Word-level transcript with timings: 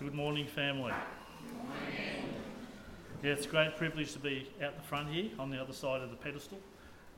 Good 0.00 0.14
morning, 0.14 0.46
family. 0.46 0.94
Yeah, 3.22 3.32
it's 3.32 3.44
a 3.44 3.48
great 3.50 3.76
privilege 3.76 4.14
to 4.14 4.18
be 4.18 4.48
out 4.64 4.74
the 4.74 4.82
front 4.82 5.10
here 5.10 5.28
on 5.38 5.50
the 5.50 5.60
other 5.60 5.74
side 5.74 6.00
of 6.00 6.08
the 6.08 6.16
pedestal 6.16 6.58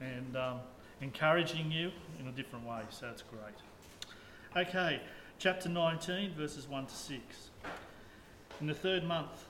and 0.01 0.37
um, 0.37 0.59
encouraging 1.01 1.71
you 1.71 1.93
in 2.19 2.27
a 2.27 2.33
different 2.33 2.67
way, 2.67 2.81
so 2.91 3.07
that's 3.07 3.23
great. 3.23 4.67
Okay, 4.67 5.01
chapter 5.39 5.69
19, 5.69 6.35
verses 6.35 6.67
1 6.67 6.87
to 6.87 6.93
6. 6.93 7.23
In 8.61 8.67
the 8.67 8.75
third 8.75 9.05
month, 9.05 9.47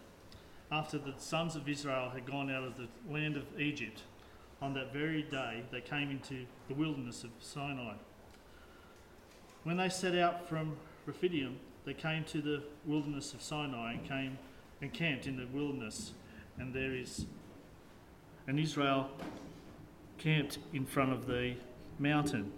after 0.70 0.98
the 0.98 1.14
sons 1.16 1.56
of 1.56 1.66
Israel 1.66 2.10
had 2.10 2.26
gone 2.26 2.50
out 2.50 2.64
of 2.64 2.76
the 2.76 2.86
land 3.10 3.38
of 3.38 3.44
Egypt, 3.58 4.02
on 4.60 4.74
that 4.74 4.92
very 4.92 5.22
day 5.22 5.62
they 5.72 5.80
came 5.80 6.10
into 6.10 6.44
the 6.68 6.74
wilderness 6.74 7.24
of 7.24 7.30
Sinai. 7.40 7.94
When 9.62 9.78
they 9.78 9.88
set 9.88 10.14
out 10.18 10.46
from 10.46 10.76
Rephidim, 11.06 11.58
they 11.84 11.94
came 11.94 12.24
to 12.24 12.40
the 12.40 12.62
wilderness 12.84 13.34
of 13.34 13.42
Sinai 13.42 13.94
and 13.94 14.08
came 14.08 14.38
and 14.80 14.92
camped 14.92 15.26
in 15.26 15.36
the 15.36 15.46
wilderness, 15.46 16.12
and 16.58 16.74
there 16.74 16.94
is 16.94 17.26
and 18.46 18.58
Israel 18.58 19.08
camped 20.18 20.58
in 20.72 20.84
front 20.84 21.12
of 21.12 21.26
the 21.26 21.54
mountain. 21.98 22.52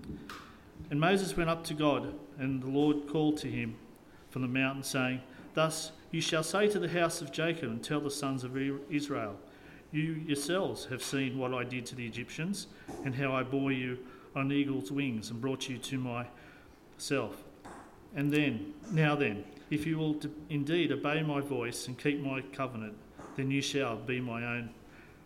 And 0.91 0.99
Moses 1.01 1.37
went 1.37 1.51
up 1.51 1.65
to 1.65 1.75
God, 1.75 2.15
and 2.39 2.63
the 2.63 2.69
Lord 2.69 3.07
called 3.09 3.37
to 3.39 3.49
him 3.49 3.77
from 4.31 4.43
the 4.43 4.49
mountain, 4.49 4.83
saying, 4.83 5.21
Thus 5.55 5.93
you 6.11 6.21
shall 6.21 6.43
say 6.43 6.69
to 6.69 6.79
the 6.79 6.89
house 6.89 7.21
of 7.21 7.33
Jacob 7.33 7.71
and 7.71 7.83
tell 7.83 8.01
the 8.01 8.11
sons 8.11 8.45
of 8.45 8.57
Israel, 8.91 9.37
You 9.93 10.15
yourselves 10.27 10.87
have 10.87 11.03
seen 11.03 11.39
what 11.39 11.55
I 11.55 11.65
did 11.65 11.87
to 11.87 11.95
the 11.95 12.07
Egyptians, 12.07 12.67
and 13.05 13.15
how 13.15 13.33
I 13.33 13.43
bore 13.43 13.73
you 13.73 13.99
on 14.35 14.51
eagle's 14.51 14.91
wings 14.91 15.31
and 15.31 15.41
brought 15.41 15.69
you 15.69 15.79
to 15.79 15.99
myself. 16.99 17.44
And 18.15 18.33
then, 18.33 18.75
now 18.93 19.17
then, 19.17 19.45
if 19.71 19.87
you 19.87 19.99
will 19.99 20.21
indeed 20.49 20.93
obey 20.93 21.23
my 21.23 21.41
voice 21.41 21.89
and 21.89 21.99
keep 21.99 22.21
my 22.21 22.43
covenant, 22.53 22.95
then 23.37 23.51
you 23.51 23.61
shall 23.61 23.97
be 23.97 24.21
my 24.21 24.45
own 24.45 24.71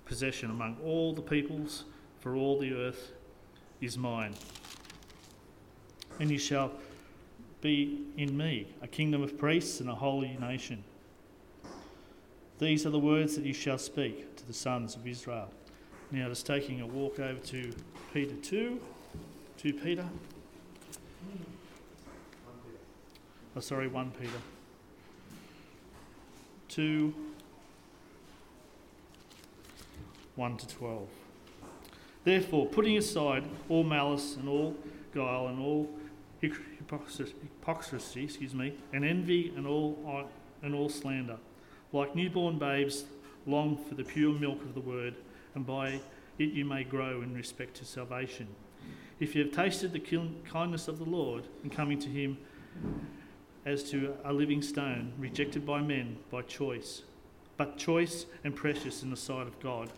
possession 0.07 0.51
among 0.51 0.79
all 0.85 1.13
the 1.13 1.23
peoples, 1.23 1.85
for 2.21 2.35
all 2.35 2.59
the 2.59 2.73
earth 2.73 3.13
is 3.81 3.99
mine. 3.99 4.35
And 6.19 6.31
you 6.31 6.39
shall 6.39 6.73
be 7.61 8.01
in 8.17 8.37
me 8.37 8.69
a 8.83 8.87
kingdom 8.87 9.23
of 9.23 9.37
priests 9.37 9.81
and 9.81 9.91
a 9.91 9.95
holy 9.95 10.37
nation. 10.41 10.83
These 12.59 12.87
are 12.87 12.91
the 12.91 12.99
words 12.99 13.37
that 13.37 13.45
you 13.45 13.53
shall 13.53 13.79
speak 13.79 14.37
to 14.37 14.47
the 14.47 14.53
sons 14.53 14.97
of 14.97 15.07
Israel. 15.07 15.51
Now, 16.11 16.29
just 16.29 16.47
taking 16.47 16.81
a 16.81 16.87
walk 16.87 17.21
over 17.21 17.39
to 17.39 17.73
Peter 18.13 18.35
2, 18.35 18.81
2 19.59 19.75
Peter. 19.75 20.07
Oh, 23.59 23.61
sorry, 23.61 23.89
1 23.89 24.13
Peter. 24.13 24.31
2, 26.69 27.13
1 30.37 30.57
to 30.59 30.69
12. 30.69 31.09
Therefore, 32.23 32.67
putting 32.67 32.97
aside 32.97 33.43
all 33.69 33.83
malice 33.83 34.37
and 34.37 34.49
all 34.49 34.77
guile 35.13 35.49
and 35.49 35.59
all 35.59 35.91
hypocrisy, 36.41 38.23
excuse 38.23 38.55
me, 38.55 38.75
and 38.93 39.05
envy 39.05 39.53
and 39.57 39.67
all 39.67 39.99
uh, 40.07 40.29
and 40.65 40.73
all 40.73 40.89
slander, 40.89 41.39
like 41.93 42.15
newborn 42.15 42.61
babes, 42.61 43.07
long 43.45 43.77
for 43.77 43.97
the 43.97 44.05
pure 44.05 44.39
milk 44.39 44.63
of 44.63 44.75
the 44.75 44.81
word, 44.81 45.17
and 45.57 45.67
by 45.67 46.01
it 46.39 46.53
you 46.53 46.65
may 46.65 46.85
grow 46.85 47.23
in 47.23 47.35
respect 47.35 47.75
to 47.79 47.85
salvation. 47.85 48.47
If 49.19 49.35
you 49.35 49.43
have 49.43 49.53
tasted 49.53 49.93
the 49.93 50.21
kindness 50.49 50.87
of 50.87 51.01
the 51.01 51.11
Lord 51.11 51.49
and 51.65 51.73
coming 51.73 51.99
to 51.99 52.09
Him 52.09 52.39
as 53.67 53.83
to 53.91 54.15
a 54.25 54.33
living 54.33 54.63
stone, 54.63 55.13
rejected 55.19 55.67
by 55.67 55.81
men 55.81 56.17
by 56.31 56.43
choice, 56.43 57.03
but 57.57 57.77
choice 57.77 58.27
and 58.45 58.55
precious 58.55 59.03
in 59.03 59.11
the 59.11 59.17
sight 59.17 59.47
of 59.47 59.59
God. 59.61 59.91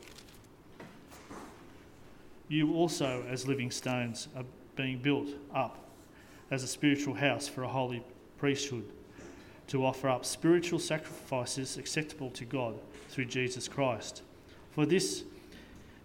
You 2.48 2.74
also, 2.74 3.24
as 3.30 3.46
living 3.46 3.70
stones, 3.70 4.29
are 4.34 4.45
being 4.74 4.98
built 4.98 5.29
up 5.55 5.79
as 6.51 6.62
a 6.62 6.67
spiritual 6.67 7.14
house 7.14 7.46
for 7.46 7.62
a 7.62 7.68
holy 7.68 8.02
priesthood, 8.39 8.90
to 9.68 9.86
offer 9.86 10.08
up 10.08 10.24
spiritual 10.24 10.80
sacrifices 10.80 11.77
acceptable 11.77 12.30
to 12.30 12.45
God 12.45 12.74
through 13.08 13.27
Jesus 13.27 13.68
Christ. 13.68 14.23
For 14.73 14.84
this 14.84 15.24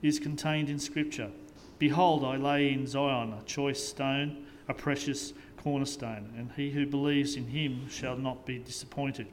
is 0.02 0.20
contained 0.20 0.70
in 0.70 0.78
Scripture 0.78 1.32
Behold, 1.78 2.24
I 2.24 2.38
lay 2.38 2.72
in 2.72 2.88
Zion 2.88 3.34
a 3.34 3.44
choice 3.44 3.84
stone, 3.84 4.46
a 4.68 4.74
precious 4.74 5.34
cornerstone, 5.66 6.32
and 6.38 6.52
he 6.56 6.70
who 6.70 6.86
believes 6.86 7.36
in 7.36 7.48
him 7.48 7.90
shall 7.90 8.16
not 8.16 8.46
be 8.46 8.60
disappointed. 8.60 9.26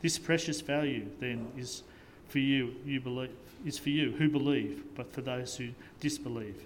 This 0.00 0.18
precious 0.18 0.62
value 0.62 1.06
then 1.20 1.48
is 1.54 1.82
for 2.28 2.38
you, 2.38 2.74
you 2.86 2.98
believe, 2.98 3.28
is 3.66 3.78
for 3.78 3.90
you 3.90 4.12
who 4.12 4.30
believe, 4.30 4.84
but 4.94 5.12
for 5.12 5.20
those 5.20 5.54
who 5.54 5.68
disbelieve. 6.00 6.62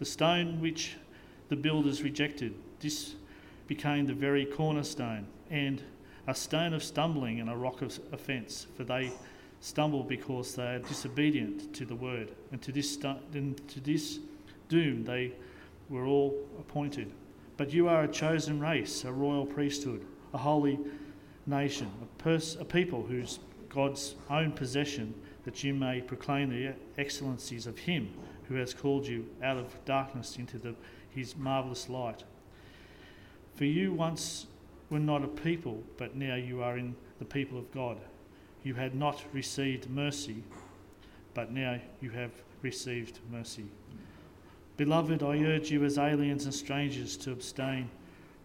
The 0.00 0.04
stone 0.04 0.60
which 0.60 0.96
the 1.48 1.56
builders 1.56 2.02
rejected, 2.02 2.52
this 2.78 3.14
became 3.68 4.04
the 4.04 4.12
very 4.12 4.44
cornerstone, 4.44 5.26
and 5.50 5.82
a 6.26 6.34
stone 6.34 6.74
of 6.74 6.84
stumbling 6.84 7.40
and 7.40 7.48
a 7.48 7.56
rock 7.56 7.80
of 7.80 7.98
offence, 8.12 8.66
for 8.76 8.84
they 8.84 9.10
stumble 9.60 10.02
because 10.02 10.54
they 10.56 10.74
are 10.74 10.78
disobedient 10.80 11.72
to 11.72 11.86
the 11.86 11.96
word, 11.96 12.32
and 12.52 12.60
to 12.60 12.70
this, 12.70 12.98
and 13.32 13.66
to 13.68 13.80
this 13.80 14.18
doom 14.68 15.04
they 15.04 15.32
were 15.88 16.04
all 16.04 16.36
appointed. 16.60 17.10
But 17.56 17.72
you 17.72 17.88
are 17.88 18.04
a 18.04 18.08
chosen 18.08 18.60
race, 18.60 19.04
a 19.04 19.12
royal 19.12 19.46
priesthood, 19.46 20.04
a 20.34 20.38
holy 20.38 20.78
nation, 21.46 21.90
a, 22.02 22.22
pers- 22.22 22.56
a 22.60 22.64
people 22.64 23.02
whose 23.02 23.38
God's 23.68 24.14
own 24.28 24.52
possession, 24.52 25.14
that 25.44 25.62
you 25.64 25.72
may 25.72 26.00
proclaim 26.00 26.50
the 26.50 26.74
excellencies 26.98 27.66
of 27.66 27.78
Him 27.78 28.12
who 28.48 28.56
has 28.56 28.74
called 28.74 29.06
you 29.06 29.26
out 29.42 29.56
of 29.56 29.84
darkness 29.84 30.36
into 30.36 30.58
the, 30.58 30.74
His 31.10 31.36
marvellous 31.36 31.88
light. 31.88 32.24
For 33.54 33.64
you 33.64 33.92
once 33.92 34.46
were 34.90 34.98
not 34.98 35.24
a 35.24 35.28
people, 35.28 35.82
but 35.96 36.14
now 36.14 36.34
you 36.34 36.62
are 36.62 36.76
in 36.76 36.94
the 37.18 37.24
people 37.24 37.58
of 37.58 37.72
God. 37.72 37.98
You 38.62 38.74
had 38.74 38.94
not 38.94 39.22
received 39.32 39.88
mercy, 39.88 40.42
but 41.34 41.52
now 41.52 41.80
you 42.00 42.10
have 42.10 42.32
received 42.62 43.20
mercy. 43.30 43.64
Beloved, 44.76 45.22
I 45.22 45.38
urge 45.42 45.70
you 45.70 45.84
as 45.84 45.96
aliens 45.96 46.44
and 46.44 46.54
strangers 46.54 47.16
to 47.18 47.32
abstain 47.32 47.88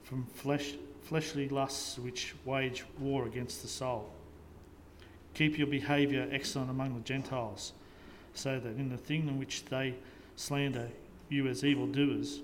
from 0.03 0.25
flesh, 0.33 0.75
fleshly 1.03 1.49
lusts 1.49 1.99
which 1.99 2.33
wage 2.45 2.85
war 2.99 3.25
against 3.25 3.61
the 3.61 3.67
soul. 3.67 4.09
Keep 5.33 5.57
your 5.57 5.67
behaviour 5.67 6.27
excellent 6.31 6.69
among 6.69 6.93
the 6.93 7.01
Gentiles, 7.01 7.73
so 8.33 8.59
that 8.59 8.77
in 8.77 8.89
the 8.89 8.97
thing 8.97 9.27
in 9.27 9.39
which 9.39 9.65
they 9.65 9.95
slander 10.35 10.89
you 11.29 11.47
as 11.47 11.63
evildoers, 11.63 12.39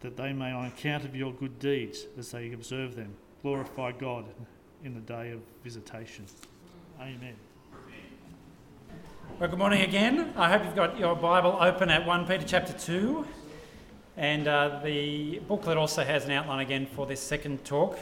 that 0.00 0.16
they 0.16 0.32
may, 0.32 0.50
on 0.50 0.66
account 0.66 1.04
of 1.04 1.14
your 1.14 1.32
good 1.32 1.58
deeds, 1.58 2.06
as 2.18 2.30
they 2.30 2.52
observe 2.52 2.96
them, 2.96 3.14
glorify 3.42 3.92
God 3.92 4.24
in 4.84 4.94
the 4.94 5.00
day 5.00 5.30
of 5.30 5.40
visitation. 5.62 6.24
Amen. 7.00 7.36
Well, 9.38 9.48
good 9.48 9.58
morning 9.58 9.82
again. 9.82 10.32
I 10.36 10.50
hope 10.50 10.64
you've 10.64 10.76
got 10.76 10.98
your 10.98 11.16
Bible 11.16 11.56
open 11.58 11.90
at 11.90 12.06
1 12.06 12.26
Peter 12.26 12.44
chapter 12.46 12.72
2. 12.72 13.26
And 14.16 14.46
uh, 14.46 14.80
the 14.84 15.40
booklet 15.48 15.76
also 15.76 16.04
has 16.04 16.26
an 16.26 16.32
outline 16.32 16.60
again 16.60 16.86
for 16.86 17.06
this 17.06 17.20
second 17.20 17.64
talk 17.64 17.98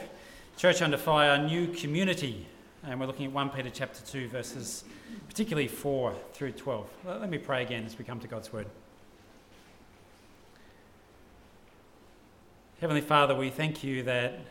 Church 0.57 0.81
Under 0.81 0.97
Fire 0.97 1.37
New 1.43 1.67
Community. 1.69 2.45
And 2.83 2.99
we're 2.99 3.07
looking 3.07 3.25
at 3.27 3.31
1 3.31 3.49
Peter 3.51 3.71
chapter 3.71 4.05
2, 4.05 4.27
verses 4.27 4.83
particularly 5.27 5.67
4 5.67 6.13
through 6.33 6.51
12. 6.51 6.87
Let 7.05 7.29
me 7.29 7.37
pray 7.37 7.63
again 7.63 7.85
as 7.85 7.97
we 7.97 8.03
come 8.03 8.19
to 8.19 8.27
God's 8.27 8.51
Word. 8.51 8.67
Heavenly 12.81 13.01
Father, 13.01 13.35
we 13.35 13.49
thank 13.49 13.83
you 13.83 14.03
that 14.03 14.41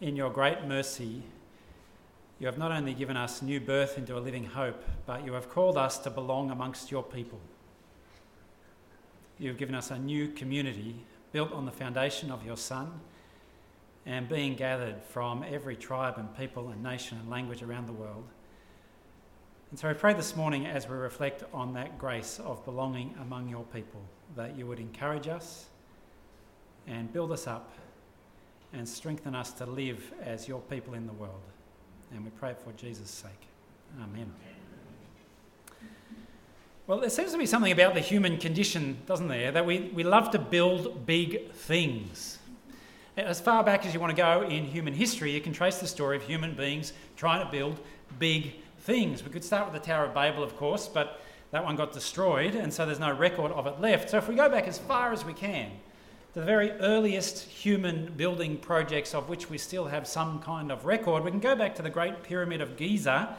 in 0.00 0.16
your 0.16 0.30
great 0.30 0.64
mercy, 0.64 1.22
you 2.42 2.46
have 2.46 2.58
not 2.58 2.72
only 2.72 2.92
given 2.92 3.16
us 3.16 3.40
new 3.40 3.60
birth 3.60 3.96
into 3.96 4.18
a 4.18 4.18
living 4.18 4.42
hope, 4.42 4.82
but 5.06 5.24
you 5.24 5.32
have 5.34 5.48
called 5.48 5.78
us 5.78 5.96
to 5.98 6.10
belong 6.10 6.50
amongst 6.50 6.90
your 6.90 7.04
people. 7.04 7.38
You 9.38 9.46
have 9.50 9.58
given 9.58 9.76
us 9.76 9.92
a 9.92 9.98
new 10.00 10.26
community 10.26 10.96
built 11.30 11.52
on 11.52 11.66
the 11.66 11.70
foundation 11.70 12.32
of 12.32 12.44
your 12.44 12.56
Son 12.56 13.00
and 14.06 14.28
being 14.28 14.56
gathered 14.56 15.00
from 15.04 15.44
every 15.48 15.76
tribe 15.76 16.14
and 16.16 16.36
people 16.36 16.70
and 16.70 16.82
nation 16.82 17.16
and 17.16 17.30
language 17.30 17.62
around 17.62 17.86
the 17.86 17.92
world. 17.92 18.24
And 19.70 19.78
so 19.78 19.88
I 19.88 19.92
pray 19.92 20.12
this 20.12 20.34
morning 20.34 20.66
as 20.66 20.88
we 20.88 20.96
reflect 20.96 21.44
on 21.54 21.74
that 21.74 21.96
grace 21.96 22.40
of 22.40 22.64
belonging 22.64 23.14
among 23.20 23.50
your 23.50 23.66
people 23.72 24.02
that 24.34 24.58
you 24.58 24.66
would 24.66 24.80
encourage 24.80 25.28
us 25.28 25.66
and 26.88 27.12
build 27.12 27.30
us 27.30 27.46
up 27.46 27.72
and 28.72 28.88
strengthen 28.88 29.36
us 29.36 29.52
to 29.52 29.64
live 29.64 30.12
as 30.20 30.48
your 30.48 30.60
people 30.62 30.94
in 30.94 31.06
the 31.06 31.12
world. 31.12 31.42
And 32.14 32.24
we 32.24 32.30
pray 32.30 32.50
it 32.50 32.58
for 32.58 32.72
Jesus' 32.72 33.10
sake. 33.10 33.30
Amen. 34.02 34.32
Well, 36.86 36.98
there 36.98 37.10
seems 37.10 37.32
to 37.32 37.38
be 37.38 37.46
something 37.46 37.72
about 37.72 37.94
the 37.94 38.00
human 38.00 38.38
condition, 38.38 38.98
doesn't 39.06 39.28
there? 39.28 39.52
That 39.52 39.64
we, 39.64 39.90
we 39.94 40.02
love 40.02 40.30
to 40.32 40.38
build 40.38 41.06
big 41.06 41.52
things. 41.52 42.38
As 43.16 43.40
far 43.40 43.62
back 43.62 43.86
as 43.86 43.94
you 43.94 44.00
want 44.00 44.10
to 44.10 44.16
go 44.16 44.42
in 44.42 44.64
human 44.64 44.92
history, 44.92 45.32
you 45.32 45.40
can 45.40 45.52
trace 45.52 45.78
the 45.78 45.86
story 45.86 46.16
of 46.16 46.22
human 46.22 46.54
beings 46.54 46.92
trying 47.16 47.44
to 47.44 47.50
build 47.50 47.78
big 48.18 48.54
things. 48.80 49.22
We 49.22 49.30
could 49.30 49.44
start 49.44 49.70
with 49.70 49.80
the 49.80 49.86
Tower 49.86 50.06
of 50.06 50.14
Babel, 50.14 50.42
of 50.42 50.56
course, 50.56 50.88
but 50.88 51.20
that 51.50 51.62
one 51.64 51.76
got 51.76 51.92
destroyed, 51.92 52.54
and 52.54 52.72
so 52.72 52.84
there's 52.84 52.98
no 52.98 53.12
record 53.12 53.52
of 53.52 53.66
it 53.66 53.80
left. 53.80 54.10
So 54.10 54.16
if 54.16 54.28
we 54.28 54.34
go 54.34 54.48
back 54.48 54.66
as 54.66 54.78
far 54.78 55.12
as 55.12 55.24
we 55.24 55.34
can, 55.34 55.70
the 56.34 56.42
very 56.42 56.72
earliest 56.72 57.44
human 57.44 58.12
building 58.16 58.56
projects 58.56 59.14
of 59.14 59.28
which 59.28 59.48
we 59.50 59.58
still 59.58 59.84
have 59.86 60.06
some 60.06 60.38
kind 60.40 60.72
of 60.72 60.86
record, 60.86 61.24
we 61.24 61.30
can 61.30 61.40
go 61.40 61.54
back 61.54 61.74
to 61.74 61.82
the 61.82 61.90
Great 61.90 62.22
Pyramid 62.22 62.62
of 62.62 62.78
Giza, 62.78 63.36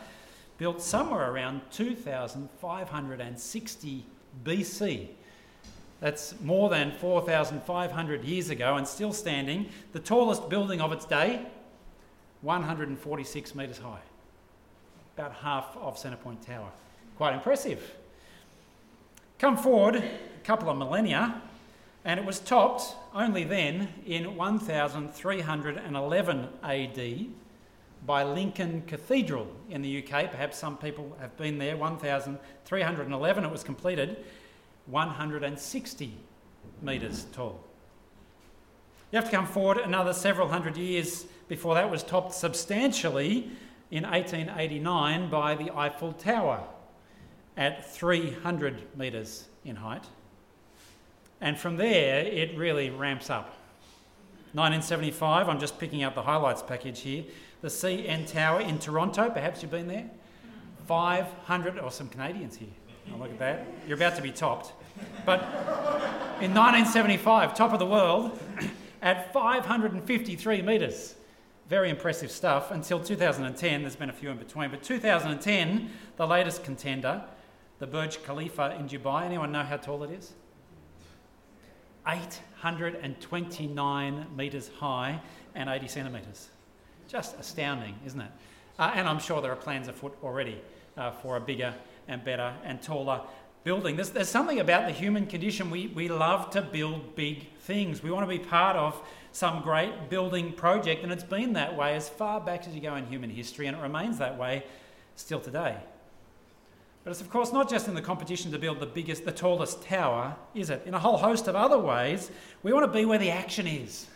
built 0.59 0.79
somewhere 0.79 1.31
around 1.31 1.61
2560 1.71 4.05
BC. 4.45 5.07
That's 5.99 6.39
more 6.41 6.69
than 6.69 6.91
4,500 6.91 8.23
years 8.23 8.51
ago 8.51 8.75
and 8.75 8.87
still 8.87 9.13
standing. 9.13 9.69
The 9.93 9.99
tallest 9.99 10.47
building 10.49 10.79
of 10.79 10.91
its 10.91 11.05
day, 11.05 11.47
146 12.41 13.55
metres 13.55 13.79
high, 13.79 14.01
about 15.17 15.33
half 15.33 15.75
of 15.77 15.97
Centrepoint 15.97 16.45
Tower. 16.45 16.69
Quite 17.17 17.33
impressive. 17.33 17.95
Come 19.39 19.57
forward 19.57 19.95
a 19.95 20.03
couple 20.43 20.69
of 20.69 20.77
millennia, 20.77 21.41
and 22.05 22.19
it 22.19 22.25
was 22.25 22.39
topped 22.39 22.95
only 23.13 23.43
then 23.43 23.87
in 24.05 24.35
1311 24.35 26.49
AD 26.63 27.25
by 28.05 28.23
Lincoln 28.23 28.83
Cathedral 28.85 29.47
in 29.69 29.81
the 29.81 30.03
UK. 30.03 30.29
Perhaps 30.29 30.57
some 30.57 30.77
people 30.77 31.15
have 31.19 31.35
been 31.37 31.57
there. 31.57 31.77
1311 31.77 33.45
it 33.45 33.51
was 33.51 33.63
completed, 33.63 34.17
160 34.87 36.13
metres 36.81 37.25
tall. 37.31 37.63
You 39.11 39.17
have 39.17 39.25
to 39.25 39.31
come 39.31 39.45
forward 39.45 39.77
another 39.77 40.11
several 40.11 40.49
hundred 40.49 40.75
years 40.75 41.25
before 41.47 41.75
that 41.75 41.89
was 41.89 42.03
topped 42.03 42.33
substantially 42.33 43.51
in 43.91 44.03
1889 44.03 45.29
by 45.29 45.55
the 45.55 45.71
Eiffel 45.71 46.13
Tower 46.13 46.63
at 47.55 47.89
300 47.93 48.97
metres 48.97 49.47
in 49.63 49.75
height. 49.75 50.03
And 51.41 51.57
from 51.57 51.77
there, 51.77 52.25
it 52.25 52.57
really 52.57 52.89
ramps 52.89 53.29
up. 53.29 53.55
1975, 54.53 55.49
I'm 55.49 55.59
just 55.59 55.79
picking 55.79 56.03
out 56.03 56.13
the 56.13 56.21
highlights 56.21 56.61
package 56.61 57.01
here. 57.01 57.23
The 57.61 57.69
CN 57.69 58.31
Tower 58.31 58.61
in 58.61 58.77
Toronto, 58.77 59.29
perhaps 59.29 59.61
you've 59.61 59.71
been 59.71 59.87
there. 59.87 60.09
500, 60.85 61.79
or 61.79 61.91
some 61.91 62.07
Canadians 62.09 62.55
here. 62.55 62.69
Oh, 63.11 63.17
look 63.17 63.31
at 63.31 63.39
that. 63.39 63.65
You're 63.87 63.97
about 63.97 64.15
to 64.15 64.21
be 64.21 64.31
topped. 64.31 64.73
But 65.25 65.41
in 66.39 66.53
1975, 66.53 67.55
top 67.55 67.73
of 67.73 67.79
the 67.79 67.85
world, 67.85 68.37
at 69.01 69.33
553 69.33 70.61
metres. 70.61 71.15
Very 71.69 71.89
impressive 71.89 72.31
stuff. 72.31 72.71
Until 72.71 72.99
2010, 72.99 73.81
there's 73.81 73.95
been 73.95 74.09
a 74.09 74.13
few 74.13 74.29
in 74.29 74.37
between. 74.37 74.69
But 74.69 74.83
2010, 74.83 75.89
the 76.17 76.27
latest 76.27 76.63
contender, 76.63 77.23
the 77.79 77.87
Burj 77.87 78.23
Khalifa 78.23 78.75
in 78.77 78.87
Dubai. 78.87 79.23
Anyone 79.23 79.51
know 79.51 79.63
how 79.63 79.77
tall 79.77 80.03
it 80.03 80.11
is? 80.11 80.33
829 82.07 84.25
metres 84.35 84.71
high 84.79 85.21
and 85.55 85.69
80 85.69 85.87
centimetres. 85.87 86.49
Just 87.07 87.39
astounding, 87.39 87.95
isn't 88.05 88.21
it? 88.21 88.31
Uh, 88.79 88.91
and 88.95 89.07
I'm 89.07 89.19
sure 89.19 89.39
there 89.41 89.51
are 89.51 89.55
plans 89.55 89.87
afoot 89.87 90.17
already 90.23 90.59
uh, 90.97 91.11
for 91.11 91.37
a 91.37 91.41
bigger 91.41 91.75
and 92.07 92.23
better 92.23 92.53
and 92.63 92.81
taller 92.81 93.21
building. 93.63 93.95
There's, 93.95 94.09
there's 94.09 94.29
something 94.29 94.59
about 94.59 94.87
the 94.87 94.91
human 94.91 95.25
condition. 95.25 95.71
We, 95.71 95.87
we 95.87 96.09
love 96.09 96.49
to 96.51 96.61
build 96.61 97.15
big 97.15 97.47
things. 97.59 98.03
We 98.03 98.11
want 98.11 98.29
to 98.29 98.37
be 98.37 98.43
part 98.43 98.75
of 98.75 99.01
some 99.31 99.61
great 99.61 100.09
building 100.09 100.53
project, 100.53 101.03
and 101.03 101.11
it's 101.11 101.23
been 101.23 101.53
that 101.53 101.75
way 101.75 101.95
as 101.95 102.09
far 102.09 102.39
back 102.39 102.67
as 102.67 102.75
you 102.75 102.81
go 102.81 102.95
in 102.95 103.05
human 103.07 103.29
history, 103.29 103.67
and 103.67 103.77
it 103.77 103.81
remains 103.81 104.17
that 104.19 104.37
way 104.37 104.63
still 105.15 105.39
today. 105.39 105.77
But 107.03 107.11
it's, 107.11 107.21
of 107.21 107.29
course, 107.29 107.51
not 107.51 107.69
just 107.69 107.87
in 107.87 107.95
the 107.95 108.01
competition 108.01 108.51
to 108.51 108.57
build 108.57 108.79
the 108.79 108.85
biggest, 108.85 109.25
the 109.25 109.31
tallest 109.31 109.83
tower, 109.83 110.35
is 110.55 110.69
it? 110.69 110.83
In 110.85 110.93
a 110.93 110.99
whole 110.99 111.17
host 111.17 111.47
of 111.47 111.55
other 111.55 111.77
ways, 111.77 112.31
we 112.63 112.71
want 112.71 112.85
to 112.85 112.97
be 112.97 113.03
where 113.05 113.19
the 113.19 113.29
action 113.29 113.67
is. 113.67 114.07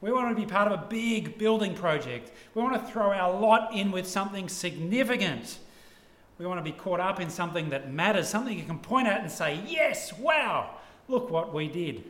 We 0.00 0.10
want 0.10 0.34
to 0.34 0.40
be 0.40 0.50
part 0.50 0.70
of 0.70 0.80
a 0.80 0.86
big 0.86 1.38
building 1.38 1.74
project. 1.74 2.32
We 2.54 2.62
want 2.62 2.74
to 2.74 2.92
throw 2.92 3.12
our 3.12 3.38
lot 3.38 3.74
in 3.74 3.92
with 3.92 4.08
something 4.08 4.48
significant. 4.48 5.58
We 6.38 6.46
want 6.46 6.58
to 6.58 6.64
be 6.64 6.76
caught 6.76 7.00
up 7.00 7.20
in 7.20 7.28
something 7.28 7.70
that 7.70 7.92
matters, 7.92 8.28
something 8.28 8.58
you 8.58 8.64
can 8.64 8.78
point 8.78 9.06
at 9.06 9.20
and 9.20 9.30
say, 9.30 9.60
yes, 9.66 10.12
wow, 10.18 10.70
look 11.06 11.30
what 11.30 11.52
we 11.52 11.68
did. 11.68 12.02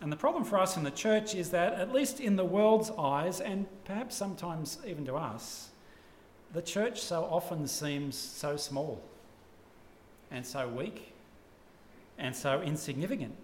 And 0.00 0.12
the 0.12 0.16
problem 0.16 0.44
for 0.44 0.58
us 0.58 0.76
in 0.76 0.82
the 0.82 0.90
church 0.90 1.34
is 1.34 1.50
that, 1.50 1.74
at 1.74 1.92
least 1.92 2.20
in 2.20 2.36
the 2.36 2.44
world's 2.44 2.90
eyes, 2.98 3.40
and 3.40 3.64
perhaps 3.86 4.16
sometimes 4.16 4.78
even 4.86 5.06
to 5.06 5.14
us, 5.14 5.70
the 6.54 6.62
church 6.62 7.00
so 7.00 7.24
often 7.24 7.66
seems 7.66 8.16
so 8.16 8.56
small 8.56 9.02
and 10.30 10.46
so 10.46 10.68
weak 10.68 11.12
and 12.16 12.34
so 12.34 12.62
insignificant. 12.62 13.34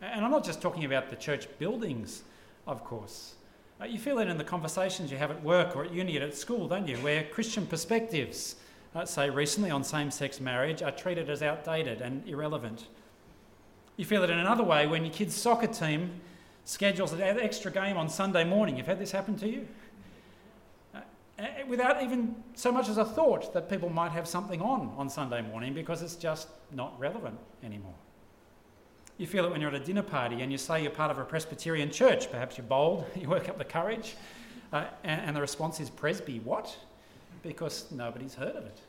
And 0.00 0.24
I'm 0.24 0.30
not 0.30 0.42
just 0.42 0.60
talking 0.62 0.84
about 0.84 1.10
the 1.10 1.16
church 1.16 1.46
buildings, 1.58 2.22
of 2.66 2.82
course. 2.84 3.34
Uh, 3.80 3.84
you 3.84 3.98
feel 3.98 4.18
it 4.18 4.28
in 4.28 4.38
the 4.38 4.44
conversations 4.44 5.12
you 5.12 5.18
have 5.18 5.30
at 5.30 5.42
work 5.42 5.76
or 5.76 5.84
at 5.84 5.92
uni 5.92 6.18
or 6.18 6.22
at 6.22 6.34
school, 6.34 6.66
don't 6.68 6.88
you? 6.88 6.96
Where 6.98 7.22
Christian 7.24 7.66
perspectives, 7.66 8.56
uh, 8.94 9.04
say 9.04 9.28
recently 9.28 9.70
on 9.70 9.84
same 9.84 10.10
sex 10.10 10.40
marriage, 10.40 10.82
are 10.82 10.90
treated 10.90 11.28
as 11.28 11.42
outdated 11.42 12.00
and 12.00 12.26
irrelevant. 12.26 12.86
You 13.98 14.06
feel 14.06 14.24
it 14.24 14.30
in 14.30 14.38
another 14.38 14.64
way 14.64 14.86
when 14.86 15.04
your 15.04 15.12
kid's 15.12 15.34
soccer 15.34 15.66
team 15.66 16.12
schedules 16.64 17.12
an 17.12 17.20
extra 17.20 17.70
game 17.70 17.98
on 17.98 18.08
Sunday 18.08 18.44
morning. 18.44 18.78
You've 18.78 18.86
had 18.86 18.98
this 18.98 19.10
happen 19.12 19.36
to 19.36 19.48
you? 19.48 19.68
Without 21.68 22.02
even 22.02 22.36
so 22.54 22.70
much 22.70 22.88
as 22.88 22.98
a 22.98 23.04
thought 23.04 23.52
that 23.54 23.68
people 23.68 23.88
might 23.88 24.12
have 24.12 24.28
something 24.28 24.60
on 24.60 24.92
on 24.96 25.08
Sunday 25.08 25.40
morning 25.42 25.72
because 25.72 26.02
it's 26.02 26.14
just 26.14 26.48
not 26.70 26.98
relevant 26.98 27.38
anymore. 27.64 27.94
You 29.18 29.26
feel 29.26 29.44
it 29.44 29.50
when 29.50 29.60
you're 29.60 29.74
at 29.74 29.80
a 29.80 29.84
dinner 29.84 30.02
party 30.02 30.42
and 30.42 30.50
you 30.50 30.58
say 30.58 30.82
you're 30.82 30.90
part 30.90 31.10
of 31.10 31.18
a 31.18 31.24
Presbyterian 31.24 31.90
church. 31.90 32.30
Perhaps 32.30 32.58
you're 32.58 32.66
bold, 32.66 33.04
you 33.16 33.28
work 33.28 33.48
up 33.48 33.58
the 33.58 33.64
courage, 33.64 34.16
uh, 34.72 34.84
and, 35.04 35.20
and 35.22 35.36
the 35.36 35.40
response 35.40 35.80
is 35.80 35.90
Presby, 35.90 36.40
what? 36.40 36.76
Because 37.42 37.90
nobody's 37.90 38.34
heard 38.34 38.56
of 38.56 38.64
it. 38.64 38.80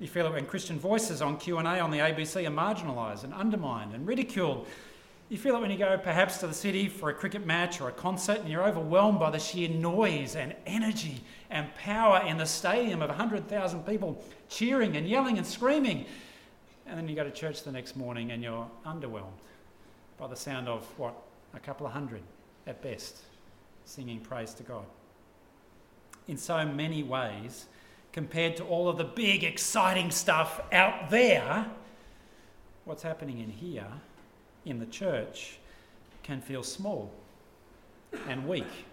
You 0.00 0.08
feel 0.08 0.26
it 0.26 0.32
when 0.32 0.46
Christian 0.46 0.78
voices 0.78 1.22
on 1.22 1.36
Q&A 1.36 1.62
on 1.62 1.90
the 1.90 1.98
ABC 1.98 2.46
are 2.46 2.50
marginalised 2.50 3.24
and 3.24 3.32
undermined 3.32 3.94
and 3.94 4.06
ridiculed 4.06 4.66
you 5.34 5.40
feel 5.40 5.56
it 5.56 5.60
when 5.60 5.70
you 5.72 5.76
go 5.76 5.98
perhaps 5.98 6.38
to 6.38 6.46
the 6.46 6.54
city 6.54 6.88
for 6.88 7.10
a 7.10 7.12
cricket 7.12 7.44
match 7.44 7.80
or 7.80 7.88
a 7.88 7.92
concert 7.92 8.38
and 8.38 8.48
you're 8.48 8.62
overwhelmed 8.62 9.18
by 9.18 9.30
the 9.30 9.38
sheer 9.40 9.68
noise 9.68 10.36
and 10.36 10.54
energy 10.64 11.24
and 11.50 11.74
power 11.74 12.22
in 12.24 12.38
the 12.38 12.46
stadium 12.46 13.02
of 13.02 13.08
100,000 13.08 13.84
people 13.84 14.22
cheering 14.48 14.96
and 14.96 15.08
yelling 15.08 15.36
and 15.36 15.44
screaming. 15.44 16.06
And 16.86 16.96
then 16.96 17.08
you 17.08 17.16
go 17.16 17.24
to 17.24 17.32
church 17.32 17.64
the 17.64 17.72
next 17.72 17.96
morning 17.96 18.30
and 18.30 18.44
you're 18.44 18.70
underwhelmed 18.86 19.42
by 20.18 20.28
the 20.28 20.36
sound 20.36 20.68
of 20.68 20.86
what, 21.00 21.20
a 21.52 21.58
couple 21.58 21.84
of 21.84 21.92
hundred 21.92 22.22
at 22.68 22.80
best, 22.80 23.18
singing 23.86 24.20
praise 24.20 24.54
to 24.54 24.62
God. 24.62 24.84
In 26.28 26.36
so 26.36 26.64
many 26.64 27.02
ways, 27.02 27.66
compared 28.12 28.56
to 28.58 28.64
all 28.66 28.88
of 28.88 28.98
the 28.98 29.04
big, 29.04 29.42
exciting 29.42 30.12
stuff 30.12 30.60
out 30.70 31.10
there, 31.10 31.66
what's 32.84 33.02
happening 33.02 33.40
in 33.40 33.50
here 33.50 33.88
in 34.64 34.78
the 34.78 34.86
church 34.86 35.58
can 36.22 36.40
feel 36.40 36.62
small 36.62 37.12
and 38.28 38.48
weak 38.48 38.86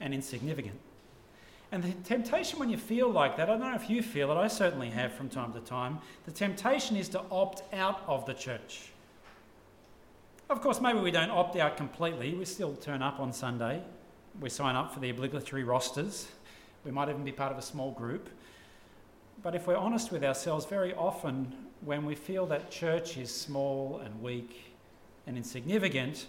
and 0.00 0.12
insignificant. 0.12 0.78
And 1.70 1.82
the 1.82 1.92
temptation 2.04 2.58
when 2.58 2.70
you 2.70 2.78
feel 2.78 3.10
like 3.10 3.36
that, 3.36 3.50
I 3.50 3.52
don't 3.52 3.60
know 3.60 3.74
if 3.74 3.90
you 3.90 4.02
feel 4.02 4.32
it, 4.32 4.36
I 4.36 4.48
certainly 4.48 4.88
have 4.90 5.12
from 5.12 5.28
time 5.28 5.52
to 5.52 5.60
time, 5.60 5.98
the 6.24 6.32
temptation 6.32 6.96
is 6.96 7.08
to 7.10 7.22
opt 7.30 7.62
out 7.74 8.02
of 8.06 8.24
the 8.24 8.34
church. 8.34 8.90
Of 10.48 10.62
course, 10.62 10.80
maybe 10.80 10.98
we 10.98 11.10
don't 11.10 11.30
opt 11.30 11.56
out 11.56 11.76
completely. 11.76 12.32
We 12.34 12.46
still 12.46 12.74
turn 12.76 13.02
up 13.02 13.20
on 13.20 13.34
Sunday. 13.34 13.82
We 14.40 14.48
sign 14.48 14.76
up 14.76 14.94
for 14.94 15.00
the 15.00 15.10
obligatory 15.10 15.62
rosters. 15.62 16.28
We 16.84 16.90
might 16.90 17.10
even 17.10 17.22
be 17.22 17.32
part 17.32 17.52
of 17.52 17.58
a 17.58 17.62
small 17.62 17.90
group. 17.90 18.30
But 19.42 19.54
if 19.54 19.66
we're 19.66 19.76
honest 19.76 20.10
with 20.10 20.24
ourselves, 20.24 20.66
very 20.66 20.94
often 20.94 21.52
when 21.80 22.04
we 22.04 22.14
feel 22.14 22.46
that 22.46 22.70
church 22.70 23.16
is 23.16 23.32
small 23.32 24.00
and 24.04 24.20
weak 24.20 24.74
and 25.26 25.36
insignificant, 25.36 26.26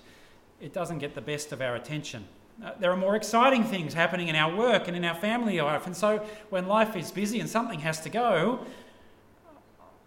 it 0.61 0.73
doesn't 0.73 0.99
get 0.99 1.15
the 1.15 1.21
best 1.21 1.51
of 1.51 1.61
our 1.61 1.75
attention. 1.75 2.25
Uh, 2.63 2.71
there 2.79 2.91
are 2.91 2.97
more 2.97 3.15
exciting 3.15 3.63
things 3.63 3.93
happening 3.93 4.27
in 4.27 4.35
our 4.35 4.55
work 4.55 4.87
and 4.87 4.95
in 4.95 5.05
our 5.05 5.15
family 5.15 5.59
life. 5.59 5.87
And 5.87 5.95
so 5.95 6.23
when 6.49 6.67
life 6.67 6.95
is 6.95 7.11
busy 7.11 7.39
and 7.39 7.49
something 7.49 7.79
has 7.79 8.01
to 8.01 8.09
go, 8.09 8.65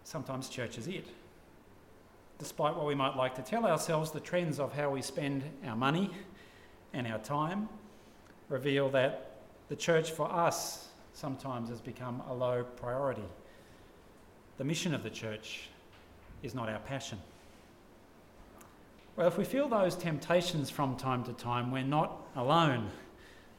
sometimes 0.03 0.47
church 0.47 0.77
is 0.77 0.87
it. 0.87 1.07
Despite 2.39 2.75
what 2.75 2.85
we 2.85 2.95
might 2.95 3.15
like 3.15 3.35
to 3.35 3.41
tell 3.41 3.65
ourselves, 3.65 4.11
the 4.11 4.19
trends 4.19 4.59
of 4.59 4.73
how 4.73 4.89
we 4.91 5.01
spend 5.01 5.43
our 5.65 5.75
money 5.75 6.11
and 6.93 7.07
our 7.07 7.19
time 7.19 7.67
reveal 8.49 8.89
that 8.89 9.31
the 9.69 9.75
church 9.75 10.11
for 10.11 10.31
us 10.31 10.89
sometimes 11.13 11.69
has 11.69 11.81
become 11.81 12.21
a 12.29 12.33
low 12.33 12.63
priority. 12.63 13.23
The 14.57 14.63
mission 14.63 14.93
of 14.93 15.03
the 15.03 15.09
church 15.09 15.69
is 16.41 16.53
not 16.53 16.69
our 16.69 16.79
passion. 16.79 17.19
Well, 19.15 19.27
if 19.27 19.37
we 19.37 19.43
feel 19.43 19.67
those 19.67 19.95
temptations 19.95 20.69
from 20.69 20.97
time 20.97 21.23
to 21.25 21.33
time, 21.33 21.71
we're 21.71 21.83
not 21.83 22.25
alone. 22.35 22.89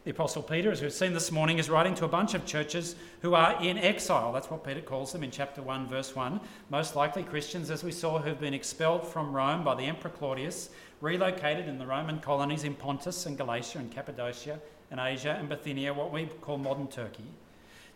The 0.05 0.11
Apostle 0.11 0.43
Peter, 0.43 0.71
as 0.71 0.83
we've 0.83 0.93
seen 0.93 1.15
this 1.15 1.33
morning, 1.33 1.59
is 1.59 1.71
writing 1.71 1.95
to 1.95 2.05
a 2.05 2.09
bunch 2.09 2.35
of 2.35 2.45
churches 2.45 2.95
who 3.23 3.35
are 3.35 3.63
in 3.63 3.79
exile. 3.79 4.33
That's 4.33 4.51
what 4.51 4.63
Peter 4.63 4.83
calls 4.83 5.13
them 5.13 5.23
in 5.23 5.31
chapter 5.31 5.63
1, 5.63 5.87
verse 5.87 6.15
1. 6.15 6.41
Most 6.69 6.95
likely 6.95 7.23
Christians, 7.23 7.71
as 7.71 7.83
we 7.83 7.91
saw, 7.91 8.19
who've 8.19 8.39
been 8.39 8.53
expelled 8.53 9.07
from 9.07 9.33
Rome 9.33 9.65
by 9.65 9.75
the 9.75 9.85
Emperor 9.85 10.11
Claudius, 10.11 10.69
relocated 11.01 11.69
in 11.69 11.79
the 11.79 11.87
Roman 11.87 12.19
colonies 12.19 12.65
in 12.65 12.75
Pontus 12.75 13.25
and 13.25 13.39
Galatia 13.39 13.79
and 13.79 13.91
Cappadocia 13.91 14.61
and 14.91 15.01
Asia 15.01 15.37
and 15.39 15.49
Bithynia, 15.49 15.95
what 15.95 16.13
we 16.13 16.27
call 16.27 16.59
modern 16.59 16.89
Turkey. 16.89 17.25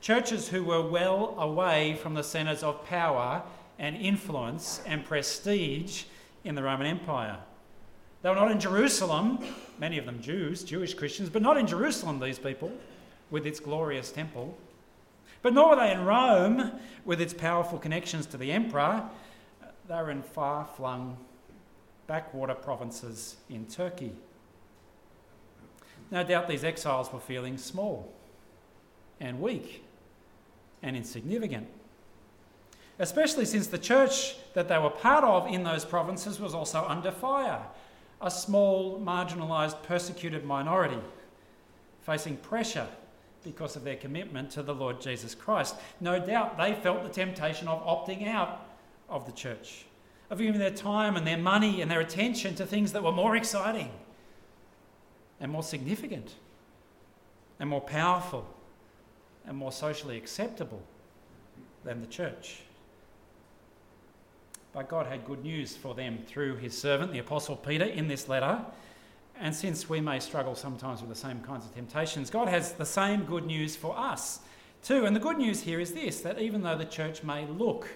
Churches 0.00 0.49
who 0.49 0.62
were 0.62 0.83
well 0.83 1.35
away 1.38 1.97
from 1.97 2.14
the 2.14 2.23
centres 2.23 2.62
of 2.62 2.85
power 2.85 3.43
and 3.78 3.97
influence 3.97 4.81
and 4.87 5.05
prestige 5.05 6.05
in 6.45 6.55
the 6.55 6.62
Roman 6.62 6.87
Empire. 6.87 7.38
They 8.23 8.28
were 8.28 8.35
not 8.35 8.50
in 8.50 8.61
Jerusalem, 8.61 9.38
many 9.78 9.99
of 9.99 10.07
them 10.07 10.21
Jews, 10.21 10.64
Jewish 10.64 10.95
Christians, 10.95 11.31
but 11.31 11.43
not 11.43 11.57
in 11.57 11.67
Jerusalem, 11.67 12.21
these 12.21 12.38
people, 12.38 12.73
with 13.31 13.47
its 13.47 13.61
glorious 13.61 14.11
temple. 14.11 14.57
But 15.43 15.52
nor 15.52 15.71
were 15.71 15.76
they 15.76 15.93
in 15.93 16.05
Rome, 16.05 16.73
with 17.05 17.21
its 17.21 17.35
powerful 17.35 17.78
connections 17.78 18.26
to 18.26 18.37
the 18.37 18.50
emperor. 18.50 19.09
They 19.88 19.95
were 19.95 20.11
in 20.11 20.23
far 20.23 20.64
flung 20.64 21.17
backwater 22.07 22.55
provinces 22.55 23.37
in 23.49 23.67
Turkey. 23.67 24.12
No 26.11 26.25
doubt 26.25 26.49
these 26.49 26.64
exiles 26.64 27.12
were 27.12 27.21
feeling 27.21 27.59
small 27.59 28.12
and 29.21 29.40
weak 29.40 29.85
and 30.82 30.97
insignificant. 30.97 31.66
Especially 32.99 33.44
since 33.44 33.68
the 33.68 33.78
church 33.78 34.37
that 34.54 34.68
they 34.68 34.78
were 34.78 34.90
part 34.90 35.25
of 35.25 35.47
in 35.47 35.62
those 35.62 35.85
provinces 35.85 36.40
was 36.40 36.54
also 36.54 36.85
under 36.88 37.11
fire 37.11 37.62
a 38.20 38.30
small, 38.30 39.00
marginalised, 39.00 39.80
persecuted 39.85 40.44
minority 40.44 40.99
facing 42.00 42.37
pressure 42.38 42.88
because 43.44 43.76
of 43.76 43.85
their 43.85 43.97
commitment 43.97 44.50
to 44.50 44.62
the 44.62 44.75
Lord 44.75 45.00
Jesus 45.00 45.35
Christ. 45.35 45.76
No 46.00 46.18
doubt 46.18 46.56
they 46.56 46.75
felt 46.75 47.04
the 47.04 47.11
temptation 47.11 47.68
of 47.68 47.85
opting 47.85 48.26
out 48.26 48.66
of 49.08 49.26
the 49.26 49.32
church, 49.32 49.85
of 50.30 50.38
giving 50.38 50.58
their 50.58 50.70
time 50.70 51.16
and 51.16 51.26
their 51.26 51.38
money 51.38 51.80
and 51.80 51.90
their 51.90 52.00
attention 52.00 52.54
to 52.56 52.66
things 52.66 52.92
that 52.92 53.02
were 53.02 53.12
more 53.12 53.37
exciting 53.37 53.90
and 55.38 55.52
more 55.52 55.62
significant 55.62 56.35
and 57.61 57.70
more 57.70 57.80
powerful 57.80 58.47
and 59.49 59.57
more 59.57 59.73
socially 59.73 60.19
acceptable 60.19 60.83
than 61.83 62.02
the 62.02 62.07
church. 62.07 62.61
But 64.75 64.88
God 64.88 65.07
had 65.07 65.25
good 65.25 65.43
news 65.43 65.75
for 65.75 65.95
them 65.95 66.19
through 66.26 66.57
his 66.57 66.76
servant, 66.76 67.12
the 67.12 67.19
Apostle 67.19 67.57
Peter, 67.57 67.87
in 67.87 68.07
this 68.07 68.28
letter. 68.28 68.61
And 69.40 69.55
since 69.55 69.88
we 69.88 70.00
may 70.00 70.21
struggle 70.21 70.55
sometimes 70.55 71.00
with 71.00 71.09
the 71.09 71.17
same 71.17 71.40
kinds 71.40 71.64
of 71.64 71.75
temptations, 71.75 72.28
God 72.28 72.49
has 72.49 72.73
the 72.73 72.85
same 72.85 73.25
good 73.25 73.47
news 73.47 73.75
for 73.75 73.99
us 73.99 74.40
too. 74.83 75.07
And 75.07 75.17
the 75.17 75.21
good 75.21 75.38
news 75.38 75.62
here 75.62 75.81
is 75.81 75.95
this 75.95 76.21
that 76.21 76.38
even 76.38 76.62
though 76.62 76.76
the 76.76 76.85
church 76.85 77.23
may 77.23 77.47
look 77.47 77.88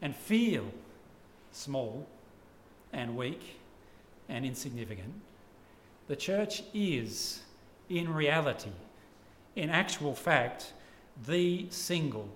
and 0.00 0.14
feel 0.14 0.64
small 1.50 2.06
and 2.92 3.16
weak 3.16 3.58
and 4.28 4.46
insignificant, 4.46 5.12
the 6.06 6.16
church 6.16 6.62
is, 6.72 7.42
in 7.88 8.12
reality, 8.12 8.70
in 9.56 9.70
actual 9.70 10.14
fact, 10.14 10.72
the 11.26 11.66
single 11.70 12.28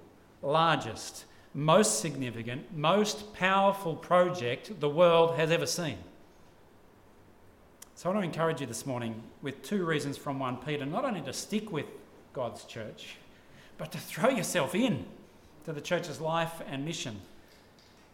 largest 0.43 1.25
most 1.57 2.01
significant, 2.01 2.77
most 2.77 3.33
powerful 3.33 3.97
project 3.97 4.79
the 4.79 4.89
world 4.89 5.37
has 5.37 5.51
ever 5.51 5.65
seen. 5.65 5.97
So 7.95 8.11
I 8.11 8.13
want 8.13 8.25
to 8.25 8.29
encourage 8.29 8.61
you 8.61 8.67
this 8.67 8.85
morning 8.85 9.23
with 9.41 9.63
two 9.63 9.87
reasons 9.87 10.19
from 10.19 10.39
1 10.39 10.59
Peter 10.59 10.85
not 10.85 11.07
only 11.07 11.23
to 11.23 11.33
stick 11.33 11.73
with 11.73 11.87
God's 12.35 12.65
church, 12.65 13.17
but 13.79 13.91
to 13.93 13.99
throw 13.99 14.29
yourself 14.29 14.75
in 14.75 15.07
to 15.65 15.73
the 15.73 15.81
church's 15.81 16.21
life 16.21 16.61
and 16.69 16.85
mission. 16.85 17.23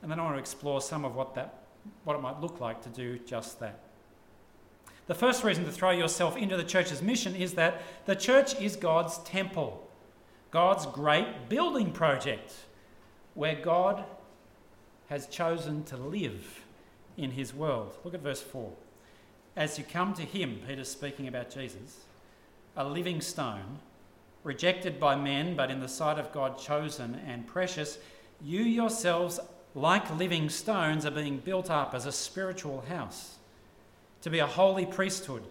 And 0.02 0.10
then 0.10 0.20
I 0.20 0.22
want 0.22 0.36
to 0.36 0.40
explore 0.40 0.80
some 0.80 1.04
of 1.04 1.16
what 1.16 1.34
that 1.34 1.58
what 2.04 2.14
it 2.14 2.22
might 2.22 2.40
look 2.40 2.60
like 2.60 2.80
to 2.82 2.88
do 2.90 3.18
just 3.26 3.58
that. 3.58 3.80
The 5.06 5.14
first 5.14 5.42
reason 5.44 5.64
to 5.64 5.72
throw 5.72 5.90
yourself 5.90 6.36
into 6.36 6.56
the 6.56 6.64
church's 6.64 7.02
mission 7.02 7.34
is 7.34 7.54
that 7.54 7.82
the 8.06 8.14
church 8.16 8.60
is 8.60 8.76
God's 8.76 9.18
temple, 9.18 9.88
God's 10.50 10.86
great 10.86 11.48
building 11.48 11.92
project 11.92 12.54
where 13.34 13.54
God 13.54 14.04
has 15.08 15.26
chosen 15.26 15.84
to 15.84 15.96
live 15.96 16.62
in 17.16 17.32
his 17.32 17.52
world. 17.52 17.96
Look 18.04 18.14
at 18.14 18.20
verse 18.20 18.40
4. 18.40 18.72
As 19.56 19.78
you 19.78 19.84
come 19.84 20.14
to 20.14 20.22
him, 20.22 20.60
Peter's 20.66 20.88
speaking 20.88 21.28
about 21.28 21.50
Jesus, 21.50 22.04
a 22.76 22.84
living 22.84 23.20
stone, 23.20 23.80
rejected 24.44 24.98
by 24.98 25.14
men, 25.14 25.54
but 25.54 25.70
in 25.70 25.80
the 25.80 25.88
sight 25.88 26.18
of 26.18 26.32
God 26.32 26.58
chosen 26.58 27.20
and 27.26 27.46
precious, 27.46 27.98
you 28.40 28.62
yourselves, 28.62 29.38
like 29.74 30.16
living 30.16 30.48
stones, 30.48 31.04
are 31.04 31.10
being 31.10 31.38
built 31.38 31.70
up 31.70 31.94
as 31.94 32.06
a 32.06 32.12
spiritual 32.12 32.82
house, 32.88 33.36
to 34.22 34.30
be 34.30 34.38
a 34.38 34.46
holy 34.46 34.86
priesthood, 34.86 35.42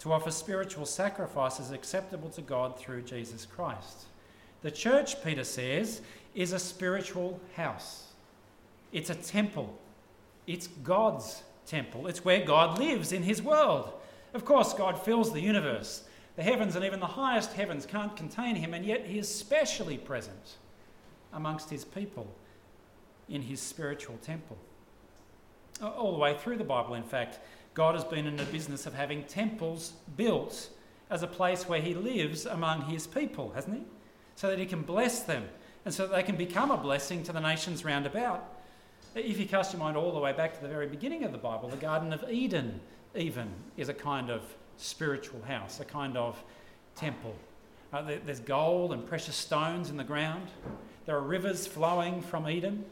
to 0.00 0.12
offer 0.12 0.30
spiritual 0.30 0.86
sacrifices 0.86 1.70
acceptable 1.70 2.30
to 2.30 2.42
God 2.42 2.78
through 2.78 3.02
Jesus 3.02 3.46
Christ. 3.46 4.06
The 4.62 4.70
church, 4.70 5.22
Peter 5.22 5.44
says, 5.44 6.00
is 6.34 6.52
a 6.52 6.58
spiritual 6.58 7.40
house. 7.56 8.08
It's 8.92 9.10
a 9.10 9.14
temple. 9.14 9.78
It's 10.46 10.66
God's 10.66 11.42
temple. 11.66 12.06
It's 12.06 12.24
where 12.24 12.44
God 12.44 12.78
lives 12.78 13.12
in 13.12 13.22
his 13.22 13.42
world. 13.42 13.92
Of 14.34 14.44
course, 14.44 14.72
God 14.72 15.00
fills 15.02 15.32
the 15.32 15.40
universe. 15.40 16.04
The 16.36 16.42
heavens 16.42 16.76
and 16.76 16.84
even 16.84 17.00
the 17.00 17.06
highest 17.06 17.52
heavens 17.52 17.84
can't 17.84 18.16
contain 18.16 18.54
him, 18.56 18.72
and 18.72 18.84
yet 18.84 19.06
he 19.06 19.18
is 19.18 19.32
specially 19.32 19.98
present 19.98 20.56
amongst 21.32 21.70
his 21.70 21.84
people 21.84 22.32
in 23.28 23.42
his 23.42 23.60
spiritual 23.60 24.16
temple. 24.22 24.56
All 25.82 26.12
the 26.12 26.18
way 26.18 26.36
through 26.36 26.56
the 26.56 26.64
Bible, 26.64 26.94
in 26.94 27.02
fact, 27.02 27.38
God 27.78 27.94
has 27.94 28.02
been 28.02 28.26
in 28.26 28.36
the 28.36 28.44
business 28.46 28.86
of 28.86 28.94
having 28.94 29.22
temples 29.22 29.92
built 30.16 30.70
as 31.10 31.22
a 31.22 31.28
place 31.28 31.68
where 31.68 31.80
he 31.80 31.94
lives 31.94 32.44
among 32.44 32.82
his 32.86 33.06
people, 33.06 33.52
hasn't 33.54 33.76
he? 33.76 33.84
So 34.34 34.48
that 34.48 34.58
he 34.58 34.66
can 34.66 34.82
bless 34.82 35.22
them 35.22 35.44
and 35.84 35.94
so 35.94 36.08
that 36.08 36.16
they 36.16 36.24
can 36.24 36.34
become 36.34 36.72
a 36.72 36.76
blessing 36.76 37.22
to 37.22 37.32
the 37.32 37.38
nations 37.38 37.84
round 37.84 38.04
about. 38.04 38.52
If 39.14 39.38
you 39.38 39.46
cast 39.46 39.72
your 39.72 39.78
mind 39.78 39.96
all 39.96 40.10
the 40.10 40.18
way 40.18 40.32
back 40.32 40.56
to 40.56 40.60
the 40.60 40.66
very 40.66 40.88
beginning 40.88 41.22
of 41.22 41.30
the 41.30 41.38
Bible, 41.38 41.68
the 41.68 41.76
Garden 41.76 42.12
of 42.12 42.28
Eden, 42.28 42.80
even, 43.14 43.48
is 43.76 43.88
a 43.88 43.94
kind 43.94 44.28
of 44.28 44.42
spiritual 44.76 45.40
house, 45.42 45.78
a 45.78 45.84
kind 45.84 46.16
of 46.16 46.42
temple. 46.96 47.36
Uh, 47.92 48.02
there's 48.26 48.40
gold 48.40 48.92
and 48.92 49.06
precious 49.06 49.36
stones 49.36 49.88
in 49.88 49.96
the 49.96 50.02
ground. 50.02 50.48
There 51.06 51.14
are 51.14 51.22
rivers 51.22 51.68
flowing 51.68 52.22
from 52.22 52.48
Eden. 52.48 52.84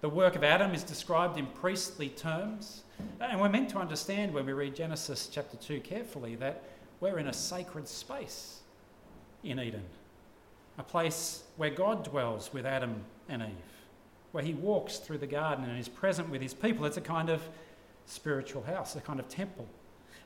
The 0.00 0.08
work 0.08 0.36
of 0.36 0.44
Adam 0.44 0.74
is 0.74 0.82
described 0.82 1.38
in 1.38 1.46
priestly 1.46 2.08
terms. 2.08 2.82
And 3.20 3.40
we're 3.40 3.48
meant 3.48 3.70
to 3.70 3.78
understand 3.78 4.32
when 4.32 4.46
we 4.46 4.52
read 4.52 4.74
Genesis 4.74 5.28
chapter 5.30 5.56
2 5.56 5.80
carefully 5.80 6.36
that 6.36 6.62
we're 7.00 7.18
in 7.18 7.28
a 7.28 7.32
sacred 7.32 7.88
space 7.88 8.60
in 9.42 9.60
Eden 9.60 9.84
a 10.78 10.82
place 10.82 11.42
where 11.56 11.70
God 11.70 12.04
dwells 12.04 12.52
with 12.52 12.64
Adam 12.64 13.02
and 13.28 13.42
Eve, 13.42 13.48
where 14.32 14.44
he 14.44 14.54
walks 14.54 14.98
through 14.98 15.18
the 15.18 15.26
garden 15.26 15.64
and 15.64 15.78
is 15.78 15.88
present 15.88 16.30
with 16.30 16.40
his 16.40 16.54
people. 16.54 16.86
It's 16.86 16.96
a 16.96 17.02
kind 17.02 17.28
of 17.28 17.42
spiritual 18.06 18.62
house, 18.62 18.94
a 18.94 19.00
kind 19.00 19.18
of 19.18 19.28
temple. 19.28 19.66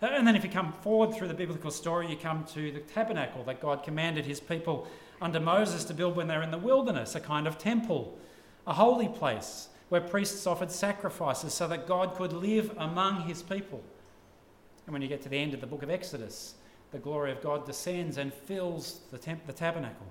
And 0.02 0.26
then 0.26 0.37
if 0.37 0.45
you 0.45 0.50
come 0.50 0.73
forward 0.73 1.14
through 1.14 1.29
the 1.29 1.35
biblical 1.35 1.71
story, 1.71 2.09
you 2.09 2.17
come 2.17 2.45
to 2.52 2.71
the 2.71 2.81
tabernacle 2.81 3.45
that 3.45 3.61
God 3.61 3.83
commanded 3.83 4.26
his 4.26 4.41
people 4.41 4.87
under 5.23 5.41
Moses 5.41 5.85
to 5.85 5.95
build 5.95 6.17
when 6.17 6.26
they're 6.26 6.43
in 6.43 6.50
the 6.50 6.59
wilderness, 6.59 7.14
a 7.14 7.21
kind 7.21 7.47
of 7.47 7.57
temple, 7.57 8.19
a 8.66 8.73
holy 8.75 9.09
place 9.09 9.69
where 9.88 10.00
priests 10.00 10.47
offered 10.47 10.71
sacrifices 10.71 11.52
so 11.52 11.69
that 11.69 11.87
God 11.87 12.14
could 12.14 12.33
live 12.33 12.75
among 12.78 13.23
his 13.23 13.42
people. 13.42 13.83
And 14.87 14.92
when 14.92 15.02
you 15.02 15.09
get 15.09 15.23
to 15.23 15.28
the 15.28 15.38
end 15.38 15.54
of 15.54 15.61
the 15.61 15.66
book 15.66 15.83
of 15.83 15.90
Exodus, 15.90 16.54
the 16.92 16.99
glory 16.99 17.33
of 17.33 17.42
God 17.42 17.66
descends 17.66 18.16
and 18.16 18.33
fills 18.33 19.00
the, 19.11 19.19
temp- 19.19 19.47
the 19.47 19.52
tabernacle. 19.52 20.07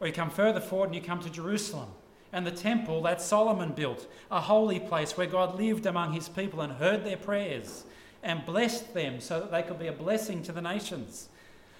Or 0.00 0.06
you 0.06 0.12
come 0.12 0.30
further 0.30 0.60
forward 0.60 0.86
and 0.86 0.94
you 0.94 1.00
come 1.00 1.20
to 1.20 1.30
Jerusalem 1.30 1.88
and 2.32 2.46
the 2.46 2.50
temple 2.50 3.02
that 3.02 3.20
Solomon 3.22 3.72
built, 3.72 4.06
a 4.30 4.40
holy 4.40 4.80
place 4.80 5.16
where 5.16 5.26
God 5.26 5.56
lived 5.56 5.86
among 5.86 6.12
his 6.12 6.28
people 6.28 6.60
and 6.60 6.74
heard 6.74 7.04
their 7.04 7.16
prayers 7.16 7.84
and 8.22 8.44
blessed 8.44 8.92
them 8.92 9.20
so 9.20 9.40
that 9.40 9.52
they 9.52 9.62
could 9.62 9.78
be 9.78 9.86
a 9.86 9.92
blessing 9.92 10.42
to 10.42 10.52
the 10.52 10.60
nations. 10.60 11.28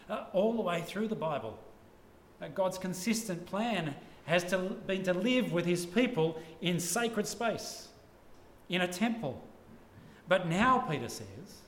Uh, 0.08 0.24
all 0.32 0.54
the 0.54 0.62
way 0.62 0.82
through 0.82 1.08
the 1.08 1.16
Bible, 1.16 1.58
uh, 2.40 2.48
God's 2.48 2.78
consistent 2.78 3.44
plan 3.46 3.94
has 4.26 4.44
to, 4.44 4.58
been 4.58 5.02
to 5.04 5.14
live 5.14 5.52
with 5.52 5.64
his 5.64 5.86
people 5.86 6.40
in 6.60 6.78
sacred 6.78 7.26
space, 7.26 7.88
in 8.68 8.82
a 8.82 8.88
temple. 8.88 9.42
But 10.28 10.48
now, 10.48 10.78
Peter 10.78 11.08
says, 11.08 11.62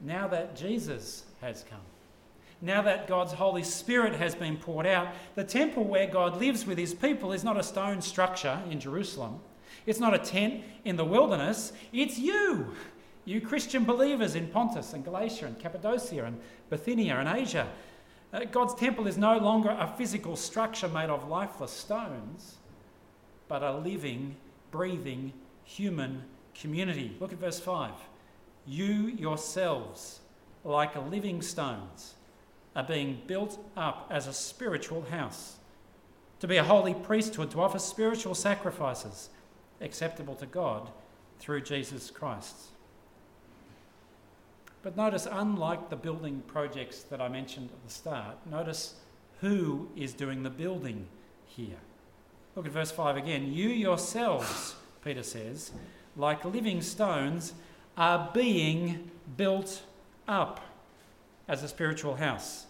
now 0.00 0.28
that 0.28 0.56
Jesus 0.56 1.24
has 1.40 1.64
come, 1.68 1.80
now 2.62 2.80
that 2.82 3.06
God's 3.06 3.32
Holy 3.32 3.62
Spirit 3.62 4.14
has 4.14 4.34
been 4.34 4.56
poured 4.56 4.86
out, 4.86 5.08
the 5.34 5.44
temple 5.44 5.84
where 5.84 6.06
God 6.06 6.38
lives 6.38 6.64
with 6.66 6.78
his 6.78 6.94
people 6.94 7.32
is 7.32 7.44
not 7.44 7.58
a 7.58 7.62
stone 7.62 8.00
structure 8.00 8.60
in 8.70 8.80
Jerusalem. 8.80 9.40
It's 9.84 10.00
not 10.00 10.14
a 10.14 10.18
tent 10.18 10.62
in 10.84 10.96
the 10.96 11.04
wilderness, 11.04 11.72
it's 11.92 12.18
you. 12.18 12.72
You 13.24 13.40
Christian 13.40 13.84
believers 13.84 14.36
in 14.36 14.46
Pontus 14.46 14.92
and 14.92 15.04
Galatia 15.04 15.46
and 15.46 15.58
Cappadocia 15.58 16.24
and 16.24 16.40
Bithynia 16.70 17.16
and 17.16 17.28
Asia. 17.28 17.68
Uh, 18.36 18.44
God's 18.44 18.74
temple 18.74 19.06
is 19.06 19.16
no 19.16 19.38
longer 19.38 19.70
a 19.70 19.94
physical 19.96 20.36
structure 20.36 20.88
made 20.88 21.08
of 21.08 21.28
lifeless 21.28 21.72
stones, 21.72 22.56
but 23.48 23.62
a 23.62 23.78
living, 23.78 24.36
breathing 24.70 25.32
human 25.64 26.22
community. 26.54 27.16
Look 27.18 27.32
at 27.32 27.38
verse 27.38 27.58
5. 27.58 27.92
You 28.66 28.84
yourselves, 28.84 30.20
like 30.64 30.94
living 31.10 31.40
stones, 31.40 32.14
are 32.74 32.84
being 32.84 33.22
built 33.26 33.58
up 33.74 34.06
as 34.10 34.26
a 34.26 34.34
spiritual 34.34 35.02
house, 35.02 35.56
to 36.40 36.46
be 36.46 36.58
a 36.58 36.64
holy 36.64 36.92
priesthood, 36.92 37.50
to 37.52 37.62
offer 37.62 37.78
spiritual 37.78 38.34
sacrifices 38.34 39.30
acceptable 39.80 40.34
to 40.34 40.46
God 40.46 40.90
through 41.38 41.62
Jesus 41.62 42.10
Christ. 42.10 42.56
But 44.86 44.96
notice, 44.96 45.26
unlike 45.28 45.90
the 45.90 45.96
building 45.96 46.44
projects 46.46 47.02
that 47.02 47.20
I 47.20 47.26
mentioned 47.26 47.70
at 47.72 47.84
the 47.84 47.92
start, 47.92 48.36
notice 48.48 48.94
who 49.40 49.88
is 49.96 50.12
doing 50.12 50.44
the 50.44 50.48
building 50.48 51.08
here. 51.44 51.78
Look 52.54 52.66
at 52.66 52.70
verse 52.70 52.92
5 52.92 53.16
again. 53.16 53.52
You 53.52 53.68
yourselves, 53.68 54.76
Peter 55.04 55.24
says, 55.24 55.72
like 56.16 56.44
living 56.44 56.80
stones, 56.82 57.54
are 57.96 58.30
being 58.32 59.10
built 59.36 59.82
up 60.28 60.60
as 61.48 61.64
a 61.64 61.68
spiritual 61.68 62.14
house. 62.14 62.66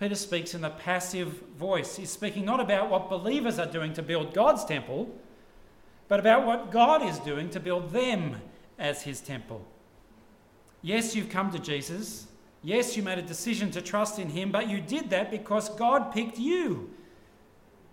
Peter 0.00 0.14
speaks 0.14 0.54
in 0.54 0.62
the 0.62 0.70
passive 0.70 1.28
voice. 1.58 1.96
He's 1.96 2.08
speaking 2.08 2.46
not 2.46 2.60
about 2.60 2.88
what 2.88 3.10
believers 3.10 3.58
are 3.58 3.70
doing 3.70 3.92
to 3.92 4.02
build 4.02 4.32
God's 4.32 4.64
temple, 4.64 5.14
but 6.08 6.20
about 6.20 6.46
what 6.46 6.70
God 6.70 7.02
is 7.02 7.18
doing 7.18 7.50
to 7.50 7.60
build 7.60 7.90
them 7.90 8.36
as 8.78 9.02
his 9.02 9.20
temple. 9.20 9.66
Yes, 10.84 11.16
you've 11.16 11.30
come 11.30 11.50
to 11.50 11.58
Jesus. 11.58 12.26
Yes, 12.62 12.94
you 12.94 13.02
made 13.02 13.16
a 13.16 13.22
decision 13.22 13.70
to 13.70 13.80
trust 13.80 14.18
in 14.18 14.28
him, 14.28 14.52
but 14.52 14.68
you 14.68 14.82
did 14.82 15.08
that 15.08 15.30
because 15.30 15.70
God 15.70 16.12
picked 16.12 16.38
you. 16.38 16.90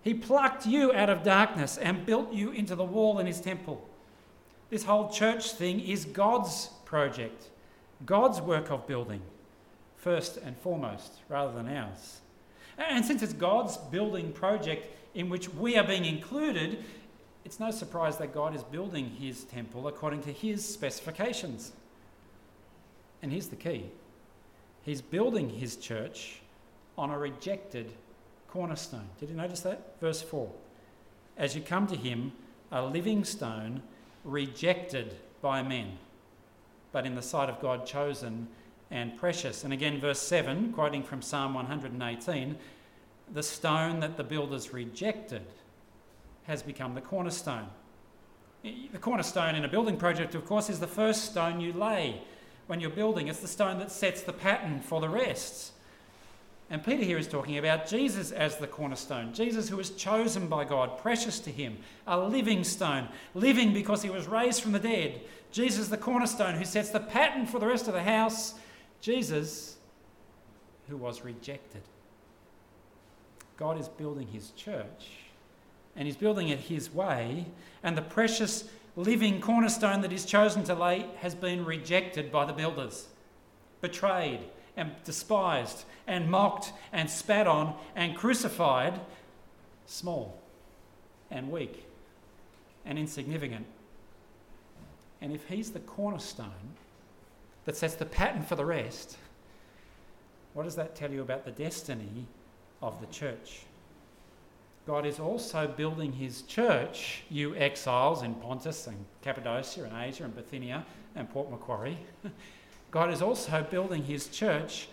He 0.02 0.12
plucked 0.12 0.66
you 0.66 0.92
out 0.92 1.08
of 1.08 1.22
darkness 1.22 1.78
and 1.78 2.04
built 2.04 2.34
you 2.34 2.50
into 2.50 2.76
the 2.76 2.84
wall 2.84 3.18
in 3.18 3.26
his 3.26 3.40
temple. 3.40 3.88
This 4.68 4.84
whole 4.84 5.08
church 5.08 5.52
thing 5.52 5.80
is 5.80 6.04
God's 6.04 6.68
project, 6.84 7.48
God's 8.04 8.42
work 8.42 8.70
of 8.70 8.86
building, 8.86 9.22
first 9.96 10.36
and 10.36 10.54
foremost, 10.58 11.14
rather 11.30 11.54
than 11.54 11.74
ours. 11.74 12.20
And 12.76 13.06
since 13.06 13.22
it's 13.22 13.32
God's 13.32 13.78
building 13.78 14.32
project 14.32 14.94
in 15.14 15.30
which 15.30 15.48
we 15.54 15.78
are 15.78 15.86
being 15.86 16.04
included, 16.04 16.84
it's 17.46 17.58
no 17.58 17.70
surprise 17.70 18.18
that 18.18 18.34
God 18.34 18.54
is 18.54 18.62
building 18.62 19.08
his 19.18 19.44
temple 19.44 19.88
according 19.88 20.24
to 20.24 20.30
his 20.32 20.62
specifications. 20.62 21.72
And 23.22 23.30
here's 23.32 23.48
the 23.48 23.56
key 23.56 23.86
He's 24.82 25.00
building 25.00 25.48
his 25.48 25.76
church 25.76 26.40
on 26.98 27.10
a 27.10 27.18
rejected 27.18 27.92
cornerstone. 28.48 29.08
Did 29.18 29.30
you 29.30 29.36
notice 29.36 29.60
that? 29.60 29.98
Verse 30.00 30.20
4. 30.20 30.50
As 31.38 31.56
you 31.56 31.62
come 31.62 31.86
to 31.86 31.96
him, 31.96 32.32
a 32.70 32.84
living 32.84 33.24
stone 33.24 33.82
rejected 34.24 35.16
by 35.40 35.62
men, 35.62 35.96
but 36.90 37.06
in 37.06 37.14
the 37.14 37.22
sight 37.22 37.48
of 37.48 37.60
God 37.60 37.86
chosen 37.86 38.48
and 38.90 39.16
precious. 39.16 39.64
And 39.64 39.72
again, 39.72 40.00
verse 40.00 40.20
7, 40.20 40.72
quoting 40.72 41.02
from 41.02 41.22
Psalm 41.22 41.54
118, 41.54 42.56
the 43.32 43.42
stone 43.42 44.00
that 44.00 44.16
the 44.16 44.24
builders 44.24 44.74
rejected 44.74 45.46
has 46.44 46.62
become 46.62 46.94
the 46.94 47.00
cornerstone. 47.00 47.68
The 48.62 48.98
cornerstone 49.00 49.54
in 49.54 49.64
a 49.64 49.68
building 49.68 49.96
project, 49.96 50.34
of 50.34 50.44
course, 50.44 50.68
is 50.68 50.78
the 50.78 50.86
first 50.86 51.24
stone 51.24 51.60
you 51.60 51.72
lay 51.72 52.20
when 52.66 52.80
you're 52.80 52.90
building. 52.90 53.28
It's 53.28 53.40
the 53.40 53.48
stone 53.48 53.78
that 53.78 53.90
sets 53.90 54.22
the 54.22 54.32
pattern 54.32 54.80
for 54.80 55.00
the 55.00 55.08
rest. 55.08 55.72
And 56.70 56.82
Peter 56.82 57.04
here 57.04 57.18
is 57.18 57.28
talking 57.28 57.58
about 57.58 57.86
Jesus 57.86 58.30
as 58.30 58.56
the 58.56 58.66
cornerstone, 58.66 59.34
Jesus 59.34 59.68
who 59.68 59.76
was 59.76 59.90
chosen 59.90 60.48
by 60.48 60.64
God, 60.64 60.96
precious 60.98 61.38
to 61.40 61.50
him, 61.50 61.76
a 62.06 62.18
living 62.18 62.64
stone, 62.64 63.08
living 63.34 63.74
because 63.74 64.02
he 64.02 64.08
was 64.08 64.26
raised 64.26 64.62
from 64.62 64.72
the 64.72 64.78
dead. 64.78 65.20
Jesus, 65.50 65.88
the 65.88 65.98
cornerstone, 65.98 66.54
who 66.54 66.64
sets 66.64 66.88
the 66.88 66.98
pattern 66.98 67.46
for 67.46 67.58
the 67.58 67.66
rest 67.66 67.88
of 67.88 67.92
the 67.92 68.02
house. 68.02 68.54
Jesus, 69.02 69.76
who 70.88 70.96
was 70.96 71.22
rejected. 71.22 71.82
God 73.58 73.78
is 73.78 73.88
building 73.88 74.28
his 74.28 74.50
church, 74.52 75.10
and 75.94 76.06
he's 76.06 76.16
building 76.16 76.48
it 76.48 76.58
his 76.58 76.92
way, 76.92 77.44
and 77.82 77.98
the 77.98 78.02
precious 78.02 78.64
living 78.96 79.40
cornerstone 79.40 80.02
that 80.02 80.12
is 80.12 80.24
chosen 80.24 80.64
to 80.64 80.74
lay 80.74 81.06
has 81.20 81.34
been 81.34 81.64
rejected 81.64 82.30
by 82.30 82.44
the 82.44 82.52
builders, 82.52 83.08
betrayed 83.80 84.40
and 84.76 84.92
despised 85.04 85.84
and 86.06 86.30
mocked 86.30 86.72
and 86.92 87.08
spat 87.08 87.46
on 87.46 87.74
and 87.94 88.16
crucified, 88.16 89.00
small 89.86 90.40
and 91.30 91.50
weak 91.50 91.84
and 92.84 92.98
insignificant. 92.98 93.66
And 95.20 95.32
if 95.32 95.48
he's 95.48 95.70
the 95.70 95.80
cornerstone 95.80 96.76
that 97.64 97.76
sets 97.76 97.94
the 97.94 98.04
pattern 98.04 98.42
for 98.42 98.56
the 98.56 98.64
rest, 98.64 99.16
what 100.52 100.64
does 100.64 100.76
that 100.76 100.94
tell 100.94 101.10
you 101.10 101.22
about 101.22 101.44
the 101.44 101.50
destiny 101.50 102.26
of 102.82 103.00
the 103.00 103.06
church? 103.06 103.62
God 104.86 105.06
is 105.06 105.20
also 105.20 105.68
building 105.68 106.12
his 106.12 106.42
church, 106.42 107.22
you 107.30 107.54
exiles 107.54 108.22
in 108.22 108.34
Pontus 108.34 108.88
and 108.88 109.04
Cappadocia 109.22 109.84
and 109.84 109.92
Asia 109.96 110.24
and 110.24 110.34
Bithynia 110.34 110.84
and 111.14 111.30
Port 111.30 111.50
Macquarie. 111.50 111.98
God 112.90 113.10
is 113.10 113.22
also 113.22 113.64
building 113.70 114.02
his 114.02 114.28
church 114.28 114.88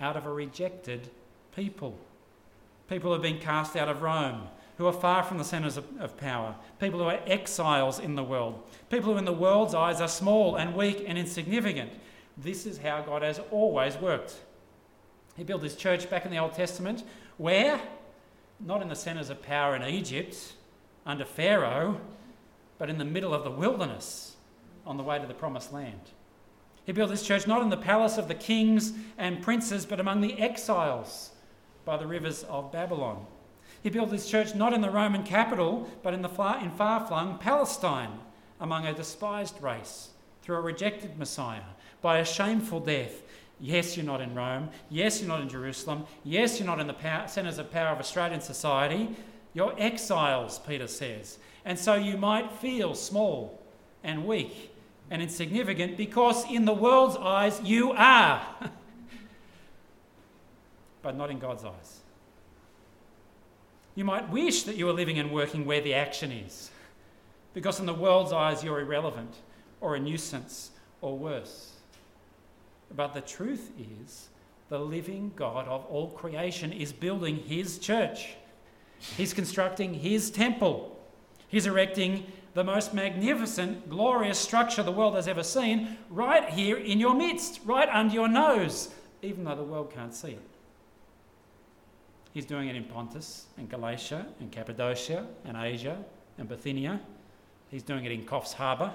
out 0.00 0.16
of 0.16 0.26
a 0.26 0.32
rejected 0.32 1.10
people. 1.54 1.98
People 2.88 3.10
who 3.10 3.12
have 3.14 3.22
been 3.22 3.38
cast 3.38 3.76
out 3.76 3.88
of 3.88 4.02
Rome, 4.02 4.48
who 4.78 4.86
are 4.86 4.92
far 4.92 5.22
from 5.22 5.38
the 5.38 5.44
centres 5.44 5.76
of, 5.76 5.84
of, 6.00 6.16
power, 6.16 6.54
people 6.80 6.98
who 6.98 7.06
are 7.06 7.20
exiles 7.26 7.98
in 7.98 8.14
the 8.14 8.24
world, 8.24 8.60
people 8.90 9.12
who 9.12 9.18
in 9.18 9.24
the 9.24 9.32
world's 9.32 9.74
eyes 9.74 10.00
are 10.00 10.08
small 10.08 10.56
and 10.56 10.74
weak 10.74 11.04
and 11.06 11.18
insignificant. 11.18 11.92
This 12.36 12.66
is 12.66 12.78
how 12.78 13.02
God 13.02 13.22
has 13.22 13.40
always 13.50 13.96
worked. 13.96 14.34
He 15.36 15.44
built 15.44 15.62
his 15.62 15.76
church 15.76 16.10
back 16.10 16.24
in 16.24 16.30
the 16.30 16.38
Old 16.38 16.54
Testament, 16.54 17.04
where? 17.36 17.80
Not 18.60 18.82
in 18.82 18.88
the 18.88 18.96
centres 18.96 19.30
of 19.30 19.42
power 19.42 19.76
in 19.76 19.82
Egypt 19.82 20.54
under 21.04 21.24
Pharaoh, 21.24 22.00
but 22.78 22.90
in 22.90 22.98
the 22.98 23.04
middle 23.04 23.34
of 23.34 23.44
the 23.44 23.50
wilderness 23.50 24.36
on 24.86 24.96
the 24.96 25.02
way 25.02 25.18
to 25.18 25.26
the 25.26 25.34
promised 25.34 25.72
land. 25.72 26.00
He 26.84 26.92
built 26.92 27.10
his 27.10 27.22
church 27.22 27.46
not 27.46 27.62
in 27.62 27.70
the 27.70 27.76
palace 27.76 28.18
of 28.18 28.28
the 28.28 28.34
kings 28.34 28.92
and 29.16 29.42
princes, 29.42 29.86
but 29.86 30.00
among 30.00 30.20
the 30.20 30.38
exiles 30.38 31.30
by 31.84 31.96
the 31.96 32.06
rivers 32.06 32.44
of 32.44 32.72
Babylon. 32.72 33.26
He 33.82 33.90
built 33.90 34.12
his 34.12 34.26
church 34.26 34.54
not 34.54 34.72
in 34.72 34.80
the 34.80 34.90
Roman 34.90 35.22
capital, 35.22 35.88
but 36.02 36.14
in, 36.14 36.22
the 36.22 36.28
far, 36.28 36.62
in 36.62 36.70
far-flung 36.70 37.38
Palestine, 37.38 38.18
among 38.60 38.86
a 38.86 38.94
despised 38.94 39.62
race, 39.62 40.10
through 40.42 40.56
a 40.56 40.60
rejected 40.60 41.18
Messiah, 41.18 41.60
by 42.00 42.18
a 42.18 42.24
shameful 42.24 42.80
death. 42.80 43.22
Yes, 43.60 43.96
you're 43.96 44.06
not 44.06 44.20
in 44.20 44.34
Rome. 44.34 44.68
Yes, 44.90 45.20
you're 45.20 45.28
not 45.28 45.40
in 45.40 45.48
Jerusalem. 45.48 46.06
Yes, 46.24 46.58
you're 46.58 46.66
not 46.66 46.80
in 46.80 46.86
the 46.86 46.94
power, 46.94 47.28
centres 47.28 47.58
of 47.58 47.70
power 47.70 47.88
of 47.88 47.98
Australian 47.98 48.40
society. 48.40 49.16
You're 49.52 49.74
exiles, 49.78 50.58
Peter 50.58 50.86
says. 50.86 51.38
And 51.64 51.78
so 51.78 51.94
you 51.94 52.16
might 52.16 52.52
feel 52.52 52.94
small 52.94 53.62
and 54.02 54.26
weak 54.26 54.72
and 55.10 55.22
insignificant 55.22 55.96
because, 55.96 56.50
in 56.50 56.64
the 56.64 56.74
world's 56.74 57.16
eyes, 57.16 57.60
you 57.62 57.92
are. 57.92 58.42
but 61.02 61.16
not 61.16 61.30
in 61.30 61.38
God's 61.38 61.64
eyes. 61.64 62.00
You 63.94 64.04
might 64.04 64.28
wish 64.30 64.64
that 64.64 64.76
you 64.76 64.86
were 64.86 64.92
living 64.92 65.18
and 65.18 65.30
working 65.30 65.64
where 65.64 65.80
the 65.80 65.94
action 65.94 66.32
is, 66.32 66.70
because 67.52 67.78
in 67.78 67.86
the 67.86 67.94
world's 67.94 68.32
eyes, 68.32 68.64
you're 68.64 68.80
irrelevant 68.80 69.34
or 69.80 69.94
a 69.94 70.00
nuisance 70.00 70.70
or 71.00 71.16
worse. 71.16 71.73
But 72.96 73.12
the 73.12 73.20
truth 73.20 73.72
is, 73.78 74.28
the 74.68 74.78
living 74.78 75.32
God 75.36 75.66
of 75.68 75.84
all 75.86 76.10
creation 76.10 76.72
is 76.72 76.92
building 76.92 77.36
his 77.36 77.78
church. 77.78 78.34
He's 79.16 79.34
constructing 79.34 79.94
his 79.94 80.30
temple. 80.30 80.98
He's 81.48 81.66
erecting 81.66 82.26
the 82.54 82.64
most 82.64 82.94
magnificent, 82.94 83.90
glorious 83.90 84.38
structure 84.38 84.82
the 84.82 84.92
world 84.92 85.16
has 85.16 85.26
ever 85.26 85.42
seen 85.42 85.96
right 86.08 86.48
here 86.48 86.76
in 86.76 87.00
your 87.00 87.14
midst, 87.14 87.60
right 87.64 87.88
under 87.88 88.14
your 88.14 88.28
nose, 88.28 88.90
even 89.22 89.44
though 89.44 89.56
the 89.56 89.64
world 89.64 89.92
can't 89.92 90.14
see 90.14 90.30
it. 90.30 90.42
He's 92.32 92.46
doing 92.46 92.68
it 92.68 92.76
in 92.76 92.84
Pontus 92.84 93.46
and 93.58 93.68
Galatia 93.68 94.26
and 94.40 94.50
Cappadocia 94.50 95.26
and 95.44 95.56
Asia 95.56 96.02
and 96.38 96.48
Bithynia. 96.48 97.00
He's 97.70 97.82
doing 97.82 98.04
it 98.04 98.12
in 98.12 98.24
Coffs 98.24 98.52
Harbour 98.52 98.92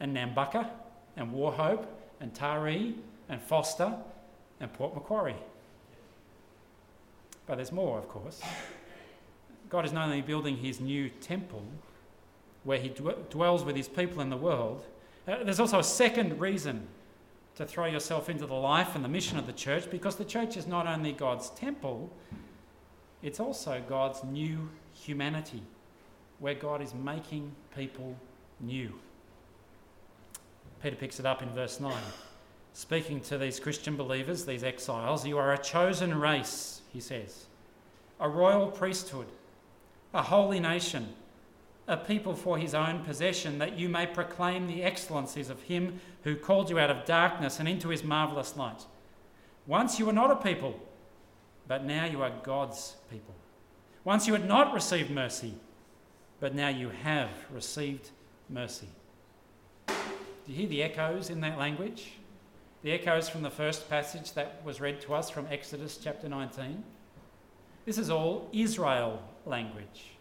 and 0.00 0.16
Nambucca 0.16 0.68
and 1.16 1.32
Wauchope 1.32 1.86
and 2.20 2.34
Taree 2.34 2.94
and 3.28 3.40
Forster 3.40 3.94
and 4.60 4.72
Port 4.72 4.94
Macquarie. 4.94 5.36
But 7.46 7.56
there's 7.56 7.72
more, 7.72 7.98
of 7.98 8.08
course. 8.08 8.40
God 9.68 9.84
is 9.84 9.92
not 9.92 10.06
only 10.06 10.22
building 10.22 10.56
his 10.56 10.80
new 10.80 11.08
temple, 11.08 11.62
where 12.64 12.78
he 12.78 12.88
dwells 13.30 13.64
with 13.64 13.76
his 13.76 13.88
people 13.88 14.20
in 14.20 14.30
the 14.30 14.36
world, 14.36 14.84
uh, 15.26 15.44
there's 15.44 15.60
also 15.60 15.78
a 15.78 15.84
second 15.84 16.38
reason 16.40 16.86
to 17.56 17.66
throw 17.66 17.86
yourself 17.86 18.28
into 18.28 18.46
the 18.46 18.54
life 18.54 18.94
and 18.94 19.04
the 19.04 19.08
mission 19.08 19.38
of 19.38 19.46
the 19.46 19.52
church 19.52 19.90
because 19.90 20.16
the 20.16 20.24
church 20.24 20.56
is 20.56 20.66
not 20.66 20.86
only 20.86 21.12
God's 21.12 21.50
temple, 21.50 22.10
it's 23.22 23.40
also 23.40 23.82
God's 23.88 24.22
new 24.24 24.68
humanity, 24.94 25.62
where 26.38 26.54
God 26.54 26.80
is 26.80 26.94
making 26.94 27.52
people 27.74 28.16
new. 28.60 28.92
Peter 30.82 30.96
picks 30.96 31.18
it 31.18 31.26
up 31.26 31.42
in 31.42 31.48
verse 31.50 31.80
9. 31.80 31.92
Speaking 32.72 33.20
to 33.22 33.38
these 33.38 33.58
Christian 33.58 33.96
believers, 33.96 34.44
these 34.44 34.62
exiles, 34.62 35.26
you 35.26 35.38
are 35.38 35.52
a 35.52 35.58
chosen 35.58 36.18
race, 36.18 36.82
he 36.92 37.00
says, 37.00 37.46
a 38.20 38.28
royal 38.28 38.68
priesthood, 38.68 39.26
a 40.14 40.22
holy 40.22 40.60
nation, 40.60 41.08
a 41.88 41.96
people 41.96 42.34
for 42.34 42.58
his 42.58 42.74
own 42.74 43.00
possession, 43.00 43.58
that 43.58 43.78
you 43.78 43.88
may 43.88 44.06
proclaim 44.06 44.66
the 44.66 44.82
excellencies 44.84 45.50
of 45.50 45.62
him 45.62 46.00
who 46.22 46.36
called 46.36 46.70
you 46.70 46.78
out 46.78 46.90
of 46.90 47.04
darkness 47.04 47.58
and 47.58 47.68
into 47.68 47.88
his 47.88 48.04
marvellous 48.04 48.56
light. 48.56 48.84
Once 49.66 49.98
you 49.98 50.06
were 50.06 50.12
not 50.12 50.30
a 50.30 50.36
people, 50.36 50.78
but 51.66 51.84
now 51.84 52.04
you 52.04 52.22
are 52.22 52.32
God's 52.42 52.96
people. 53.10 53.34
Once 54.04 54.26
you 54.26 54.32
had 54.32 54.46
not 54.46 54.72
received 54.72 55.10
mercy, 55.10 55.54
but 56.40 56.54
now 56.54 56.68
you 56.68 56.90
have 56.90 57.30
received 57.50 58.10
mercy. 58.48 58.88
Do 60.48 60.54
you 60.54 60.60
hear 60.60 60.68
the 60.70 60.82
echoes 60.82 61.28
in 61.28 61.42
that 61.42 61.58
language? 61.58 62.12
The 62.82 62.92
echoes 62.92 63.28
from 63.28 63.42
the 63.42 63.50
first 63.50 63.90
passage 63.90 64.32
that 64.32 64.64
was 64.64 64.80
read 64.80 64.98
to 65.02 65.12
us 65.12 65.28
from 65.28 65.46
Exodus 65.50 65.98
chapter 66.02 66.26
19. 66.26 66.82
This 67.84 67.98
is 67.98 68.08
all 68.08 68.48
Israel 68.50 69.22
language. 69.44 70.12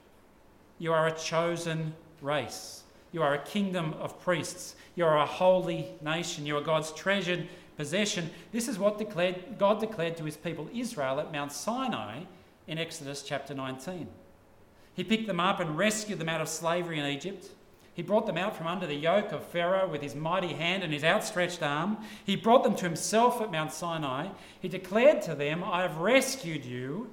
You 0.79 0.91
are 0.91 1.07
a 1.07 1.13
chosen 1.13 1.93
race. 2.21 2.83
You 3.13 3.23
are 3.23 3.35
a 3.35 3.39
kingdom 3.39 3.93
of 4.01 4.19
priests. 4.19 4.75
You 4.95 5.05
are 5.05 5.17
a 5.17 5.25
holy 5.25 5.93
nation. 6.01 6.45
You 6.45 6.57
are 6.57 6.61
God's 6.61 6.91
treasured 6.91 7.47
possession. 7.77 8.29
This 8.51 8.67
is 8.67 8.77
what 8.77 8.97
declared, 8.97 9.57
God 9.57 9.79
declared 9.79 10.17
to 10.17 10.25
his 10.25 10.35
people 10.35 10.69
Israel 10.73 11.21
at 11.21 11.31
Mount 11.31 11.53
Sinai 11.53 12.23
in 12.67 12.77
Exodus 12.77 13.23
chapter 13.23 13.53
19. 13.53 14.09
He 14.93 15.05
picked 15.05 15.27
them 15.27 15.39
up 15.39 15.61
and 15.61 15.77
rescued 15.77 16.19
them 16.19 16.27
out 16.27 16.41
of 16.41 16.49
slavery 16.49 16.99
in 16.99 17.05
Egypt. 17.05 17.47
He 17.97 18.03
brought 18.03 18.27
them 18.27 18.37
out 18.37 18.55
from 18.55 18.67
under 18.67 18.85
the 18.85 18.93
yoke 18.93 19.31
of 19.31 19.43
Pharaoh 19.43 19.89
with 19.89 20.03
his 20.03 20.13
mighty 20.13 20.53
hand 20.53 20.83
and 20.83 20.93
his 20.93 21.03
outstretched 21.03 21.63
arm. 21.63 21.97
He 22.23 22.35
brought 22.35 22.63
them 22.63 22.75
to 22.75 22.85
himself 22.85 23.41
at 23.41 23.51
Mount 23.51 23.73
Sinai. 23.73 24.27
He 24.61 24.67
declared 24.67 25.23
to 25.23 25.33
them, 25.33 25.63
I 25.63 25.81
have 25.81 25.97
rescued 25.97 26.63
you. 26.63 27.09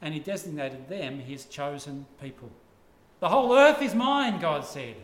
And 0.00 0.14
he 0.14 0.20
designated 0.20 0.88
them 0.88 1.18
his 1.18 1.46
chosen 1.46 2.06
people. 2.22 2.48
The 3.18 3.28
whole 3.28 3.52
earth 3.52 3.82
is 3.82 3.92
mine, 3.92 4.38
God 4.38 4.64
said. 4.64 4.94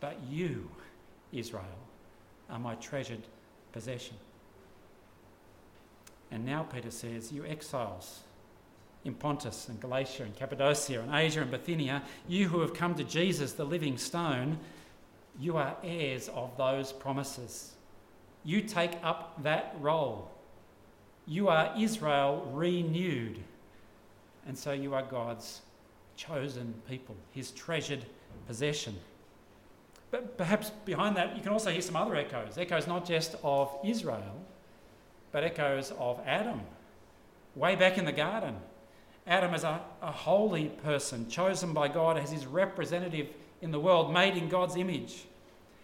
But 0.00 0.16
you, 0.30 0.70
Israel, 1.30 1.66
are 2.48 2.58
my 2.58 2.76
treasured 2.76 3.24
possession. 3.72 4.16
And 6.30 6.46
now 6.46 6.62
Peter 6.62 6.90
says, 6.90 7.32
You 7.32 7.44
exiles, 7.44 8.20
in 9.04 9.14
Pontus 9.14 9.68
and 9.68 9.80
Galatia 9.80 10.22
and 10.22 10.34
Cappadocia 10.34 11.00
and 11.00 11.14
Asia 11.14 11.42
and 11.42 11.50
Bithynia, 11.50 12.02
you 12.26 12.48
who 12.48 12.60
have 12.60 12.74
come 12.74 12.94
to 12.94 13.04
Jesus, 13.04 13.52
the 13.52 13.64
living 13.64 13.98
stone, 13.98 14.58
you 15.38 15.56
are 15.56 15.76
heirs 15.82 16.28
of 16.28 16.56
those 16.56 16.92
promises. 16.92 17.72
You 18.44 18.62
take 18.62 18.92
up 19.02 19.42
that 19.42 19.76
role. 19.80 20.30
You 21.26 21.48
are 21.48 21.74
Israel 21.78 22.50
renewed. 22.52 23.38
And 24.46 24.56
so 24.56 24.72
you 24.72 24.94
are 24.94 25.02
God's 25.02 25.60
chosen 26.16 26.74
people, 26.88 27.16
his 27.32 27.50
treasured 27.50 28.04
possession. 28.46 28.94
But 30.10 30.38
perhaps 30.38 30.70
behind 30.84 31.16
that, 31.16 31.36
you 31.36 31.42
can 31.42 31.52
also 31.52 31.70
hear 31.70 31.80
some 31.80 31.96
other 31.96 32.14
echoes 32.14 32.56
echoes 32.56 32.86
not 32.86 33.04
just 33.06 33.34
of 33.42 33.76
Israel, 33.84 34.44
but 35.32 35.42
echoes 35.42 35.92
of 35.98 36.20
Adam, 36.24 36.60
way 37.56 37.74
back 37.74 37.98
in 37.98 38.04
the 38.04 38.12
garden 38.12 38.54
Adam 39.26 39.54
as 39.54 39.64
a, 39.64 39.80
a 40.02 40.12
holy 40.12 40.66
person, 40.66 41.28
chosen 41.28 41.72
by 41.72 41.88
God 41.88 42.18
as 42.18 42.30
his 42.30 42.46
representative 42.46 43.28
in 43.62 43.70
the 43.70 43.80
world, 43.80 44.12
made 44.12 44.36
in 44.36 44.48
God's 44.48 44.76
image. 44.76 45.24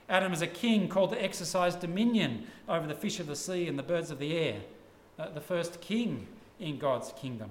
Adam 0.09 0.33
as 0.33 0.43
a 0.43 0.47
king 0.47 0.89
called 0.89 1.11
to 1.11 1.23
exercise 1.23 1.75
dominion 1.75 2.47
over 2.69 2.87
the 2.87 2.95
fish 2.95 3.21
of 3.21 3.27
the 3.27 3.37
sea 3.37 3.69
and 3.69 3.79
the 3.79 3.83
birds 3.83 4.11
of 4.11 4.19
the 4.19 4.37
air, 4.37 4.61
uh, 5.19 5.29
the 5.31 5.41
first 5.41 5.81
king 5.81 6.27
in 6.59 6.79
God's 6.79 7.13
kingdom. 7.13 7.51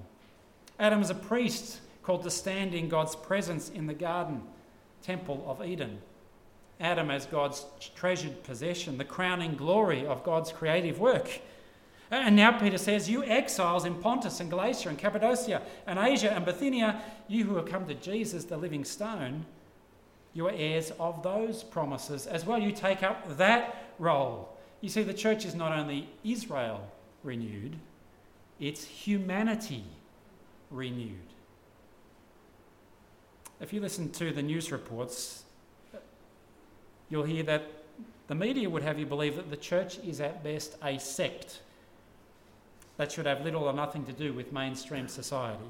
Adam 0.78 1.00
as 1.00 1.10
a 1.10 1.14
priest 1.14 1.80
called 2.02 2.22
to 2.22 2.30
stand 2.30 2.74
in 2.74 2.88
God's 2.88 3.16
presence 3.16 3.68
in 3.70 3.86
the 3.86 3.94
garden 3.94 4.42
temple 5.02 5.44
of 5.46 5.64
Eden. 5.64 5.98
Adam 6.80 7.10
as 7.10 7.26
God's 7.26 7.66
treasured 7.94 8.42
possession, 8.42 8.96
the 8.96 9.04
crowning 9.04 9.54
glory 9.54 10.06
of 10.06 10.24
God's 10.24 10.52
creative 10.52 10.98
work. 10.98 11.40
And 12.10 12.34
now 12.34 12.58
Peter 12.58 12.78
says, 12.78 13.08
You 13.08 13.22
exiles 13.22 13.84
in 13.84 13.94
Pontus 13.94 14.40
and 14.40 14.50
Galatia 14.50 14.88
and 14.88 14.98
Cappadocia 14.98 15.62
and 15.86 15.98
Asia 15.98 16.32
and 16.32 16.44
Bithynia, 16.44 17.00
you 17.28 17.44
who 17.44 17.54
have 17.56 17.66
come 17.66 17.86
to 17.86 17.94
Jesus, 17.94 18.44
the 18.44 18.56
living 18.56 18.84
stone, 18.84 19.46
you 20.34 20.46
are 20.46 20.52
heirs 20.54 20.92
of 20.98 21.22
those 21.22 21.62
promises 21.62 22.26
as 22.26 22.44
well. 22.44 22.58
You 22.58 22.72
take 22.72 23.02
up 23.02 23.36
that 23.36 23.92
role. 23.98 24.56
You 24.80 24.88
see, 24.88 25.02
the 25.02 25.14
church 25.14 25.44
is 25.44 25.54
not 25.54 25.76
only 25.76 26.08
Israel 26.24 26.88
renewed, 27.22 27.76
it's 28.58 28.84
humanity 28.84 29.84
renewed. 30.70 31.14
If 33.60 33.72
you 33.72 33.80
listen 33.80 34.10
to 34.12 34.32
the 34.32 34.42
news 34.42 34.72
reports, 34.72 35.44
you'll 37.08 37.24
hear 37.24 37.42
that 37.44 37.70
the 38.26 38.34
media 38.34 38.70
would 38.70 38.82
have 38.82 38.98
you 38.98 39.06
believe 39.06 39.36
that 39.36 39.50
the 39.50 39.56
church 39.56 39.98
is 39.98 40.20
at 40.20 40.42
best 40.42 40.76
a 40.82 40.98
sect 40.98 41.60
that 43.00 43.10
should 43.10 43.24
have 43.24 43.40
little 43.40 43.64
or 43.64 43.72
nothing 43.72 44.04
to 44.04 44.12
do 44.12 44.34
with 44.34 44.52
mainstream 44.52 45.08
society. 45.08 45.64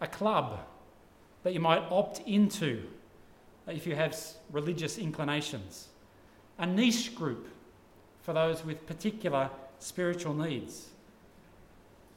A 0.00 0.06
club 0.06 0.60
that 1.42 1.52
you 1.52 1.60
might 1.60 1.82
opt 1.90 2.20
into 2.20 2.84
if 3.68 3.86
you 3.86 3.94
have 3.94 4.16
religious 4.50 4.96
inclinations. 4.96 5.88
A 6.58 6.64
niche 6.64 7.14
group 7.14 7.46
for 8.22 8.32
those 8.32 8.64
with 8.64 8.86
particular 8.86 9.50
spiritual 9.80 10.32
needs. 10.32 10.88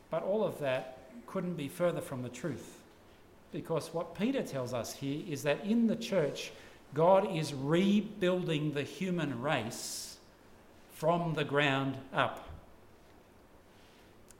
But 0.09 0.23
all 0.23 0.45
of 0.45 0.57
that 0.59 0.99
couldn't 1.27 1.55
be 1.55 1.67
further 1.67 1.99
from 1.99 2.23
the 2.23 2.29
truth. 2.29 2.79
Because 3.51 3.93
what 3.93 4.17
Peter 4.17 4.41
tells 4.41 4.73
us 4.73 4.93
here 4.93 5.21
is 5.27 5.43
that 5.43 5.65
in 5.65 5.87
the 5.87 5.97
church, 5.97 6.53
God 6.93 7.35
is 7.35 7.53
rebuilding 7.53 8.71
the 8.71 8.83
human 8.83 9.41
race 9.41 10.15
from 10.93 11.33
the 11.33 11.43
ground 11.43 11.97
up. 12.13 12.47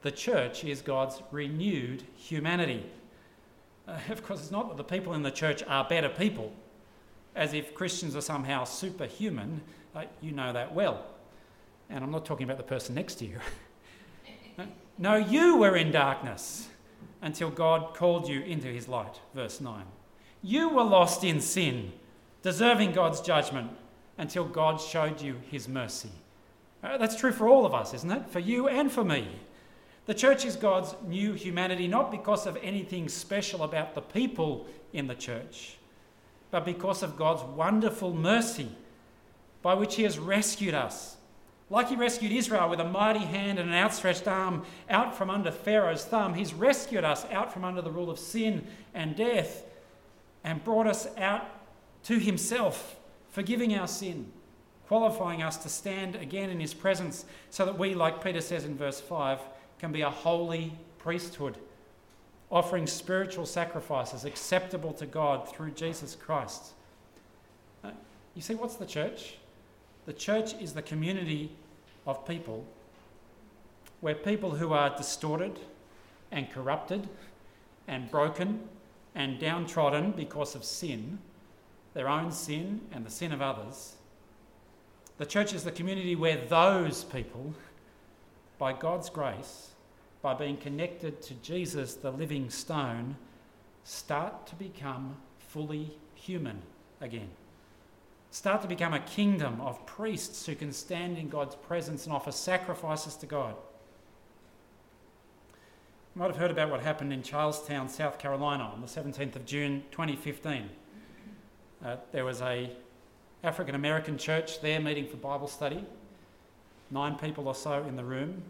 The 0.04 0.12
church 0.12 0.66
is 0.66 0.82
God's 0.82 1.22
renewed 1.32 2.04
humanity. 2.16 2.86
Uh, 3.88 3.98
of 4.10 4.24
course, 4.24 4.42
it's 4.42 4.52
not 4.52 4.68
that 4.68 4.78
the 4.78 4.84
people 4.84 5.14
in 5.14 5.24
the 5.24 5.32
church 5.32 5.64
are 5.68 5.84
better 5.86 6.10
people, 6.10 6.54
as 7.36 7.54
if 7.54 7.74
Christians 7.74 8.16
are 8.16 8.22
somehow 8.22 8.66
superhuman. 8.66 9.62
Uh, 9.96 10.04
you 10.22 10.34
know 10.34 10.54
that 10.54 10.76
well. 10.76 11.06
And 11.90 12.04
I'm 12.04 12.12
not 12.12 12.26
talking 12.26 12.44
about 12.44 12.58
the 12.58 12.64
person 12.64 12.96
next 12.96 13.16
to 13.16 13.26
you. 13.26 13.40
no, 14.98 15.16
you 15.16 15.58
were 15.58 15.78
in 15.78 15.92
darkness 15.92 16.68
until 17.22 17.50
God 17.50 17.96
called 17.96 18.28
you 18.28 18.42
into 18.42 18.68
his 18.68 18.88
light. 18.90 19.20
Verse 19.34 19.62
9. 19.62 19.86
You 20.42 20.70
were 20.70 20.84
lost 20.84 21.24
in 21.24 21.40
sin, 21.40 21.94
deserving 22.42 22.92
God's 22.92 23.22
judgment, 23.22 23.72
until 24.18 24.44
God 24.44 24.82
showed 24.82 25.22
you 25.22 25.38
his 25.50 25.70
mercy. 25.70 26.12
Uh, 26.84 26.98
that's 26.98 27.16
true 27.16 27.32
for 27.32 27.48
all 27.48 27.66
of 27.66 27.74
us, 27.74 27.94
isn't 27.94 28.12
it? 28.12 28.30
For 28.30 28.40
you 28.40 28.68
and 28.68 28.92
for 28.92 29.06
me. 29.06 29.28
The 30.06 30.14
church 30.14 30.44
is 30.44 30.56
God's 30.56 30.96
new 31.08 31.34
humanity, 31.34 31.88
not 31.88 32.12
because 32.12 32.46
of 32.46 32.58
anything 32.62 33.08
special 33.08 33.64
about 33.64 33.96
the 33.96 34.02
people 34.02 34.68
in 34.92 35.08
the 35.08 35.16
church, 35.16 35.78
but 36.52 36.66
because 36.66 37.04
of 37.04 37.18
God's 37.18 37.44
wonderful 37.44 38.14
mercy 38.14 38.70
by 39.62 39.74
which 39.74 39.96
He 39.96 40.04
has 40.04 40.20
rescued 40.20 40.74
us. 40.74 41.16
Like 41.70 41.88
He 41.88 41.96
rescued 41.96 42.34
Israel 42.34 42.70
with 42.70 42.82
a 42.82 42.90
mighty 42.90 43.20
hand 43.20 43.60
and 43.60 43.70
an 43.70 43.76
outstretched 43.76 44.28
arm 44.28 44.66
out 44.90 45.16
from 45.16 45.30
under 45.30 45.52
Pharaoh's 45.52 46.04
thumb, 46.04 46.34
He's 46.34 46.54
rescued 46.54 47.06
us 47.06 47.26
out 47.32 47.54
from 47.54 47.64
under 47.64 47.82
the 47.82 47.92
rule 47.92 48.10
of 48.10 48.20
sin 48.20 48.68
and 48.94 49.16
death 49.16 49.64
and 50.44 50.64
brought 50.66 50.86
us 50.86 51.08
out 51.18 51.50
to 52.04 52.20
Himself, 52.20 52.98
forgiving 53.30 53.74
our 53.74 53.88
sin, 53.88 54.30
qualifying 54.88 55.42
us 55.42 55.56
to 55.58 55.70
stand 55.70 56.18
again 56.18 56.50
in 56.50 56.60
His 56.60 56.74
presence 56.74 57.24
so 57.50 57.66
that 57.66 57.80
we, 57.80 57.96
like 57.96 58.22
Peter 58.22 58.42
says 58.42 58.66
in 58.66 58.76
verse 58.76 59.00
5, 59.00 59.40
can 59.84 59.92
be 59.92 60.00
a 60.00 60.10
holy 60.10 60.72
priesthood, 60.98 61.58
offering 62.50 62.88
spiritual 62.88 63.46
sacrifices 63.46 64.24
acceptable 64.24 64.94
to 64.94 65.06
God 65.06 65.50
through 65.50 65.72
Jesus 65.72 66.16
Christ. 66.16 66.72
You 68.34 68.42
see, 68.42 68.56
what's 68.56 68.78
the 68.78 68.86
church? 68.86 69.40
The 70.06 70.14
church 70.14 70.54
is 70.62 70.72
the 70.72 70.82
community 70.82 71.52
of 72.08 72.26
people 72.26 72.66
where 74.00 74.16
people 74.16 74.52
who 74.52 74.72
are 74.72 74.96
distorted 74.96 75.60
and 76.32 76.50
corrupted 76.50 77.10
and 77.86 78.10
broken 78.10 78.62
and 79.14 79.38
downtrodden 79.38 80.12
because 80.12 80.56
of 80.56 80.64
sin 80.64 81.20
their 81.94 82.08
own 82.08 82.32
sin 82.32 82.80
and 82.94 83.06
the 83.06 83.12
sin 83.12 83.34
of 83.34 83.42
others, 83.42 83.96
the 85.18 85.26
church 85.26 85.54
is 85.54 85.66
the 85.66 85.72
community 85.72 86.16
where 86.16 86.38
those 86.38 87.04
people, 87.04 87.54
by 88.58 88.72
God's 88.72 89.10
grace, 89.10 89.72
by 90.24 90.34
being 90.34 90.56
connected 90.56 91.22
to 91.22 91.34
Jesus, 91.36 91.96
the 91.96 92.10
living 92.10 92.50
stone, 92.50 93.18
start 93.84 94.48
to 94.48 94.56
become 94.56 95.18
fully 95.38 95.92
human 96.16 96.62
again. 97.02 97.30
Start 98.32 98.62
to 98.62 98.68
become 98.68 98.94
a 98.94 99.02
kingdom 99.02 99.60
of 99.60 99.86
priests 99.86 100.46
who 100.46 100.56
can 100.56 100.72
stand 100.72 101.18
in 101.18 101.28
God's 101.28 101.56
presence 101.56 102.06
and 102.06 102.16
offer 102.16 102.32
sacrifices 102.32 103.16
to 103.18 103.26
God. 103.26 103.54
You 106.16 106.20
might 106.20 106.28
have 106.28 106.38
heard 106.38 106.52
about 106.52 106.72
what 106.72 106.80
happened 106.80 107.12
in 107.12 107.22
Charlestown, 107.22 107.90
South 107.90 108.18
Carolina 108.18 108.64
on 108.64 108.80
the 108.80 108.88
17th 108.88 109.36
of 109.36 109.46
June 109.46 109.84
2015. 109.92 110.70
Uh, 111.84 111.98
there 112.14 112.24
was 112.24 112.42
a 112.42 112.72
African 113.44 113.76
American 113.76 114.18
church 114.18 114.62
there 114.62 114.80
meeting 114.80 115.06
for 115.06 115.18
Bible 115.18 115.50
study. 115.50 115.84
Nine 116.92 117.16
people 117.16 117.50
or 117.50 117.56
so 117.56 117.84
in 117.84 117.98
the 117.98 118.06
room 118.06 118.42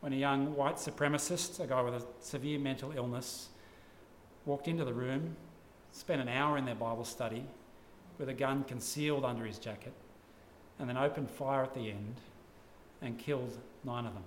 when 0.00 0.12
a 0.12 0.16
young 0.16 0.54
white 0.56 0.76
supremacist, 0.76 1.60
a 1.60 1.66
guy 1.66 1.82
with 1.82 1.94
a 1.94 2.02
severe 2.20 2.58
mental 2.58 2.92
illness, 2.96 3.48
walked 4.46 4.66
into 4.66 4.84
the 4.84 4.94
room, 4.94 5.36
spent 5.92 6.20
an 6.20 6.28
hour 6.28 6.56
in 6.56 6.64
their 6.64 6.74
Bible 6.74 7.04
study 7.04 7.44
with 8.18 8.28
a 8.28 8.34
gun 8.34 8.64
concealed 8.64 9.24
under 9.24 9.44
his 9.44 9.58
jacket, 9.58 9.92
and 10.78 10.88
then 10.88 10.96
opened 10.96 11.30
fire 11.30 11.62
at 11.62 11.74
the 11.74 11.90
end 11.90 12.16
and 13.02 13.18
killed 13.18 13.56
nine 13.84 14.06
of 14.06 14.14
them. 14.14 14.22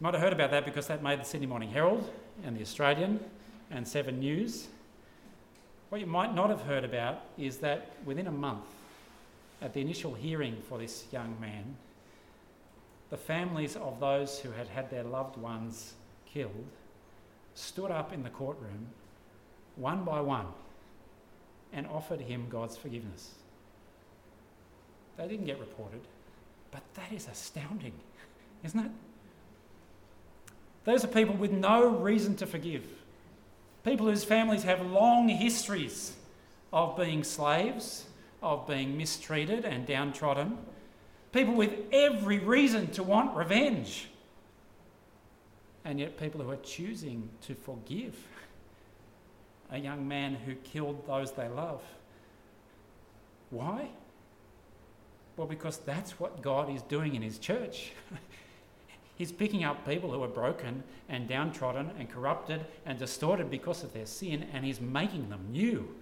You 0.00 0.04
might 0.04 0.14
have 0.14 0.22
heard 0.22 0.32
about 0.32 0.50
that 0.50 0.64
because 0.64 0.86
that 0.88 1.02
made 1.02 1.20
the 1.20 1.24
Sydney 1.24 1.46
Morning 1.46 1.70
Herald 1.70 2.10
and 2.44 2.56
the 2.56 2.62
Australian 2.62 3.20
and 3.70 3.86
Seven 3.86 4.18
News. 4.18 4.68
What 5.88 6.00
you 6.00 6.06
might 6.06 6.34
not 6.34 6.50
have 6.50 6.62
heard 6.62 6.84
about 6.84 7.22
is 7.38 7.58
that 7.58 7.92
within 8.04 8.26
a 8.26 8.32
month, 8.32 8.64
at 9.62 9.72
the 9.72 9.80
initial 9.80 10.14
hearing 10.14 10.60
for 10.68 10.78
this 10.78 11.04
young 11.12 11.36
man, 11.40 11.76
the 13.10 13.16
families 13.16 13.76
of 13.76 14.00
those 14.00 14.38
who 14.38 14.50
had 14.50 14.68
had 14.68 14.90
their 14.90 15.04
loved 15.04 15.36
ones 15.36 15.94
killed 16.26 16.66
stood 17.54 17.90
up 17.90 18.12
in 18.12 18.22
the 18.22 18.30
courtroom, 18.30 18.88
one 19.76 20.04
by 20.04 20.20
one, 20.20 20.46
and 21.72 21.86
offered 21.86 22.20
him 22.20 22.46
God's 22.48 22.76
forgiveness. 22.76 23.34
They 25.16 25.28
didn't 25.28 25.46
get 25.46 25.60
reported, 25.60 26.00
but 26.70 26.82
that 26.94 27.12
is 27.12 27.28
astounding, 27.28 27.92
isn't 28.64 28.80
it? 28.80 28.90
Those 30.84 31.04
are 31.04 31.08
people 31.08 31.34
with 31.34 31.52
no 31.52 31.88
reason 31.88 32.36
to 32.36 32.46
forgive. 32.46 32.84
People 33.84 34.06
whose 34.06 34.24
families 34.24 34.64
have 34.64 34.84
long 34.84 35.28
histories 35.28 36.16
of 36.72 36.96
being 36.96 37.22
slaves, 37.22 38.06
of 38.42 38.66
being 38.66 38.96
mistreated 38.96 39.64
and 39.64 39.86
downtrodden. 39.86 40.58
People 41.34 41.54
with 41.54 41.72
every 41.92 42.38
reason 42.38 42.86
to 42.92 43.02
want 43.02 43.36
revenge. 43.36 44.06
And 45.84 45.98
yet, 45.98 46.16
people 46.16 46.40
who 46.40 46.48
are 46.48 46.56
choosing 46.56 47.28
to 47.42 47.56
forgive 47.56 48.16
a 49.72 49.78
young 49.78 50.06
man 50.06 50.36
who 50.36 50.54
killed 50.54 51.04
those 51.08 51.32
they 51.32 51.48
love. 51.48 51.82
Why? 53.50 53.88
Well, 55.36 55.48
because 55.48 55.78
that's 55.78 56.20
what 56.20 56.40
God 56.40 56.70
is 56.72 56.82
doing 56.82 57.16
in 57.16 57.22
His 57.22 57.38
church. 57.38 57.90
He's 59.16 59.32
picking 59.32 59.64
up 59.64 59.86
people 59.86 60.12
who 60.12 60.22
are 60.22 60.28
broken 60.28 60.84
and 61.08 61.26
downtrodden 61.26 61.90
and 61.98 62.08
corrupted 62.08 62.64
and 62.86 62.96
distorted 62.96 63.50
because 63.50 63.82
of 63.82 63.92
their 63.92 64.06
sin, 64.06 64.46
and 64.52 64.64
He's 64.64 64.80
making 64.80 65.30
them 65.30 65.48
new. 65.50 65.96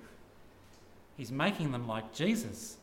He's 1.17 1.33
making 1.33 1.73
them 1.73 1.89
like 1.89 2.13
Jesus. 2.13 2.77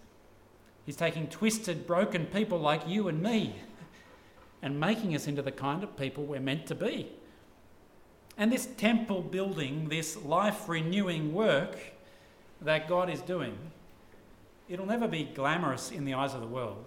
He's 0.89 0.95
taking 0.95 1.28
twisted, 1.28 1.86
broken 1.86 2.25
people 2.25 2.58
like 2.58 2.88
you 2.88 3.10
and 3.10 3.21
me 3.21 3.54
and 4.63 4.80
making 4.80 5.13
us 5.13 5.28
into 5.28 5.43
the 5.43 5.52
kind 5.52 5.84
of 5.84 5.95
people 5.95 6.23
we're 6.23 6.39
meant 6.39 6.65
to 6.65 6.73
be. 6.73 7.12
And 8.39 8.52
this 8.52 8.65
temple 8.65 9.21
building, 9.21 9.89
this 9.89 10.17
life 10.17 10.67
renewing 10.67 11.32
work 11.32 11.78
that 12.62 12.88
God 12.88 13.08
is 13.08 13.21
doing, 13.21 13.56
it'll 14.67 14.88
never 14.88 15.08
be 15.08 15.25
glamorous 15.25 15.91
in 15.91 16.06
the 16.06 16.15
eyes 16.15 16.34
of 16.34 16.41
the 16.41 16.47
world. 16.47 16.84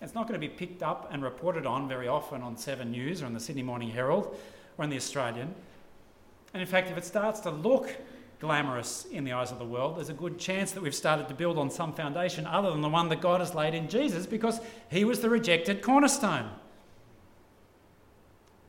It's 0.00 0.14
not 0.14 0.28
going 0.28 0.40
to 0.40 0.48
be 0.48 0.54
picked 0.54 0.84
up 0.84 1.08
and 1.10 1.20
reported 1.20 1.66
on 1.66 1.88
very 1.88 2.06
often 2.06 2.42
on 2.42 2.56
7 2.56 2.88
News 2.88 3.24
or 3.24 3.26
in 3.26 3.34
the 3.34 3.40
Sydney 3.40 3.64
Morning 3.64 3.90
Herald 3.90 4.38
or 4.78 4.84
in 4.84 4.90
the 4.90 4.96
Australian. 4.96 5.52
And 6.52 6.60
in 6.60 6.68
fact, 6.68 6.92
if 6.92 6.96
it 6.96 7.04
starts 7.04 7.40
to 7.40 7.50
look 7.50 7.90
glamorous 8.44 9.06
in 9.06 9.24
the 9.24 9.32
eyes 9.32 9.50
of 9.50 9.58
the 9.58 9.64
world, 9.64 9.96
there's 9.96 10.10
a 10.10 10.14
good 10.14 10.38
chance 10.38 10.72
that 10.72 10.82
we've 10.82 10.94
started 10.94 11.28
to 11.28 11.34
build 11.34 11.56
on 11.56 11.70
some 11.70 11.94
foundation 11.94 12.46
other 12.46 12.70
than 12.70 12.82
the 12.82 12.88
one 12.88 13.08
that 13.08 13.22
God 13.22 13.40
has 13.40 13.54
laid 13.54 13.72
in 13.72 13.88
Jesus 13.88 14.26
because 14.26 14.60
he 14.90 15.04
was 15.04 15.20
the 15.20 15.30
rejected 15.30 15.80
cornerstone. 15.80 16.50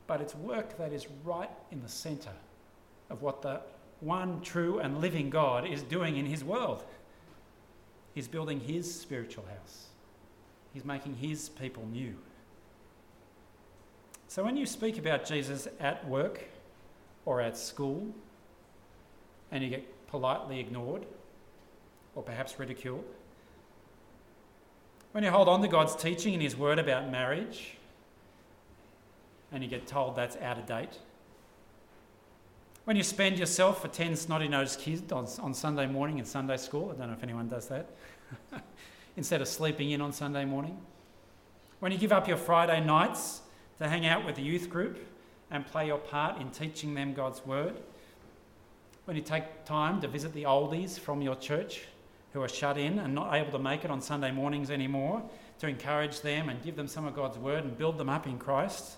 But 0.06 0.22
it's 0.22 0.34
work 0.34 0.78
that 0.78 0.92
is 0.92 1.06
right 1.24 1.50
in 1.70 1.82
the 1.82 1.88
centre 1.88 2.38
of 3.10 3.20
what 3.20 3.42
the 3.42 3.60
one 4.00 4.40
true 4.40 4.78
and 4.78 5.00
living 5.00 5.28
God 5.28 5.66
is 5.66 5.82
doing 5.82 6.16
in 6.16 6.24
his 6.24 6.42
world. 6.42 6.82
He's 8.14 8.28
building 8.28 8.60
his 8.60 8.92
spiritual 8.92 9.44
house. 9.44 9.88
He's 10.72 10.84
making 10.84 11.16
his 11.16 11.50
people 11.50 11.86
new. 11.92 12.14
So 14.28 14.42
when 14.42 14.56
you 14.56 14.64
speak 14.64 14.96
about 14.96 15.26
Jesus 15.26 15.68
at 15.80 16.06
work 16.08 16.44
or 17.26 17.42
at 17.42 17.58
school 17.58 18.14
and 19.50 19.62
you 19.62 19.70
get 19.70 20.08
politely 20.08 20.60
ignored 20.60 21.06
or 22.14 22.22
perhaps 22.22 22.58
ridiculed, 22.58 23.04
when 25.12 25.24
you 25.24 25.30
hold 25.30 25.48
on 25.48 25.62
to 25.62 25.68
God's 25.68 25.96
teaching 25.96 26.34
and 26.34 26.42
His 26.42 26.56
Word 26.56 26.78
about 26.78 27.10
marriage 27.10 27.76
and 29.52 29.62
you 29.62 29.68
get 29.68 29.86
told 29.86 30.16
that's 30.16 30.36
out 30.38 30.58
of 30.58 30.66
date, 30.66 30.98
when 32.84 32.96
you 32.96 33.02
spend 33.02 33.38
yourself 33.38 33.82
for 33.82 33.88
10 33.88 34.14
snotty 34.14 34.46
nosed 34.46 34.78
kids 34.78 35.10
on, 35.10 35.26
on 35.40 35.54
Sunday 35.54 35.86
morning 35.86 36.18
in 36.18 36.24
Sunday 36.24 36.56
school, 36.56 36.92
I 36.94 36.98
don't 36.98 37.08
know 37.08 37.16
if 37.16 37.22
anyone 37.22 37.48
does 37.48 37.68
that. 37.68 37.90
instead 39.16 39.40
of 39.40 39.48
sleeping 39.48 39.90
in 39.90 40.00
on 40.00 40.12
Sunday 40.12 40.44
morning. 40.44 40.78
When 41.80 41.90
you 41.90 41.98
give 41.98 42.12
up 42.12 42.28
your 42.28 42.36
Friday 42.36 42.84
nights 42.84 43.40
to 43.78 43.88
hang 43.88 44.06
out 44.06 44.24
with 44.24 44.36
the 44.36 44.42
youth 44.42 44.70
group 44.70 44.98
and 45.50 45.66
play 45.66 45.86
your 45.86 45.98
part 45.98 46.40
in 46.40 46.50
teaching 46.50 46.94
them 46.94 47.14
God's 47.14 47.44
word. 47.46 47.76
When 49.06 49.16
you 49.16 49.22
take 49.22 49.64
time 49.64 50.00
to 50.00 50.08
visit 50.08 50.32
the 50.34 50.42
oldies 50.42 50.98
from 50.98 51.22
your 51.22 51.36
church 51.36 51.82
who 52.32 52.42
are 52.42 52.48
shut 52.48 52.76
in 52.76 52.98
and 52.98 53.14
not 53.14 53.34
able 53.34 53.52
to 53.52 53.58
make 53.58 53.84
it 53.84 53.90
on 53.90 54.00
Sunday 54.02 54.32
mornings 54.32 54.68
anymore, 54.68 55.22
to 55.60 55.68
encourage 55.68 56.20
them 56.20 56.48
and 56.48 56.60
give 56.62 56.74
them 56.74 56.88
some 56.88 57.06
of 57.06 57.14
God's 57.14 57.38
word 57.38 57.62
and 57.64 57.78
build 57.78 57.98
them 57.98 58.08
up 58.08 58.26
in 58.26 58.36
Christ. 58.36 58.96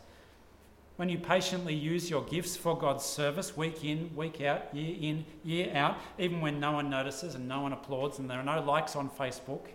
When 0.96 1.10
you 1.10 1.18
patiently 1.18 1.74
use 1.74 2.08
your 2.08 2.22
gifts 2.22 2.56
for 2.56 2.76
God's 2.76 3.04
service 3.04 3.54
week 3.54 3.84
in, 3.84 4.10
week 4.16 4.40
out, 4.40 4.74
year 4.74 4.96
in, 4.98 5.26
year 5.44 5.70
out, 5.76 5.98
even 6.18 6.40
when 6.40 6.58
no 6.58 6.72
one 6.72 6.88
notices 6.88 7.34
and 7.34 7.46
no 7.46 7.60
one 7.60 7.74
applauds 7.74 8.18
and 8.18 8.30
there 8.30 8.38
are 8.38 8.42
no 8.42 8.62
likes 8.62 8.96
on 8.96 9.10
Facebook, 9.10 9.66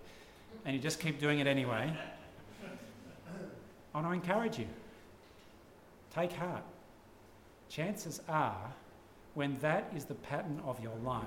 and 0.66 0.76
you 0.76 0.82
just 0.82 1.00
keep 1.00 1.20
doing 1.20 1.40
it 1.40 1.48
anyway, 1.48 1.94
I 3.94 4.02
want 4.02 4.08
to 4.08 4.12
encourage 4.14 4.58
you. 4.58 4.68
Take 6.14 6.32
heart. 6.34 6.64
Chances 7.70 8.20
are, 8.28 8.74
when 9.34 9.58
that 9.62 9.92
is 9.96 10.06
the 10.06 10.14
pattern 10.14 10.62
of 10.66 10.82
your 10.82 10.96
life, 11.04 11.26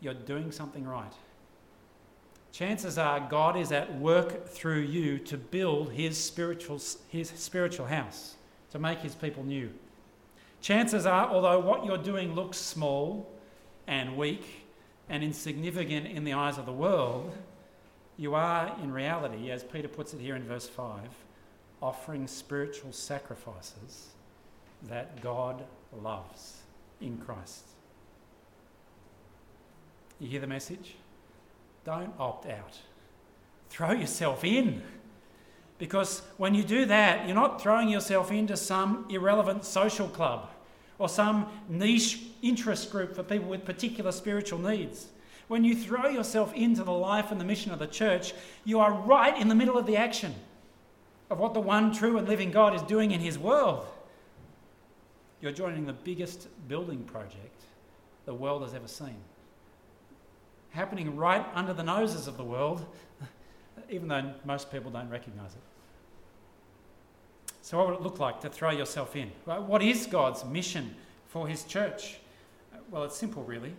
you're 0.00 0.14
doing 0.14 0.50
something 0.50 0.86
right. 0.86 1.12
Chances 2.52 2.98
are 2.98 3.20
God 3.20 3.56
is 3.56 3.70
at 3.70 3.96
work 3.98 4.48
through 4.48 4.80
you 4.80 5.18
to 5.20 5.36
build 5.36 5.92
his 5.92 6.18
spiritual, 6.18 6.80
his 7.08 7.28
spiritual 7.30 7.86
house, 7.86 8.34
to 8.72 8.78
make 8.78 8.98
his 9.00 9.14
people 9.14 9.44
new. 9.44 9.70
Chances 10.60 11.06
are, 11.06 11.28
although 11.28 11.60
what 11.60 11.84
you're 11.84 11.96
doing 11.96 12.34
looks 12.34 12.58
small 12.58 13.30
and 13.86 14.16
weak 14.16 14.66
and 15.08 15.22
insignificant 15.22 16.06
in 16.06 16.24
the 16.24 16.32
eyes 16.32 16.58
of 16.58 16.66
the 16.66 16.72
world, 16.72 17.36
you 18.16 18.34
are, 18.34 18.76
in 18.82 18.92
reality, 18.92 19.50
as 19.50 19.64
Peter 19.64 19.88
puts 19.88 20.12
it 20.12 20.20
here 20.20 20.36
in 20.36 20.42
verse 20.42 20.68
5, 20.68 21.00
offering 21.80 22.26
spiritual 22.26 22.92
sacrifices 22.92 24.08
that 24.82 25.22
God 25.22 25.62
loves 26.02 26.59
in 27.00 27.18
Christ. 27.18 27.64
You 30.18 30.28
hear 30.28 30.40
the 30.40 30.46
message? 30.46 30.96
Don't 31.84 32.12
opt 32.18 32.46
out. 32.46 32.78
Throw 33.70 33.92
yourself 33.92 34.44
in. 34.44 34.82
Because 35.78 36.20
when 36.36 36.54
you 36.54 36.62
do 36.62 36.84
that, 36.86 37.26
you're 37.26 37.34
not 37.34 37.62
throwing 37.62 37.88
yourself 37.88 38.30
into 38.30 38.56
some 38.56 39.06
irrelevant 39.08 39.64
social 39.64 40.08
club 40.08 40.50
or 40.98 41.08
some 41.08 41.46
niche 41.70 42.20
interest 42.42 42.92
group 42.92 43.16
for 43.16 43.22
people 43.22 43.48
with 43.48 43.64
particular 43.64 44.12
spiritual 44.12 44.58
needs. 44.58 45.06
When 45.48 45.64
you 45.64 45.74
throw 45.74 46.08
yourself 46.08 46.52
into 46.54 46.84
the 46.84 46.92
life 46.92 47.32
and 47.32 47.40
the 47.40 47.46
mission 47.46 47.72
of 47.72 47.78
the 47.78 47.86
church, 47.86 48.34
you 48.64 48.78
are 48.78 48.92
right 48.92 49.36
in 49.40 49.48
the 49.48 49.54
middle 49.54 49.78
of 49.78 49.86
the 49.86 49.96
action 49.96 50.34
of 51.30 51.38
what 51.38 51.54
the 51.54 51.60
one 51.60 51.92
true 51.92 52.18
and 52.18 52.28
living 52.28 52.50
God 52.50 52.74
is 52.74 52.82
doing 52.82 53.12
in 53.12 53.20
his 53.20 53.38
world. 53.38 53.86
You're 55.40 55.52
joining 55.52 55.86
the 55.86 55.92
biggest 55.92 56.48
building 56.68 57.02
project 57.04 57.62
the 58.26 58.34
world 58.34 58.62
has 58.62 58.74
ever 58.74 58.88
seen. 58.88 59.16
happening 60.70 61.16
right 61.16 61.44
under 61.54 61.72
the 61.72 61.82
noses 61.82 62.28
of 62.28 62.36
the 62.36 62.44
world, 62.44 62.86
even 63.90 64.06
though 64.06 64.32
most 64.44 64.70
people 64.70 64.90
don't 64.90 65.08
recognize 65.08 65.52
it. 65.52 65.60
So, 67.62 67.78
what 67.78 67.88
would 67.88 67.96
it 67.96 68.02
look 68.02 68.20
like 68.20 68.40
to 68.42 68.48
throw 68.48 68.70
yourself 68.70 69.16
in? 69.16 69.32
What 69.44 69.82
is 69.82 70.06
God's 70.06 70.44
mission 70.44 70.94
for 71.26 71.48
His 71.48 71.64
church? 71.64 72.18
Well, 72.90 73.04
it's 73.04 73.16
simple, 73.16 73.42
really. 73.42 73.72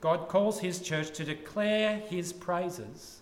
God 0.00 0.28
calls 0.28 0.60
His 0.60 0.80
church 0.80 1.10
to 1.12 1.24
declare 1.24 1.96
His 1.96 2.32
praises 2.32 3.20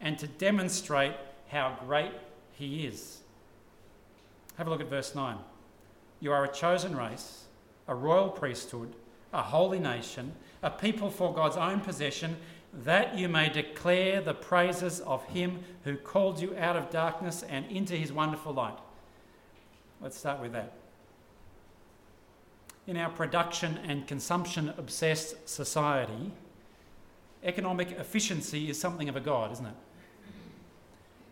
and 0.00 0.18
to 0.18 0.26
demonstrate 0.26 1.14
how 1.48 1.78
great 1.86 2.12
He 2.52 2.86
is. 2.86 3.20
Have 4.56 4.66
a 4.66 4.70
look 4.70 4.80
at 4.80 4.88
verse 4.88 5.14
9. 5.14 5.36
You 6.20 6.32
are 6.32 6.44
a 6.44 6.52
chosen 6.52 6.96
race, 6.96 7.44
a 7.88 7.94
royal 7.94 8.28
priesthood, 8.28 8.94
a 9.32 9.42
holy 9.42 9.78
nation, 9.78 10.32
a 10.62 10.70
people 10.70 11.10
for 11.10 11.32
God's 11.32 11.56
own 11.56 11.80
possession, 11.80 12.36
that 12.84 13.16
you 13.16 13.28
may 13.28 13.48
declare 13.48 14.20
the 14.20 14.34
praises 14.34 15.00
of 15.00 15.24
Him 15.24 15.60
who 15.84 15.96
called 15.96 16.40
you 16.40 16.54
out 16.56 16.76
of 16.76 16.90
darkness 16.90 17.42
and 17.48 17.66
into 17.66 17.96
His 17.96 18.12
wonderful 18.12 18.52
light. 18.52 18.78
Let's 20.00 20.18
start 20.18 20.40
with 20.40 20.52
that. 20.52 20.74
In 22.86 22.96
our 22.96 23.10
production 23.10 23.78
and 23.86 24.06
consumption 24.06 24.72
obsessed 24.76 25.48
society, 25.48 26.32
economic 27.42 27.92
efficiency 27.92 28.68
is 28.68 28.78
something 28.78 29.08
of 29.08 29.16
a 29.16 29.20
god, 29.20 29.52
isn't 29.52 29.66
it? 29.66 29.74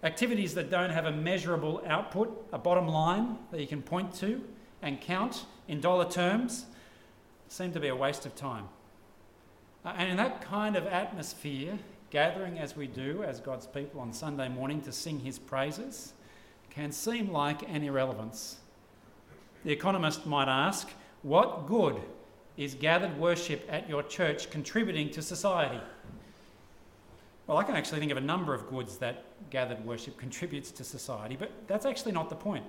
Activities 0.03 0.55
that 0.55 0.71
don't 0.71 0.91
have 0.91 1.07
a 1.07 1.13
measurable 1.13 1.83
output, 1.87 2.47
a 2.53 2.59
bottom 2.59 2.87
line 2.89 3.37
that 3.51 3.61
you 3.61 3.67
can 3.67 3.83
point 3.83 4.15
to 4.15 4.43
and 4.83 5.01
count 5.01 5.45
in 5.67 5.81
dollar 5.81 6.09
terms, 6.09 6.67
seem 7.49 7.73
to 7.73 7.81
be 7.81 7.89
a 7.89 7.97
waste 7.97 8.27
of 8.27 8.35
time. 8.35 8.69
Uh, 9.85 9.95
and 9.97 10.11
in 10.11 10.17
that 10.17 10.41
kind 10.41 10.77
of 10.77 10.87
atmosphere, 10.87 11.79
gathering 12.11 12.59
as 12.59 12.77
we 12.77 12.87
do 12.87 13.23
as 13.23 13.41
God's 13.41 13.67
people 13.67 14.01
on 14.01 14.13
Sunday 14.13 14.49
morning 14.49 14.81
to 14.83 14.93
sing 14.93 15.21
His 15.21 15.39
praises 15.39 16.13
can 16.71 16.93
seem 16.93 17.31
like 17.33 17.63
an 17.69 17.83
irrelevance. 17.83 18.59
The 19.65 19.73
economist 19.73 20.27
might 20.27 20.49
ask, 20.49 20.89
What 21.23 21.67
good 21.67 22.01
is 22.57 22.75
gathered 22.75 23.19
worship 23.19 23.67
at 23.71 23.89
your 23.89 24.03
church 24.03 24.51
contributing 24.51 25.11
to 25.11 25.23
society? 25.23 25.81
Well, 27.47 27.57
I 27.57 27.65
can 27.65 27.77
actually 27.77 28.01
think 28.01 28.13
of 28.13 28.19
a 28.19 28.23
number 28.23 28.53
of 28.55 28.69
goods 28.69 28.99
that 28.99 29.25
gathered 29.51 29.85
worship 29.85 30.17
contributes 30.19 30.71
to 30.73 30.85
society, 30.85 31.37
but 31.39 31.51
that's 31.67 31.87
actually 31.87 32.13
not 32.13 32.29
the 32.29 32.37
point. 32.37 32.65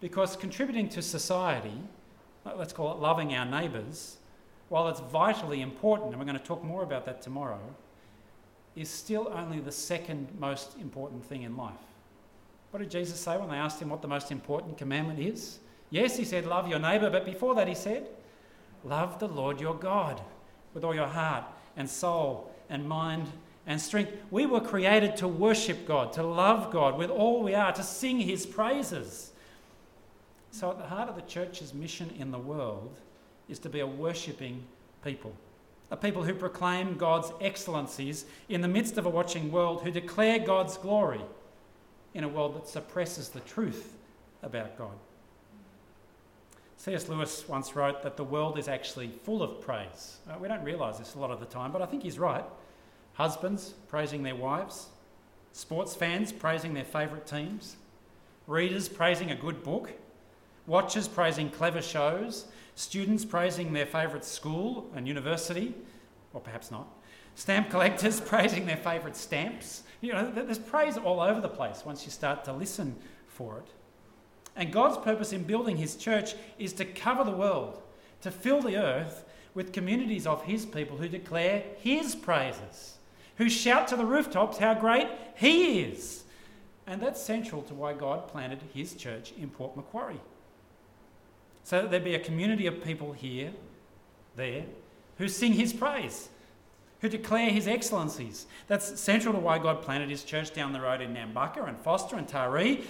Because 0.00 0.36
contributing 0.36 0.88
to 0.90 1.02
society, 1.02 1.80
uh, 2.46 2.52
let's 2.56 2.72
call 2.72 2.92
it 2.92 2.98
loving 2.98 3.34
our 3.34 3.44
neighbours, 3.44 4.18
while 4.68 4.88
it's 4.88 5.00
vitally 5.00 5.60
important, 5.60 6.10
and 6.10 6.18
we're 6.18 6.26
going 6.26 6.38
to 6.38 6.44
talk 6.44 6.62
more 6.62 6.82
about 6.82 7.04
that 7.06 7.22
tomorrow, 7.22 7.60
is 8.76 8.88
still 8.88 9.32
only 9.34 9.60
the 9.60 9.72
second 9.72 10.28
most 10.38 10.76
important 10.78 11.24
thing 11.24 11.42
in 11.42 11.56
life. 11.56 11.74
What 12.70 12.80
did 12.80 12.90
Jesus 12.90 13.18
say 13.18 13.36
when 13.36 13.48
they 13.48 13.56
asked 13.56 13.80
him 13.80 13.88
what 13.88 14.02
the 14.02 14.08
most 14.08 14.30
important 14.30 14.76
commandment 14.78 15.18
is? 15.18 15.58
Yes, 15.90 16.16
he 16.16 16.24
said, 16.24 16.46
Love 16.46 16.68
your 16.68 16.78
neighbour, 16.78 17.10
but 17.10 17.24
before 17.24 17.54
that, 17.54 17.66
he 17.66 17.74
said, 17.74 18.08
Love 18.84 19.18
the 19.18 19.28
Lord 19.28 19.60
your 19.60 19.74
God 19.74 20.20
with 20.74 20.84
all 20.84 20.94
your 20.94 21.06
heart 21.06 21.44
and 21.76 21.88
soul 21.88 22.52
and 22.68 22.88
mind 22.88 23.26
and 23.66 23.80
strength. 23.80 24.12
We 24.30 24.46
were 24.46 24.60
created 24.60 25.16
to 25.18 25.28
worship 25.28 25.86
God, 25.86 26.12
to 26.12 26.22
love 26.22 26.70
God 26.70 26.98
with 26.98 27.10
all 27.10 27.42
we 27.42 27.54
are, 27.54 27.72
to 27.72 27.82
sing 27.82 28.20
his 28.20 28.46
praises. 28.46 29.32
So, 30.50 30.70
at 30.70 30.78
the 30.78 30.86
heart 30.86 31.08
of 31.08 31.16
the 31.16 31.22
church's 31.22 31.74
mission 31.74 32.10
in 32.18 32.30
the 32.30 32.38
world 32.38 32.98
is 33.48 33.58
to 33.60 33.68
be 33.68 33.80
a 33.80 33.86
worshipping 33.86 34.64
people, 35.04 35.32
a 35.90 35.96
people 35.96 36.24
who 36.24 36.34
proclaim 36.34 36.96
God's 36.96 37.32
excellencies 37.40 38.24
in 38.48 38.60
the 38.60 38.68
midst 38.68 38.98
of 38.98 39.06
a 39.06 39.10
watching 39.10 39.52
world, 39.52 39.82
who 39.82 39.90
declare 39.90 40.38
God's 40.38 40.76
glory 40.76 41.20
in 42.14 42.24
a 42.24 42.28
world 42.28 42.56
that 42.56 42.66
suppresses 42.66 43.28
the 43.28 43.40
truth 43.40 43.96
about 44.42 44.76
God. 44.76 44.96
C.S. 46.78 47.08
Lewis 47.08 47.48
once 47.48 47.74
wrote 47.74 48.02
that 48.02 48.16
the 48.16 48.24
world 48.24 48.56
is 48.56 48.68
actually 48.68 49.10
full 49.24 49.42
of 49.42 49.60
praise. 49.60 50.18
Uh, 50.30 50.38
we 50.38 50.46
don't 50.46 50.62
realise 50.62 50.98
this 50.98 51.14
a 51.16 51.18
lot 51.18 51.32
of 51.32 51.40
the 51.40 51.46
time, 51.46 51.72
but 51.72 51.82
I 51.82 51.86
think 51.86 52.04
he's 52.04 52.18
right. 52.18 52.44
Husbands 53.14 53.74
praising 53.88 54.22
their 54.22 54.36
wives, 54.36 54.86
sports 55.52 55.96
fans 55.96 56.30
praising 56.30 56.74
their 56.74 56.84
favourite 56.84 57.26
teams, 57.26 57.76
readers 58.46 58.88
praising 58.88 59.32
a 59.32 59.34
good 59.34 59.64
book, 59.64 59.92
watchers 60.68 61.08
praising 61.08 61.50
clever 61.50 61.82
shows, 61.82 62.46
students 62.76 63.24
praising 63.24 63.72
their 63.72 63.86
favourite 63.86 64.24
school 64.24 64.88
and 64.94 65.08
university, 65.08 65.74
or 66.32 66.40
perhaps 66.40 66.70
not, 66.70 66.86
stamp 67.34 67.70
collectors 67.70 68.20
praising 68.20 68.66
their 68.66 68.76
favourite 68.76 69.16
stamps. 69.16 69.82
You 70.00 70.12
know, 70.12 70.30
there's 70.30 70.60
praise 70.60 70.96
all 70.96 71.20
over 71.20 71.40
the 71.40 71.48
place 71.48 71.82
once 71.84 72.04
you 72.04 72.12
start 72.12 72.44
to 72.44 72.52
listen 72.52 72.94
for 73.26 73.58
it. 73.58 73.66
And 74.54 74.72
God's 74.72 74.98
purpose 74.98 75.32
in 75.32 75.42
building 75.42 75.76
His 75.76 75.96
church 75.96 76.34
is 76.58 76.72
to 76.74 76.84
cover 76.84 77.24
the 77.24 77.36
world, 77.36 77.82
to 78.20 78.30
fill 78.30 78.60
the 78.60 78.76
earth 78.76 79.24
with 79.54 79.72
communities 79.72 80.26
of 80.26 80.44
His 80.44 80.64
people 80.64 80.98
who 80.98 81.08
declare 81.08 81.64
His 81.78 82.14
praises 82.14 82.98
who 83.38 83.48
shout 83.48 83.86
to 83.88 83.96
the 83.96 84.04
rooftops 84.04 84.58
how 84.58 84.74
great 84.74 85.08
He 85.36 85.80
is. 85.80 86.24
And 86.86 87.00
that's 87.00 87.22
central 87.22 87.62
to 87.62 87.74
why 87.74 87.92
God 87.92 88.28
planted 88.28 88.60
His 88.74 88.94
church 88.94 89.32
in 89.38 89.48
Port 89.48 89.76
Macquarie. 89.76 90.20
So 91.68 91.82
that 91.82 91.90
there 91.90 92.00
be 92.00 92.14
a 92.14 92.18
community 92.18 92.66
of 92.66 92.82
people 92.82 93.12
here, 93.12 93.52
there, 94.36 94.64
who 95.18 95.28
sing 95.28 95.52
His 95.52 95.74
praise, 95.74 96.30
who 97.02 97.10
declare 97.10 97.50
His 97.50 97.68
excellencies. 97.68 98.46
That's 98.68 98.98
central 98.98 99.34
to 99.34 99.38
why 99.38 99.58
God 99.58 99.82
planted 99.82 100.08
His 100.08 100.24
church 100.24 100.54
down 100.54 100.72
the 100.72 100.80
road 100.80 101.02
in 101.02 101.12
Nambucca 101.12 101.68
and 101.68 101.76
Forster 101.76 102.16
and 102.16 102.26
Taree. 102.26 102.84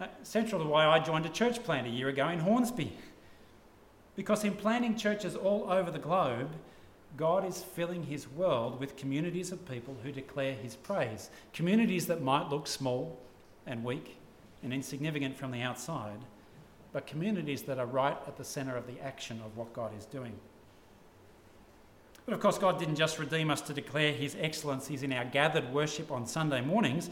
Uh, 0.00 0.06
central 0.22 0.62
to 0.62 0.66
why 0.66 0.86
I 0.86 0.98
joined 0.98 1.26
a 1.26 1.28
church 1.28 1.62
plant 1.62 1.86
a 1.86 1.90
year 1.90 2.08
ago 2.08 2.26
in 2.30 2.38
Hornsby. 2.38 2.96
Because 4.16 4.44
in 4.44 4.54
planting 4.54 4.96
churches 4.96 5.36
all 5.36 5.70
over 5.70 5.90
the 5.90 5.98
globe, 5.98 6.52
God 7.18 7.46
is 7.46 7.62
filling 7.62 8.02
his 8.02 8.26
world 8.26 8.80
with 8.80 8.96
communities 8.96 9.52
of 9.52 9.68
people 9.68 9.94
who 10.02 10.10
declare 10.10 10.54
his 10.54 10.74
praise. 10.74 11.28
Communities 11.52 12.06
that 12.06 12.22
might 12.22 12.48
look 12.48 12.66
small 12.66 13.20
and 13.66 13.84
weak 13.84 14.16
and 14.62 14.72
insignificant 14.72 15.36
from 15.36 15.50
the 15.50 15.60
outside, 15.60 16.24
but 16.92 17.06
communities 17.06 17.62
that 17.62 17.78
are 17.78 17.86
right 17.86 18.16
at 18.26 18.36
the 18.36 18.44
centre 18.44 18.76
of 18.76 18.86
the 18.86 19.00
action 19.00 19.40
of 19.44 19.56
what 19.56 19.72
God 19.72 19.92
is 19.98 20.04
doing. 20.06 20.32
But 22.24 22.34
of 22.34 22.40
course, 22.40 22.58
God 22.58 22.78
didn't 22.78 22.96
just 22.96 23.18
redeem 23.18 23.50
us 23.50 23.60
to 23.62 23.74
declare 23.74 24.12
his 24.12 24.36
excellencies 24.38 25.02
in 25.02 25.12
our 25.12 25.24
gathered 25.24 25.72
worship 25.72 26.12
on 26.12 26.26
Sunday 26.26 26.60
mornings, 26.60 27.10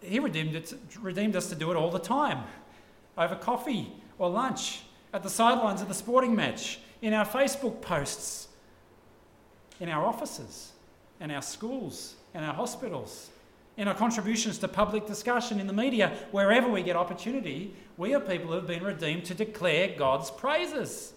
he 0.00 0.18
redeemed, 0.18 0.54
it, 0.54 0.72
redeemed 1.00 1.36
us 1.36 1.48
to 1.48 1.54
do 1.54 1.70
it 1.70 1.76
all 1.76 1.90
the 1.90 1.98
time 1.98 2.44
over 3.18 3.34
coffee 3.34 3.92
or 4.18 4.28
lunch, 4.28 4.82
at 5.12 5.22
the 5.22 5.30
sidelines 5.30 5.80
of 5.80 5.88
the 5.88 5.94
sporting 5.94 6.34
match, 6.34 6.78
in 7.02 7.12
our 7.12 7.24
Facebook 7.24 7.80
posts 7.80 8.48
in 9.80 9.88
our 9.88 10.04
offices, 10.04 10.72
in 11.20 11.30
our 11.30 11.42
schools, 11.42 12.14
in 12.34 12.42
our 12.42 12.54
hospitals, 12.54 13.30
in 13.76 13.88
our 13.88 13.94
contributions 13.94 14.58
to 14.58 14.68
public 14.68 15.06
discussion 15.06 15.60
in 15.60 15.66
the 15.66 15.72
media, 15.72 16.16
wherever 16.30 16.68
we 16.68 16.82
get 16.82 16.96
opportunity, 16.96 17.74
we 17.96 18.14
are 18.14 18.20
people 18.20 18.48
who 18.48 18.54
have 18.54 18.66
been 18.66 18.82
redeemed 18.82 19.24
to 19.26 19.34
declare 19.34 19.94
God's 19.96 20.30
praises. 20.30 21.12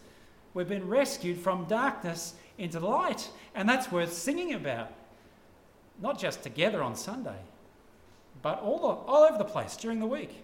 We've 0.54 0.68
been 0.68 0.88
rescued 0.88 1.38
from 1.38 1.66
darkness 1.66 2.34
into 2.58 2.80
light, 2.80 3.30
and 3.56 3.68
that's 3.68 3.92
worth 3.92 4.14
singing 4.14 4.54
about. 4.54 4.92
Not 6.02 6.20
just 6.20 6.44
together 6.44 6.84
on 6.84 6.96
Sunday, 6.96 7.40
but 8.42 8.62
all, 8.62 9.04
all 9.08 9.24
over 9.24 9.38
the 9.38 9.46
place 9.46 9.78
during 9.78 10.00
the 10.00 10.06
week. 10.06 10.44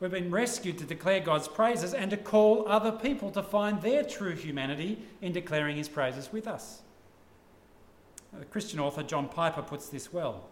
We've 0.00 0.10
been 0.10 0.30
rescued 0.30 0.78
to 0.78 0.84
declare 0.84 1.20
God's 1.20 1.48
praises 1.48 1.92
and 1.92 2.10
to 2.10 2.16
call 2.16 2.66
other 2.66 2.92
people 2.92 3.30
to 3.32 3.42
find 3.42 3.82
their 3.82 4.02
true 4.02 4.34
humanity 4.34 4.98
in 5.20 5.32
declaring 5.32 5.76
his 5.76 5.90
praises 5.90 6.32
with 6.32 6.46
us. 6.46 6.80
The 8.38 8.44
Christian 8.46 8.80
author 8.80 9.02
John 9.02 9.28
Piper 9.28 9.62
puts 9.62 9.88
this 9.88 10.12
well. 10.12 10.44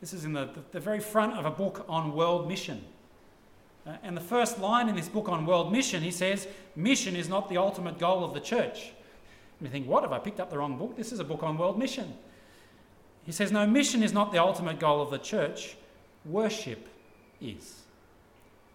This 0.00 0.12
is 0.12 0.24
in 0.24 0.32
the, 0.32 0.48
the 0.72 0.80
very 0.80 1.00
front 1.00 1.34
of 1.34 1.46
a 1.46 1.50
book 1.50 1.84
on 1.88 2.14
world 2.14 2.48
mission. 2.48 2.84
Uh, 3.86 3.96
and 4.02 4.16
the 4.16 4.20
first 4.20 4.58
line 4.58 4.88
in 4.88 4.96
this 4.96 5.08
book 5.08 5.28
on 5.28 5.46
world 5.46 5.72
mission, 5.72 6.02
he 6.02 6.10
says, 6.10 6.48
Mission 6.74 7.16
is 7.16 7.28
not 7.28 7.48
the 7.48 7.56
ultimate 7.56 7.98
goal 7.98 8.24
of 8.24 8.34
the 8.34 8.40
church. 8.40 8.92
And 9.58 9.66
you 9.66 9.68
think, 9.68 9.86
what? 9.86 10.02
Have 10.02 10.12
I 10.12 10.18
picked 10.18 10.40
up 10.40 10.50
the 10.50 10.58
wrong 10.58 10.76
book? 10.76 10.96
This 10.96 11.12
is 11.12 11.20
a 11.20 11.24
book 11.24 11.42
on 11.42 11.56
world 11.56 11.78
mission. 11.78 12.14
He 13.24 13.32
says, 13.32 13.52
No, 13.52 13.66
mission 13.66 14.02
is 14.02 14.12
not 14.12 14.32
the 14.32 14.38
ultimate 14.38 14.78
goal 14.78 15.00
of 15.00 15.10
the 15.10 15.18
church, 15.18 15.76
worship 16.24 16.88
is. 17.40 17.82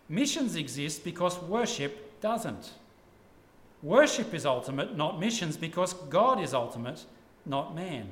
Missions 0.10 0.56
exist 0.56 1.04
because 1.04 1.40
worship 1.40 2.20
doesn't. 2.22 2.72
Worship 3.84 4.34
is 4.34 4.46
ultimate, 4.46 4.96
not 4.96 5.20
missions, 5.20 5.58
because 5.58 5.94
God 5.94 6.40
is 6.42 6.54
ultimate, 6.54 7.06
not 7.46 7.76
man. 7.76 8.10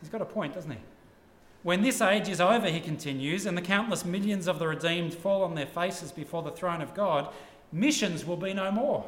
He's 0.00 0.10
got 0.10 0.22
a 0.22 0.26
point, 0.26 0.54
doesn't 0.54 0.70
he? 0.70 0.78
When 1.62 1.82
this 1.82 2.00
age 2.00 2.28
is 2.28 2.40
over, 2.40 2.68
he 2.68 2.80
continues, 2.80 3.46
and 3.46 3.56
the 3.56 3.62
countless 3.62 4.04
millions 4.04 4.48
of 4.48 4.58
the 4.58 4.66
redeemed 4.66 5.14
fall 5.14 5.44
on 5.44 5.54
their 5.54 5.66
faces 5.66 6.10
before 6.10 6.42
the 6.42 6.50
throne 6.50 6.82
of 6.82 6.92
God, 6.92 7.32
missions 7.70 8.24
will 8.24 8.36
be 8.36 8.52
no 8.52 8.72
more. 8.72 9.04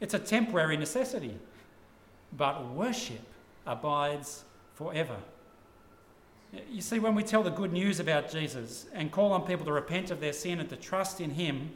It's 0.00 0.14
a 0.14 0.18
temporary 0.18 0.76
necessity. 0.76 1.38
but 2.36 2.68
worship 2.72 3.20
abides 3.66 4.44
forever. 4.74 5.16
You 6.70 6.80
see, 6.80 6.98
when 6.98 7.14
we 7.14 7.22
tell 7.22 7.42
the 7.42 7.50
good 7.50 7.72
news 7.72 8.00
about 8.00 8.30
Jesus 8.30 8.86
and 8.92 9.10
call 9.10 9.32
on 9.32 9.42
people 9.42 9.64
to 9.66 9.72
repent 9.72 10.10
of 10.10 10.20
their 10.20 10.32
sin 10.32 10.60
and 10.60 10.68
to 10.70 10.76
trust 10.76 11.20
in 11.20 11.30
Him, 11.30 11.70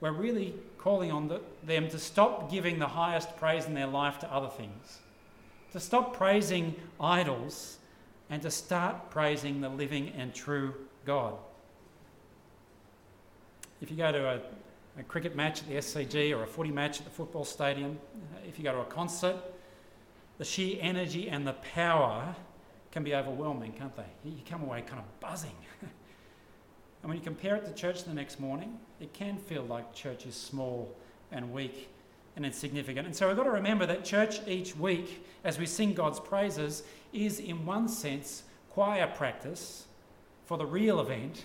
we're 0.00 0.12
really 0.12 0.54
calling 0.80 1.12
on 1.12 1.28
the, 1.28 1.40
them 1.62 1.88
to 1.88 1.98
stop 1.98 2.50
giving 2.50 2.78
the 2.78 2.88
highest 2.88 3.36
praise 3.36 3.66
in 3.66 3.74
their 3.74 3.86
life 3.86 4.18
to 4.18 4.32
other 4.32 4.48
things, 4.48 4.98
to 5.72 5.78
stop 5.78 6.16
praising 6.16 6.74
idols, 6.98 7.76
and 8.30 8.40
to 8.42 8.50
start 8.50 9.10
praising 9.10 9.60
the 9.60 9.68
living 9.68 10.12
and 10.16 10.32
true 10.32 10.72
God. 11.04 11.34
If 13.82 13.90
you 13.90 13.96
go 13.96 14.10
to 14.10 14.28
a, 14.28 14.40
a 14.98 15.02
cricket 15.02 15.36
match 15.36 15.60
at 15.62 15.68
the 15.68 15.74
SCG 15.74 16.36
or 16.36 16.44
a 16.44 16.46
footy 16.46 16.70
match 16.70 16.98
at 16.98 17.04
the 17.04 17.10
football 17.10 17.44
stadium, 17.44 17.98
if 18.46 18.58
you 18.58 18.64
go 18.64 18.72
to 18.72 18.80
a 18.80 18.84
concert, 18.84 19.36
the 20.38 20.44
sheer 20.44 20.78
energy 20.80 21.28
and 21.28 21.46
the 21.46 21.52
power 21.74 22.34
can 22.92 23.04
be 23.04 23.14
overwhelming, 23.14 23.72
can't 23.72 23.94
they? 23.96 24.04
You 24.24 24.40
come 24.48 24.62
away 24.62 24.82
kind 24.82 25.00
of 25.00 25.20
buzzing. 25.20 25.56
And 27.02 27.08
when 27.08 27.16
you 27.16 27.24
compare 27.24 27.56
it 27.56 27.64
to 27.64 27.72
church 27.72 28.04
the 28.04 28.14
next 28.14 28.40
morning, 28.40 28.78
it 29.00 29.12
can 29.12 29.36
feel 29.36 29.62
like 29.62 29.94
church 29.94 30.26
is 30.26 30.34
small 30.34 30.94
and 31.32 31.52
weak 31.52 31.88
and 32.36 32.44
insignificant. 32.44 33.06
And 33.06 33.16
so 33.16 33.28
we've 33.28 33.36
got 33.36 33.44
to 33.44 33.50
remember 33.50 33.86
that 33.86 34.04
church 34.04 34.40
each 34.46 34.76
week, 34.76 35.24
as 35.44 35.58
we 35.58 35.66
sing 35.66 35.94
God's 35.94 36.20
praises, 36.20 36.82
is 37.12 37.40
in 37.40 37.64
one 37.64 37.88
sense 37.88 38.42
choir 38.68 39.06
practice 39.06 39.86
for 40.44 40.58
the 40.58 40.66
real 40.66 41.00
event 41.00 41.44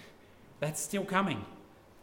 that's 0.59 0.81
still 0.81 1.05
coming. 1.05 1.43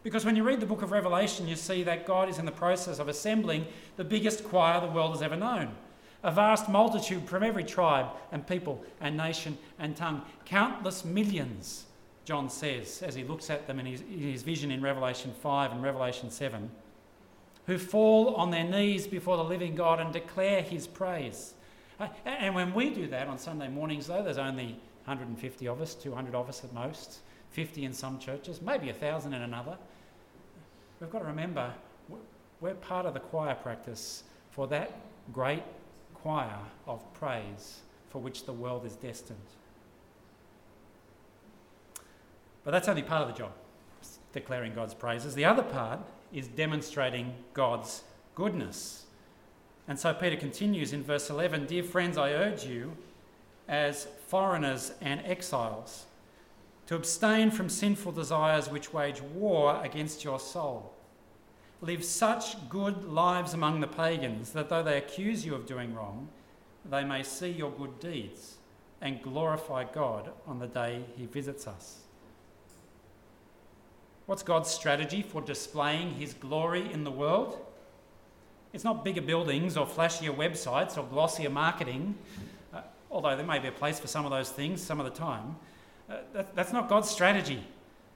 Because 0.03 0.25
when 0.25 0.35
you 0.35 0.43
read 0.43 0.59
the 0.59 0.65
book 0.65 0.81
of 0.81 0.91
Revelation, 0.91 1.47
you 1.47 1.55
see 1.55 1.83
that 1.83 2.05
God 2.05 2.27
is 2.27 2.39
in 2.39 2.45
the 2.45 2.51
process 2.51 2.99
of 2.99 3.07
assembling 3.07 3.65
the 3.95 4.03
biggest 4.03 4.43
choir 4.43 4.81
the 4.81 4.87
world 4.87 5.11
has 5.11 5.21
ever 5.21 5.37
known 5.37 5.75
a 6.23 6.31
vast 6.31 6.69
multitude 6.69 7.27
from 7.27 7.43
every 7.43 7.63
tribe 7.63 8.07
and 8.31 8.47
people 8.47 8.83
and 9.01 9.17
nation 9.17 9.57
and 9.77 9.95
tongue. 9.95 10.21
Countless 10.45 11.03
millions, 11.03 11.85
John 12.25 12.49
says, 12.49 13.01
as 13.01 13.15
he 13.15 13.23
looks 13.23 13.49
at 13.49 13.67
them 13.67 13.79
in 13.79 13.85
his, 13.85 14.01
in 14.01 14.19
his, 14.19 14.43
vision 14.43 14.71
in 14.71 14.81
Revelation 14.81 15.33
5 15.41 15.71
and 15.71 15.83
Revelation 15.83 16.31
7, 16.31 16.71
who 17.65 17.77
fall 17.77 18.35
on 18.35 18.51
their 18.51 18.63
knees 18.63 19.07
before 19.07 19.37
the 19.37 19.43
living 19.43 19.75
God 19.75 19.99
and 19.99 20.13
declare 20.13 20.61
his 20.61 20.87
praise. 20.87 21.53
Uh, 21.99 22.07
and 22.25 22.55
when 22.55 22.73
we 22.73 22.89
do 22.89 23.07
that 23.07 23.27
on 23.27 23.37
Sunday 23.37 23.67
mornings, 23.67 24.07
though, 24.07 24.23
there's 24.23 24.37
only 24.37 24.79
150 25.05 25.67
of 25.67 25.81
us, 25.81 25.95
200 25.95 26.33
of 26.33 26.47
us 26.47 26.63
at 26.63 26.73
most, 26.73 27.19
50 27.51 27.85
in 27.85 27.93
some 27.93 28.19
churches, 28.19 28.61
maybe 28.61 28.87
1,000 28.87 29.33
in 29.33 29.41
another. 29.41 29.77
We've 30.99 31.09
got 31.09 31.19
to 31.19 31.25
remember 31.25 31.73
we're 32.61 32.73
part 32.75 33.05
of 33.05 33.13
the 33.13 33.19
choir 33.19 33.55
practice 33.55 34.23
for 34.51 34.67
that 34.67 34.97
great 35.33 35.63
choir 36.13 36.57
of 36.87 37.01
praise 37.13 37.81
for 38.09 38.19
which 38.19 38.45
the 38.45 38.53
world 38.53 38.85
is 38.85 38.95
destined. 38.95 39.37
But 42.63 42.71
that's 42.71 42.87
only 42.87 43.03
part 43.03 43.21
of 43.21 43.27
the 43.27 43.37
job, 43.37 43.51
declaring 44.31 44.73
God's 44.73 44.93
praises. 44.93 45.35
The 45.35 45.45
other 45.45 45.63
part 45.63 45.99
is 46.31 46.47
demonstrating 46.47 47.33
God's 47.53 48.03
goodness. 48.35 49.05
And 49.87 49.99
so 49.99 50.13
Peter 50.13 50.37
continues 50.37 50.93
in 50.93 51.03
verse 51.03 51.29
11 51.29 51.65
Dear 51.65 51.83
friends, 51.83 52.17
I 52.17 52.31
urge 52.31 52.65
you, 52.65 52.93
as 53.67 54.07
foreigners 54.27 54.93
and 55.01 55.21
exiles, 55.25 56.05
to 56.87 56.95
abstain 56.95 57.51
from 57.51 57.69
sinful 57.69 58.13
desires 58.13 58.69
which 58.69 58.93
wage 58.93 59.21
war 59.21 59.79
against 59.83 60.23
your 60.23 60.39
soul 60.39 60.93
live 61.83 62.03
such 62.03 62.69
good 62.69 63.03
lives 63.03 63.53
among 63.53 63.81
the 63.81 63.87
pagans 63.87 64.53
that 64.53 64.69
though 64.69 64.81
they 64.81 64.97
accuse 64.97 65.45
you 65.45 65.53
of 65.53 65.65
doing 65.65 65.93
wrong, 65.93 66.29
they 66.89 67.03
may 67.03 67.21
see 67.21 67.49
your 67.49 67.71
good 67.71 67.99
deeds 67.99 68.55
and 69.01 69.21
glorify 69.21 69.83
God 69.83 70.31
on 70.47 70.59
the 70.59 70.67
day 70.67 71.03
he 71.17 71.25
visits 71.25 71.67
us. 71.67 71.99
What's 74.25 74.43
God's 74.43 74.69
strategy 74.69 75.21
for 75.21 75.41
displaying 75.41 76.11
his 76.11 76.33
glory 76.33 76.91
in 76.93 77.03
the 77.03 77.11
world? 77.11 77.59
It's 78.71 78.85
not 78.85 79.03
bigger 79.03 79.21
buildings 79.21 79.75
or 79.75 79.85
flashier 79.85 80.33
websites 80.33 80.97
or 80.97 81.03
glossier 81.03 81.49
marketing, 81.49 82.15
uh, 82.73 82.81
although 83.11 83.35
there 83.35 83.45
may 83.45 83.59
be 83.59 83.67
a 83.67 83.71
place 83.73 83.99
for 83.99 84.07
some 84.07 84.23
of 84.25 84.31
those 84.31 84.49
things 84.49 84.81
some 84.81 84.99
of 84.99 85.05
the 85.05 85.11
time. 85.11 85.57
Uh, 86.09 86.17
that, 86.33 86.55
that's 86.55 86.71
not 86.71 86.87
God's 86.87 87.09
strategy. 87.09 87.63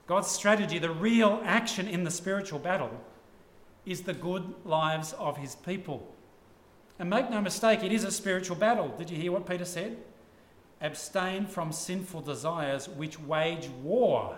God's 0.07 0.31
strategy, 0.31 0.79
the 0.79 0.89
real 0.89 1.41
action 1.43 1.89
in 1.89 2.05
the 2.05 2.11
spiritual 2.11 2.59
battle, 2.59 2.91
is 3.85 4.03
the 4.03 4.13
good 4.13 4.53
lives 4.63 5.13
of 5.13 5.37
his 5.37 5.55
people. 5.55 6.07
And 6.99 7.09
make 7.09 7.29
no 7.29 7.41
mistake, 7.41 7.83
it 7.83 7.91
is 7.91 8.05
a 8.05 8.11
spiritual 8.11 8.55
battle. 8.55 8.93
Did 8.97 9.09
you 9.09 9.17
hear 9.17 9.33
what 9.33 9.45
Peter 9.45 9.65
said? 9.65 9.97
Abstain 10.79 11.45
from 11.45 11.73
sinful 11.73 12.21
desires 12.21 12.87
which 12.87 13.19
wage 13.19 13.67
war 13.83 14.37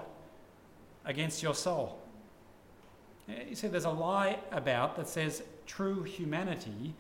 against 1.06 1.42
your 1.42 1.56
soul. 1.56 2.00
You 3.28 3.56
see, 3.56 3.68
there's 3.68 3.86
a 3.86 3.92
lie 3.92 4.40
about 4.52 4.96
that 4.96 5.08
says 5.08 5.44
true 5.66 6.04
humanity 6.04 6.94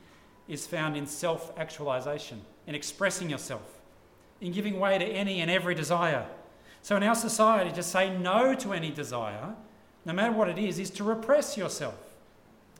is 0.47 0.67
found 0.67 0.95
in 0.95 1.05
self 1.05 1.57
actualization, 1.57 2.41
in 2.67 2.75
expressing 2.75 3.29
yourself, 3.29 3.79
in 4.41 4.51
giving 4.51 4.79
way 4.79 4.97
to 4.97 5.05
any 5.05 5.41
and 5.41 5.49
every 5.49 5.75
desire. 5.75 6.25
So, 6.81 6.95
in 6.95 7.03
our 7.03 7.15
society, 7.15 7.71
to 7.71 7.83
say 7.83 8.15
no 8.15 8.55
to 8.55 8.73
any 8.73 8.91
desire, 8.91 9.55
no 10.05 10.13
matter 10.13 10.31
what 10.31 10.49
it 10.49 10.57
is, 10.57 10.79
is 10.79 10.89
to 10.91 11.03
repress 11.03 11.57
yourself 11.57 11.97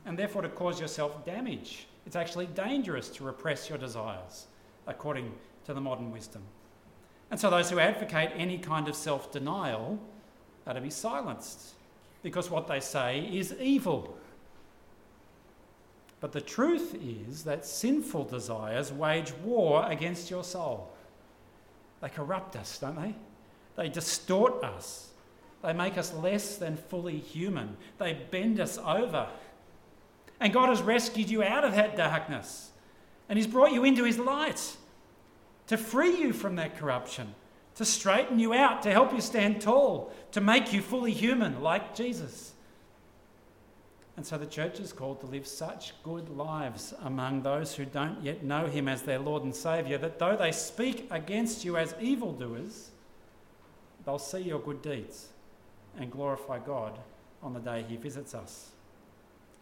and 0.06 0.18
therefore 0.18 0.42
to 0.42 0.48
cause 0.48 0.80
yourself 0.80 1.24
damage. 1.24 1.86
It's 2.06 2.16
actually 2.16 2.46
dangerous 2.46 3.08
to 3.10 3.24
repress 3.24 3.68
your 3.68 3.78
desires, 3.78 4.46
according 4.86 5.32
to 5.66 5.74
the 5.74 5.80
modern 5.80 6.10
wisdom. 6.10 6.42
And 7.30 7.38
so 7.38 7.50
those 7.50 7.70
who 7.70 7.78
advocate 7.78 8.30
any 8.34 8.58
kind 8.58 8.88
of 8.88 8.96
self 8.96 9.30
denial 9.30 9.98
are 10.66 10.74
to 10.74 10.80
be 10.80 10.90
silenced 10.90 11.74
because 12.22 12.50
what 12.50 12.66
they 12.66 12.80
say 12.80 13.20
is 13.32 13.54
evil. 13.60 14.16
But 16.20 16.32
the 16.32 16.40
truth 16.40 16.94
is 17.02 17.44
that 17.44 17.64
sinful 17.64 18.24
desires 18.24 18.92
wage 18.92 19.32
war 19.42 19.86
against 19.88 20.30
your 20.30 20.44
soul. 20.44 20.90
They 22.02 22.08
corrupt 22.10 22.56
us, 22.56 22.78
don't 22.78 23.00
they? 23.00 23.14
They 23.76 23.88
distort 23.88 24.62
us. 24.62 25.08
They 25.62 25.72
make 25.72 25.96
us 25.96 26.12
less 26.14 26.56
than 26.56 26.76
fully 26.76 27.18
human. 27.18 27.76
They 27.98 28.14
bend 28.30 28.60
us 28.60 28.78
over 28.78 29.28
and 30.40 30.54
God 30.54 30.70
has 30.70 30.80
rescued 30.80 31.28
you 31.28 31.42
out 31.42 31.64
of 31.64 31.74
that 31.74 31.96
darkness. 31.96 32.70
And 33.28 33.38
He's 33.38 33.46
brought 33.46 33.72
you 33.72 33.84
into 33.84 34.04
His 34.04 34.18
light 34.18 34.76
to 35.66 35.76
free 35.76 36.16
you 36.16 36.32
from 36.32 36.56
that 36.56 36.78
corruption, 36.78 37.34
to 37.80 37.86
straighten 37.86 38.38
you 38.38 38.52
out, 38.52 38.82
to 38.82 38.92
help 38.92 39.10
you 39.10 39.22
stand 39.22 39.58
tall, 39.58 40.12
to 40.32 40.38
make 40.42 40.70
you 40.70 40.82
fully 40.82 41.12
human 41.12 41.62
like 41.62 41.94
Jesus. 41.94 42.52
And 44.18 44.26
so 44.26 44.36
the 44.36 44.44
church 44.44 44.80
is 44.80 44.92
called 44.92 45.20
to 45.20 45.26
live 45.26 45.46
such 45.46 45.94
good 46.02 46.28
lives 46.28 46.92
among 47.04 47.40
those 47.40 47.74
who 47.74 47.86
don't 47.86 48.22
yet 48.22 48.44
know 48.44 48.66
Him 48.66 48.86
as 48.86 49.00
their 49.00 49.18
Lord 49.18 49.44
and 49.44 49.56
Saviour 49.56 49.96
that 49.96 50.18
though 50.18 50.36
they 50.36 50.52
speak 50.52 51.08
against 51.10 51.64
you 51.64 51.78
as 51.78 51.94
evildoers, 51.98 52.90
they'll 54.04 54.18
see 54.18 54.40
your 54.40 54.60
good 54.60 54.82
deeds 54.82 55.28
and 55.98 56.12
glorify 56.12 56.58
God 56.58 56.98
on 57.42 57.54
the 57.54 57.60
day 57.60 57.82
He 57.88 57.96
visits 57.96 58.34
us. 58.34 58.72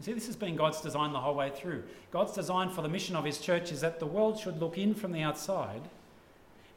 You 0.00 0.06
see, 0.06 0.12
this 0.12 0.26
has 0.26 0.34
been 0.34 0.56
God's 0.56 0.80
design 0.80 1.12
the 1.12 1.20
whole 1.20 1.36
way 1.36 1.50
through. 1.50 1.84
God's 2.10 2.32
design 2.32 2.70
for 2.70 2.82
the 2.82 2.88
mission 2.88 3.14
of 3.14 3.24
His 3.24 3.38
church 3.38 3.70
is 3.70 3.80
that 3.82 4.00
the 4.00 4.06
world 4.06 4.40
should 4.40 4.58
look 4.58 4.76
in 4.76 4.92
from 4.92 5.12
the 5.12 5.22
outside 5.22 5.82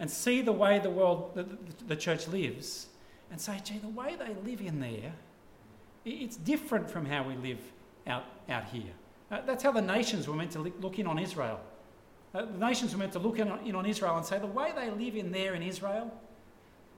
and 0.01 0.09
see 0.09 0.41
the 0.41 0.51
way 0.51 0.79
the 0.79 0.89
world, 0.89 1.29
the, 1.35 1.45
the 1.87 1.95
church 1.95 2.27
lives, 2.27 2.87
and 3.29 3.39
say, 3.39 3.61
gee, 3.63 3.77
the 3.77 3.87
way 3.87 4.17
they 4.17 4.33
live 4.51 4.59
in 4.59 4.79
there, 4.79 5.13
it's 6.03 6.37
different 6.37 6.89
from 6.89 7.05
how 7.05 7.21
we 7.21 7.35
live 7.35 7.59
out, 8.07 8.25
out 8.49 8.65
here. 8.65 8.91
Uh, 9.29 9.41
that's 9.45 9.61
how 9.61 9.71
the 9.71 9.81
nations 9.81 10.27
were 10.27 10.33
meant 10.33 10.49
to 10.51 10.59
look 10.59 10.97
in 10.97 11.05
on 11.05 11.19
Israel. 11.19 11.59
Uh, 12.33 12.45
the 12.45 12.57
nations 12.57 12.93
were 12.93 12.97
meant 12.97 13.13
to 13.13 13.19
look 13.19 13.37
in 13.37 13.51
on, 13.51 13.59
in 13.59 13.75
on 13.75 13.85
Israel 13.85 14.17
and 14.17 14.25
say, 14.25 14.39
the 14.39 14.47
way 14.47 14.73
they 14.75 14.89
live 14.89 15.15
in 15.15 15.31
there 15.31 15.53
in 15.53 15.61
Israel, 15.61 16.11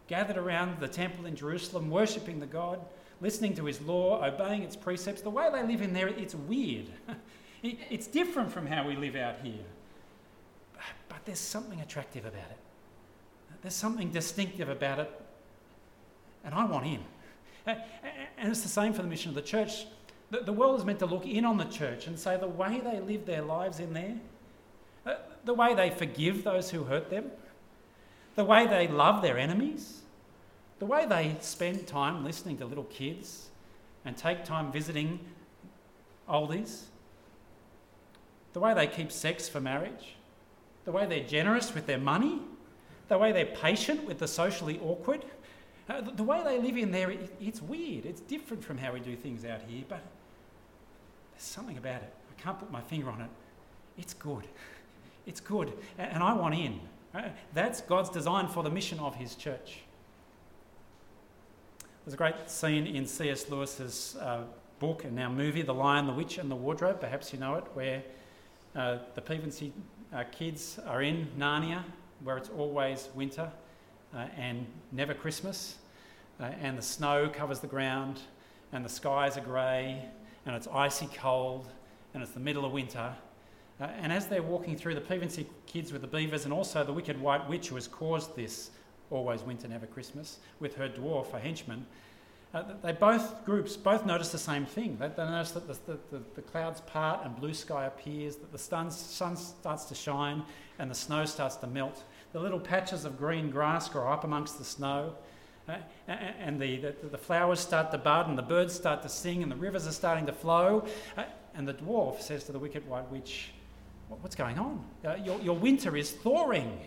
gathered 0.07 0.37
around 0.37 0.79
the 0.79 0.87
temple 0.87 1.25
in 1.25 1.35
Jerusalem, 1.35 1.89
worshipping 1.89 2.39
the 2.39 2.45
God, 2.45 2.79
listening 3.19 3.53
to 3.55 3.65
his 3.65 3.81
law, 3.81 4.23
obeying 4.23 4.63
its 4.63 4.77
precepts, 4.77 5.21
the 5.21 5.29
way 5.29 5.49
they 5.51 5.63
live 5.63 5.81
in 5.81 5.91
there, 5.91 6.07
it's 6.07 6.35
weird. 6.35 6.85
it's 7.63 8.07
different 8.07 8.49
from 8.49 8.65
how 8.65 8.87
we 8.87 8.95
live 8.95 9.17
out 9.17 9.35
here. 9.43 9.65
But 11.09 11.25
there's 11.25 11.39
something 11.39 11.81
attractive 11.81 12.23
about 12.23 12.49
it. 12.49 12.57
There's 13.63 13.73
something 13.73 14.11
distinctive 14.11 14.69
about 14.69 14.99
it. 14.99 15.21
And 16.43 16.53
I 16.53 16.65
want 16.65 16.85
in. 16.85 16.99
And 17.65 18.51
it's 18.51 18.61
the 18.61 18.67
same 18.67 18.93
for 18.93 19.01
the 19.01 19.07
mission 19.07 19.29
of 19.29 19.35
the 19.35 19.41
church. 19.41 19.85
The 20.29 20.51
world 20.51 20.79
is 20.79 20.85
meant 20.85 20.99
to 20.99 21.05
look 21.05 21.25
in 21.25 21.45
on 21.45 21.57
the 21.57 21.65
church 21.65 22.07
and 22.07 22.19
say 22.19 22.37
the 22.37 22.47
way 22.47 22.81
they 22.83 22.99
live 22.99 23.25
their 23.25 23.41
lives 23.41 23.79
in 23.79 23.93
there, 23.93 24.15
uh, 25.05 25.15
the 25.45 25.53
way 25.53 25.75
they 25.75 25.91
forgive 25.91 26.43
those 26.43 26.71
who 26.71 26.83
hurt 26.83 27.09
them, 27.09 27.31
the 28.35 28.43
way 28.43 28.67
they 28.67 28.87
love 28.87 29.21
their 29.21 29.37
enemies, 29.37 30.01
the 30.79 30.85
way 30.85 31.05
they 31.05 31.35
spend 31.39 31.87
time 31.87 32.25
listening 32.25 32.57
to 32.57 32.65
little 32.65 32.85
kids 32.85 33.49
and 34.05 34.17
take 34.17 34.43
time 34.43 34.71
visiting 34.71 35.19
oldies, 36.27 36.85
the 38.53 38.59
way 38.59 38.73
they 38.73 38.87
keep 38.87 39.11
sex 39.11 39.47
for 39.47 39.61
marriage, 39.61 40.15
the 40.85 40.91
way 40.91 41.05
they're 41.05 41.23
generous 41.23 41.73
with 41.73 41.85
their 41.85 41.99
money, 41.99 42.41
the 43.13 43.19
way 43.19 43.31
they're 43.31 43.45
patient 43.45 44.03
with 44.05 44.17
the 44.17 44.27
socially 44.27 44.79
awkward. 44.83 45.23
Uh, 45.87 46.01
the, 46.01 46.11
the, 46.13 46.23
way 46.23 46.41
they 46.43 46.59
live 46.59 46.75
in 46.75 46.91
there, 46.91 47.11
it, 47.11 47.31
it's 47.39 47.61
weird. 47.61 48.07
It's 48.07 48.21
different 48.21 48.63
from 48.63 48.75
how 48.79 48.91
we 48.91 49.01
do 49.01 49.15
things 49.15 49.45
out 49.45 49.61
here, 49.67 49.83
but 49.87 50.01
there's 51.31 51.43
something 51.43 51.77
about 51.77 52.01
it. 52.01 52.11
I 52.35 52.41
can't 52.41 52.57
put 52.57 52.71
my 52.71 52.81
finger 52.81 53.11
on 53.11 53.21
it. 53.21 53.29
It's 53.99 54.15
good. 54.15 54.47
It's 55.27 55.39
good. 55.39 55.73
And, 55.99 56.13
and 56.13 56.23
I 56.23 56.33
want 56.33 56.55
in. 56.55 56.79
Uh, 57.13 57.29
that's 57.53 57.81
God's 57.81 58.09
design 58.09 58.47
for 58.47 58.63
the 58.63 58.71
mission 58.71 58.97
of 58.99 59.13
His 59.15 59.35
church. 59.35 59.81
There's 62.03 62.15
a 62.15 62.17
great 62.17 62.49
scene 62.49 62.87
in 62.87 63.05
C.S. 63.05 63.47
Lewis's 63.47 64.15
uh, 64.19 64.41
book 64.79 65.03
and 65.03 65.15
now 65.15 65.29
movie, 65.29 65.61
The 65.61 65.73
Lion, 65.73 66.07
the 66.07 66.13
Witch, 66.13 66.39
and 66.39 66.49
the 66.49 66.55
Wardrobe. 66.55 66.99
Perhaps 66.99 67.31
you 67.31 67.37
know 67.37 67.55
it, 67.55 67.65
where 67.75 68.01
uh, 68.75 68.97
the 69.13 69.21
Pevensie 69.21 69.71
uh, 70.11 70.23
kids 70.31 70.79
are 70.87 71.03
in 71.03 71.27
Narnia, 71.37 71.83
where 72.23 72.37
it's 72.37 72.49
always 72.49 73.09
winter 73.15 73.51
uh, 74.15 74.27
and 74.37 74.65
never 74.91 75.13
Christmas, 75.13 75.75
uh, 76.39 76.51
and 76.61 76.77
the 76.77 76.81
snow 76.81 77.29
covers 77.29 77.59
the 77.59 77.67
ground, 77.67 78.19
and 78.71 78.83
the 78.83 78.89
skies 78.89 79.37
are 79.37 79.41
grey, 79.41 80.03
and 80.45 80.55
it's 80.55 80.67
icy 80.67 81.07
cold, 81.15 81.67
and 82.13 82.21
it's 82.21 82.31
the 82.31 82.39
middle 82.39 82.65
of 82.65 82.71
winter. 82.71 83.13
Uh, 83.79 83.85
and 83.99 84.13
as 84.13 84.27
they're 84.27 84.43
walking 84.43 84.77
through, 84.77 84.95
the 84.95 85.01
Pevensie 85.01 85.45
kids 85.65 85.91
with 85.91 86.01
the 86.01 86.07
beavers, 86.07 86.45
and 86.45 86.53
also 86.53 86.83
the 86.83 86.93
wicked 86.93 87.19
white 87.19 87.47
witch 87.49 87.69
who 87.69 87.75
has 87.75 87.87
caused 87.87 88.35
this 88.35 88.71
always 89.09 89.41
winter, 89.41 89.67
never 89.67 89.85
Christmas, 89.85 90.39
with 90.59 90.75
her 90.75 90.89
dwarf, 90.89 91.33
a 91.33 91.39
henchman, 91.39 91.85
uh, 92.53 92.63
they 92.83 92.91
both 92.91 93.43
groups 93.45 93.75
both 93.75 94.05
notice 94.05 94.31
the 94.31 94.37
same 94.37 94.65
thing. 94.65 94.97
They, 94.99 95.07
they 95.07 95.25
notice 95.25 95.51
that 95.51 95.67
the, 95.67 95.97
the, 96.11 96.21
the, 96.35 96.41
clouds 96.43 96.81
part 96.81 97.25
and 97.25 97.35
blue 97.35 97.53
sky 97.53 97.85
appears, 97.85 98.35
that 98.35 98.51
the 98.51 98.59
sun, 98.59 98.91
sun 98.91 99.35
starts 99.35 99.85
to 99.85 99.95
shine 99.95 100.43
and 100.77 100.89
the 100.89 100.95
snow 100.95 101.25
starts 101.25 101.55
to 101.57 101.67
melt. 101.67 102.03
The 102.31 102.39
little 102.39 102.59
patches 102.59 103.05
of 103.05 103.17
green 103.17 103.49
grass 103.49 103.89
grow 103.89 104.11
up 104.11 104.23
amongst 104.23 104.59
the 104.59 104.63
snow, 104.63 105.15
uh, 105.67 105.77
and 106.07 106.59
the, 106.59 106.77
the, 106.77 106.95
the, 107.11 107.17
flowers 107.17 107.59
start 107.59 107.91
to 107.91 107.97
bud, 107.97 108.27
and 108.27 108.37
the 108.37 108.43
birds 108.43 108.73
start 108.73 109.01
to 109.03 109.09
sing, 109.09 109.43
and 109.43 109.51
the 109.51 109.55
rivers 109.55 109.87
are 109.87 109.91
starting 109.91 110.25
to 110.25 110.33
flow. 110.33 110.85
Uh, 111.15 111.23
and 111.55 111.67
the 111.67 111.73
dwarf 111.73 112.21
says 112.21 112.43
to 112.45 112.51
the 112.51 112.59
wicked 112.59 112.87
white 112.87 113.09
witch, 113.11 113.51
What's 114.09 114.35
going 114.35 114.59
on? 114.59 114.83
Uh, 115.03 115.15
your, 115.23 115.39
your 115.39 115.55
winter 115.55 115.95
is 115.95 116.11
thawing. 116.11 116.79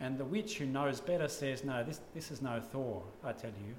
And 0.00 0.18
the 0.18 0.24
witch, 0.24 0.58
who 0.58 0.66
knows 0.66 1.00
better, 1.00 1.28
says, 1.28 1.62
No, 1.62 1.84
this, 1.84 2.00
this 2.14 2.30
is 2.30 2.42
no 2.42 2.60
thaw, 2.60 3.02
I 3.24 3.32
tell 3.32 3.52
you. 3.66 3.74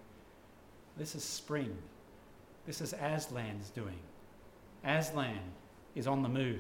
This 0.98 1.16
is 1.16 1.24
spring. 1.24 1.76
This 2.66 2.82
is 2.82 2.94
Aslan's 2.94 3.70
doing. 3.70 4.00
Aslan 4.84 5.40
is 5.96 6.08
on 6.08 6.22
the 6.22 6.30
move. 6.30 6.60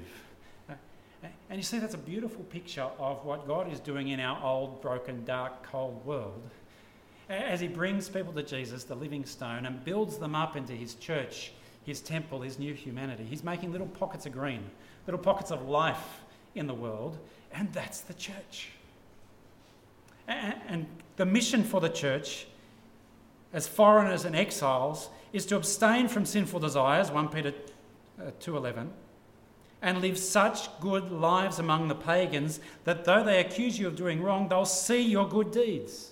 And 1.49 1.59
you 1.59 1.63
see, 1.63 1.77
that's 1.77 1.93
a 1.93 1.99
beautiful 1.99 2.43
picture 2.45 2.87
of 2.97 3.23
what 3.23 3.47
God 3.47 3.71
is 3.71 3.79
doing 3.79 4.07
in 4.07 4.19
our 4.19 4.43
old, 4.43 4.81
broken, 4.81 5.23
dark, 5.25 5.63
cold 5.63 6.03
world 6.05 6.41
as 7.29 7.59
He 7.59 7.67
brings 7.67 8.09
people 8.09 8.33
to 8.33 8.43
Jesus, 8.43 8.83
the 8.83 8.95
living 8.95 9.25
stone, 9.25 9.65
and 9.65 9.83
builds 9.85 10.17
them 10.17 10.35
up 10.35 10.55
into 10.55 10.73
His 10.73 10.95
church, 10.95 11.53
His 11.85 12.01
temple, 12.01 12.41
His 12.41 12.59
new 12.59 12.73
humanity. 12.73 13.23
He's 13.23 13.43
making 13.43 13.71
little 13.71 13.87
pockets 13.87 14.25
of 14.25 14.33
green, 14.33 14.63
little 15.07 15.19
pockets 15.19 15.51
of 15.51 15.67
life 15.67 16.21
in 16.55 16.67
the 16.67 16.73
world, 16.73 17.17
and 17.53 17.71
that's 17.71 18.01
the 18.01 18.13
church. 18.13 18.69
And 20.27 20.85
the 21.17 21.25
mission 21.25 21.63
for 21.63 21.81
the 21.81 21.89
church 21.89 22.47
as 23.53 23.67
foreigners 23.67 24.25
and 24.25 24.35
exiles 24.35 25.09
is 25.33 25.45
to 25.45 25.55
abstain 25.55 26.07
from 26.07 26.25
sinful 26.25 26.59
desires 26.59 27.11
1 27.11 27.29
peter 27.29 27.53
2.11 28.39 28.77
uh, 28.77 28.85
and 29.81 30.01
live 30.01 30.17
such 30.17 30.79
good 30.79 31.11
lives 31.11 31.59
among 31.59 31.87
the 31.87 31.95
pagans 31.95 32.59
that 32.83 33.05
though 33.05 33.23
they 33.23 33.39
accuse 33.39 33.79
you 33.79 33.87
of 33.87 33.95
doing 33.95 34.21
wrong 34.21 34.47
they'll 34.47 34.65
see 34.65 35.01
your 35.01 35.27
good 35.27 35.51
deeds 35.51 36.11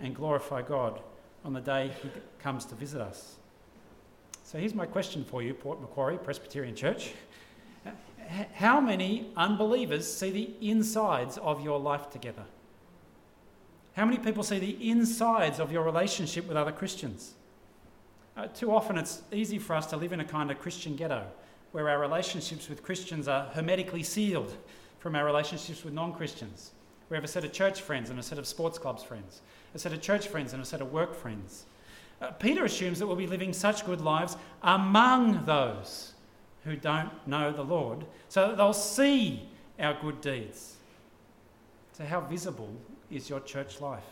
and 0.00 0.14
glorify 0.14 0.62
god 0.62 1.00
on 1.44 1.52
the 1.52 1.60
day 1.60 1.90
he 2.02 2.10
comes 2.38 2.64
to 2.66 2.74
visit 2.74 3.00
us. 3.00 3.36
So 4.44 4.58
here's 4.58 4.74
my 4.74 4.86
question 4.86 5.24
for 5.24 5.42
you 5.42 5.54
port 5.54 5.80
macquarie 5.80 6.18
presbyterian 6.18 6.74
church. 6.74 7.12
How 8.54 8.80
many 8.80 9.32
unbelievers 9.36 10.12
see 10.12 10.30
the 10.30 10.50
insides 10.60 11.38
of 11.38 11.64
your 11.64 11.80
life 11.80 12.10
together 12.10 12.44
how 13.94 14.04
many 14.04 14.18
people 14.18 14.42
see 14.42 14.58
the 14.58 14.90
insides 14.90 15.58
of 15.58 15.72
your 15.72 15.82
relationship 15.82 16.46
with 16.46 16.56
other 16.56 16.72
Christians? 16.72 17.34
Uh, 18.36 18.46
too 18.46 18.72
often 18.72 18.96
it's 18.96 19.22
easy 19.32 19.58
for 19.58 19.74
us 19.74 19.86
to 19.86 19.96
live 19.96 20.12
in 20.12 20.20
a 20.20 20.24
kind 20.24 20.50
of 20.50 20.58
Christian 20.60 20.96
ghetto 20.96 21.26
where 21.72 21.88
our 21.88 21.98
relationships 21.98 22.68
with 22.68 22.82
Christians 22.82 23.28
are 23.28 23.46
hermetically 23.52 24.02
sealed 24.02 24.56
from 24.98 25.14
our 25.14 25.24
relationships 25.24 25.84
with 25.84 25.94
non 25.94 26.12
Christians. 26.12 26.72
We 27.08 27.16
have 27.16 27.24
a 27.24 27.28
set 27.28 27.44
of 27.44 27.52
church 27.52 27.80
friends 27.80 28.10
and 28.10 28.18
a 28.18 28.22
set 28.22 28.38
of 28.38 28.46
sports 28.46 28.78
clubs 28.78 29.02
friends, 29.02 29.40
a 29.74 29.78
set 29.78 29.92
of 29.92 30.00
church 30.00 30.28
friends 30.28 30.52
and 30.52 30.62
a 30.62 30.66
set 30.66 30.80
of 30.80 30.92
work 30.92 31.14
friends. 31.14 31.64
Uh, 32.20 32.30
Peter 32.32 32.64
assumes 32.64 32.98
that 32.98 33.06
we'll 33.06 33.16
be 33.16 33.26
living 33.26 33.52
such 33.52 33.84
good 33.86 34.00
lives 34.00 34.36
among 34.62 35.44
those 35.46 36.12
who 36.64 36.76
don't 36.76 37.10
know 37.26 37.50
the 37.50 37.64
Lord, 37.64 38.04
so 38.28 38.48
that 38.48 38.56
they'll 38.58 38.72
see 38.72 39.48
our 39.78 39.96
good 40.00 40.20
deeds. 40.20 40.76
So, 41.92 42.04
how 42.04 42.20
visible 42.20 42.70
is 43.10 43.28
your 43.28 43.40
church 43.40 43.80
life? 43.80 44.04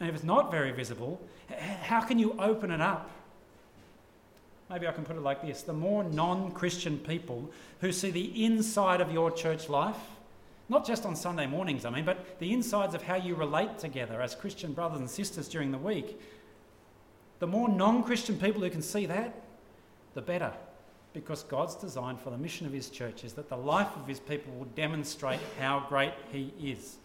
And 0.00 0.08
if 0.08 0.14
it's 0.14 0.24
not 0.24 0.50
very 0.50 0.72
visible, 0.72 1.20
how 1.82 2.00
can 2.00 2.18
you 2.18 2.34
open 2.38 2.70
it 2.70 2.80
up? 2.80 3.10
Maybe 4.70 4.86
I 4.86 4.92
can 4.92 5.04
put 5.04 5.16
it 5.16 5.22
like 5.22 5.42
this 5.42 5.62
the 5.62 5.72
more 5.72 6.04
non 6.04 6.52
Christian 6.52 6.98
people 6.98 7.50
who 7.80 7.92
see 7.92 8.10
the 8.10 8.44
inside 8.44 9.00
of 9.00 9.12
your 9.12 9.30
church 9.30 9.68
life, 9.68 9.96
not 10.68 10.86
just 10.86 11.06
on 11.06 11.16
Sunday 11.16 11.46
mornings, 11.46 11.84
I 11.84 11.90
mean, 11.90 12.04
but 12.04 12.38
the 12.38 12.52
insides 12.52 12.94
of 12.94 13.02
how 13.02 13.16
you 13.16 13.34
relate 13.34 13.78
together 13.78 14.20
as 14.20 14.34
Christian 14.34 14.72
brothers 14.72 15.00
and 15.00 15.08
sisters 15.08 15.48
during 15.48 15.72
the 15.72 15.78
week, 15.78 16.20
the 17.38 17.46
more 17.46 17.68
non 17.68 18.02
Christian 18.02 18.38
people 18.38 18.60
who 18.60 18.70
can 18.70 18.82
see 18.82 19.06
that, 19.06 19.34
the 20.14 20.22
better. 20.22 20.52
Because 21.14 21.42
God's 21.44 21.74
design 21.74 22.18
for 22.18 22.30
the 22.30 22.36
mission 22.36 22.66
of 22.66 22.72
His 22.72 22.90
church 22.90 23.24
is 23.24 23.32
that 23.32 23.48
the 23.48 23.56
life 23.56 23.96
of 23.96 24.06
His 24.06 24.20
people 24.20 24.52
will 24.54 24.66
demonstrate 24.66 25.40
how 25.58 25.86
great 25.88 26.12
He 26.30 26.52
is. 26.62 26.98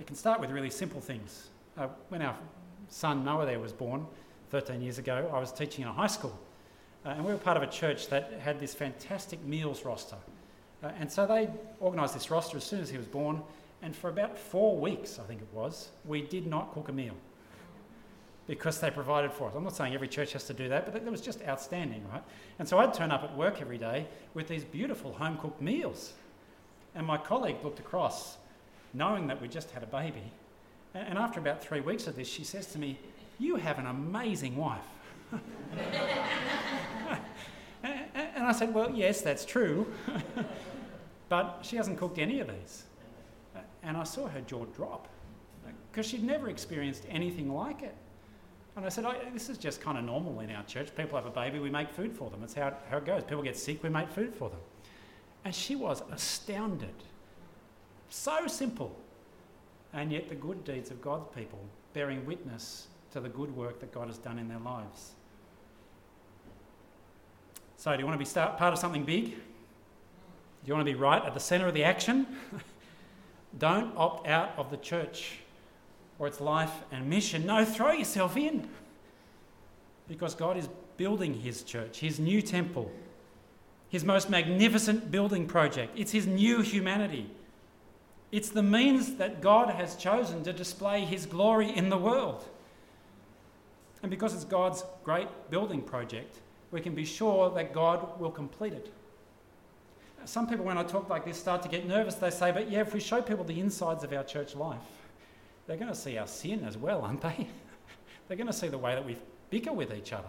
It 0.00 0.06
can 0.06 0.16
start 0.16 0.40
with 0.40 0.50
really 0.50 0.70
simple 0.70 1.00
things. 1.00 1.48
Uh, 1.76 1.88
when 2.08 2.22
our 2.22 2.36
son 2.88 3.24
Noah 3.24 3.46
there 3.46 3.58
was 3.58 3.72
born 3.72 4.06
13 4.50 4.80
years 4.80 4.98
ago, 4.98 5.30
I 5.32 5.38
was 5.38 5.52
teaching 5.52 5.82
in 5.82 5.88
a 5.88 5.92
high 5.92 6.06
school. 6.06 6.38
Uh, 7.04 7.10
and 7.10 7.24
we 7.24 7.32
were 7.32 7.38
part 7.38 7.56
of 7.56 7.62
a 7.62 7.66
church 7.66 8.08
that 8.08 8.32
had 8.40 8.60
this 8.60 8.74
fantastic 8.74 9.44
meals 9.44 9.84
roster. 9.84 10.16
Uh, 10.82 10.90
and 10.98 11.10
so 11.10 11.26
they 11.26 11.48
organised 11.82 12.14
this 12.14 12.30
roster 12.30 12.56
as 12.56 12.64
soon 12.64 12.80
as 12.80 12.90
he 12.90 12.96
was 12.96 13.06
born. 13.06 13.42
And 13.82 13.94
for 13.94 14.08
about 14.08 14.38
four 14.38 14.76
weeks, 14.76 15.18
I 15.18 15.24
think 15.24 15.40
it 15.40 15.48
was, 15.52 15.90
we 16.04 16.22
did 16.22 16.46
not 16.46 16.72
cook 16.72 16.88
a 16.88 16.92
meal 16.92 17.14
because 18.46 18.80
they 18.80 18.90
provided 18.90 19.32
for 19.32 19.48
us. 19.48 19.54
I'm 19.54 19.62
not 19.62 19.76
saying 19.76 19.94
every 19.94 20.08
church 20.08 20.32
has 20.32 20.44
to 20.44 20.54
do 20.54 20.68
that, 20.70 20.86
but 20.86 20.96
it 20.96 21.04
was 21.10 21.20
just 21.20 21.42
outstanding, 21.46 22.02
right? 22.10 22.22
And 22.58 22.66
so 22.66 22.78
I'd 22.78 22.94
turn 22.94 23.10
up 23.10 23.22
at 23.22 23.36
work 23.36 23.60
every 23.60 23.78
day 23.78 24.06
with 24.32 24.48
these 24.48 24.64
beautiful 24.64 25.12
home 25.12 25.36
cooked 25.36 25.60
meals. 25.60 26.14
And 26.94 27.06
my 27.06 27.18
colleague 27.18 27.56
looked 27.62 27.78
across 27.78 28.38
knowing 28.94 29.26
that 29.26 29.40
we 29.40 29.48
just 29.48 29.70
had 29.70 29.82
a 29.82 29.86
baby. 29.86 30.32
And 30.94 31.18
after 31.18 31.40
about 31.40 31.62
three 31.62 31.80
weeks 31.80 32.06
of 32.06 32.16
this, 32.16 32.28
she 32.28 32.44
says 32.44 32.66
to 32.72 32.78
me, 32.78 32.98
You 33.38 33.56
have 33.56 33.78
an 33.78 33.86
amazing 33.86 34.56
wife. 34.56 34.80
and 37.82 38.44
I 38.44 38.52
said, 38.52 38.72
Well, 38.74 38.90
yes, 38.94 39.20
that's 39.20 39.44
true. 39.44 39.86
but 41.28 41.60
she 41.62 41.76
hasn't 41.76 41.98
cooked 41.98 42.18
any 42.18 42.40
of 42.40 42.48
these. 42.48 42.84
And 43.82 43.96
I 43.96 44.04
saw 44.04 44.28
her 44.28 44.40
jaw 44.40 44.64
drop 44.66 45.08
because 45.90 46.06
she'd 46.06 46.24
never 46.24 46.48
experienced 46.48 47.04
anything 47.08 47.52
like 47.52 47.82
it. 47.82 47.94
And 48.76 48.86
I 48.86 48.88
said, 48.88 49.04
This 49.32 49.48
is 49.48 49.58
just 49.58 49.80
kind 49.80 49.98
of 49.98 50.04
normal 50.04 50.40
in 50.40 50.50
our 50.50 50.64
church. 50.64 50.94
People 50.96 51.16
have 51.16 51.26
a 51.26 51.30
baby, 51.30 51.58
we 51.58 51.70
make 51.70 51.90
food 51.90 52.12
for 52.12 52.30
them. 52.30 52.42
It's 52.42 52.54
how, 52.54 52.72
how 52.90 52.98
it 52.98 53.04
goes. 53.04 53.24
People 53.24 53.42
get 53.42 53.56
sick, 53.56 53.82
we 53.82 53.88
make 53.88 54.08
food 54.08 54.34
for 54.34 54.48
them. 54.48 54.60
And 55.44 55.54
she 55.54 55.76
was 55.76 56.02
astounded. 56.12 56.94
So 58.10 58.46
simple. 58.46 58.96
And 59.92 60.12
yet, 60.12 60.28
the 60.28 60.34
good 60.34 60.64
deeds 60.64 60.90
of 60.90 61.00
God's 61.00 61.26
people 61.34 61.60
bearing 61.94 62.24
witness 62.26 62.88
to 63.12 63.20
the 63.20 63.28
good 63.28 63.54
work 63.56 63.80
that 63.80 63.92
God 63.92 64.08
has 64.08 64.18
done 64.18 64.38
in 64.38 64.48
their 64.48 64.58
lives. 64.58 65.12
So, 67.76 67.92
do 67.92 67.98
you 67.98 68.04
want 68.04 68.14
to 68.14 68.18
be 68.18 68.24
start, 68.24 68.58
part 68.58 68.72
of 68.72 68.78
something 68.78 69.04
big? 69.04 69.30
Do 69.30 69.34
you 70.66 70.74
want 70.74 70.86
to 70.86 70.92
be 70.92 70.98
right 70.98 71.24
at 71.24 71.32
the 71.32 71.40
centre 71.40 71.66
of 71.66 71.74
the 71.74 71.84
action? 71.84 72.26
Don't 73.58 73.96
opt 73.96 74.28
out 74.28 74.52
of 74.58 74.70
the 74.70 74.76
church 74.76 75.38
or 76.18 76.26
its 76.26 76.40
life 76.40 76.72
and 76.92 77.08
mission. 77.08 77.46
No, 77.46 77.64
throw 77.64 77.92
yourself 77.92 78.36
in. 78.36 78.68
Because 80.08 80.34
God 80.34 80.56
is 80.56 80.68
building 80.96 81.34
His 81.34 81.62
church, 81.62 82.00
His 82.00 82.18
new 82.18 82.42
temple, 82.42 82.90
His 83.88 84.04
most 84.04 84.28
magnificent 84.28 85.10
building 85.10 85.46
project. 85.46 85.92
It's 85.96 86.12
His 86.12 86.26
new 86.26 86.60
humanity. 86.60 87.30
It's 88.30 88.50
the 88.50 88.62
means 88.62 89.16
that 89.16 89.40
God 89.40 89.70
has 89.70 89.96
chosen 89.96 90.44
to 90.44 90.52
display 90.52 91.04
His 91.04 91.24
glory 91.26 91.74
in 91.74 91.88
the 91.88 91.96
world. 91.96 92.44
And 94.02 94.10
because 94.10 94.34
it's 94.34 94.44
God's 94.44 94.84
great 95.02 95.28
building 95.50 95.82
project, 95.82 96.38
we 96.70 96.80
can 96.80 96.94
be 96.94 97.04
sure 97.04 97.50
that 97.50 97.72
God 97.72 98.20
will 98.20 98.30
complete 98.30 98.72
it. 98.72 98.92
Some 100.24 100.46
people, 100.46 100.66
when 100.66 100.76
I 100.76 100.82
talk 100.82 101.08
like 101.08 101.24
this, 101.24 101.38
start 101.38 101.62
to 101.62 101.68
get 101.68 101.86
nervous. 101.86 102.16
They 102.16 102.28
say, 102.28 102.52
but 102.52 102.70
yeah, 102.70 102.80
if 102.80 102.92
we 102.92 103.00
show 103.00 103.22
people 103.22 103.44
the 103.44 103.58
insides 103.58 104.04
of 104.04 104.12
our 104.12 104.24
church 104.24 104.54
life, 104.54 104.78
they're 105.66 105.78
going 105.78 105.88
to 105.88 105.94
see 105.94 106.18
our 106.18 106.26
sin 106.26 106.64
as 106.64 106.76
well, 106.76 107.02
aren't 107.02 107.22
they? 107.22 107.46
they're 108.28 108.36
going 108.36 108.46
to 108.46 108.52
see 108.52 108.68
the 108.68 108.76
way 108.76 108.94
that 108.94 109.04
we 109.04 109.16
bicker 109.48 109.72
with 109.72 109.94
each 109.94 110.12
other. 110.12 110.28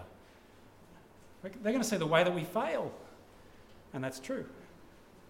They're 1.43 1.74
going 1.74 1.84
to 1.84 1.88
see 1.88 1.97
the 1.97 2.08
way 2.08 2.24
that 2.24 2.34
we 2.34 2.43
fail. 2.43 2.93
And 3.93 4.04
that's 4.04 4.20
true. 4.20 4.45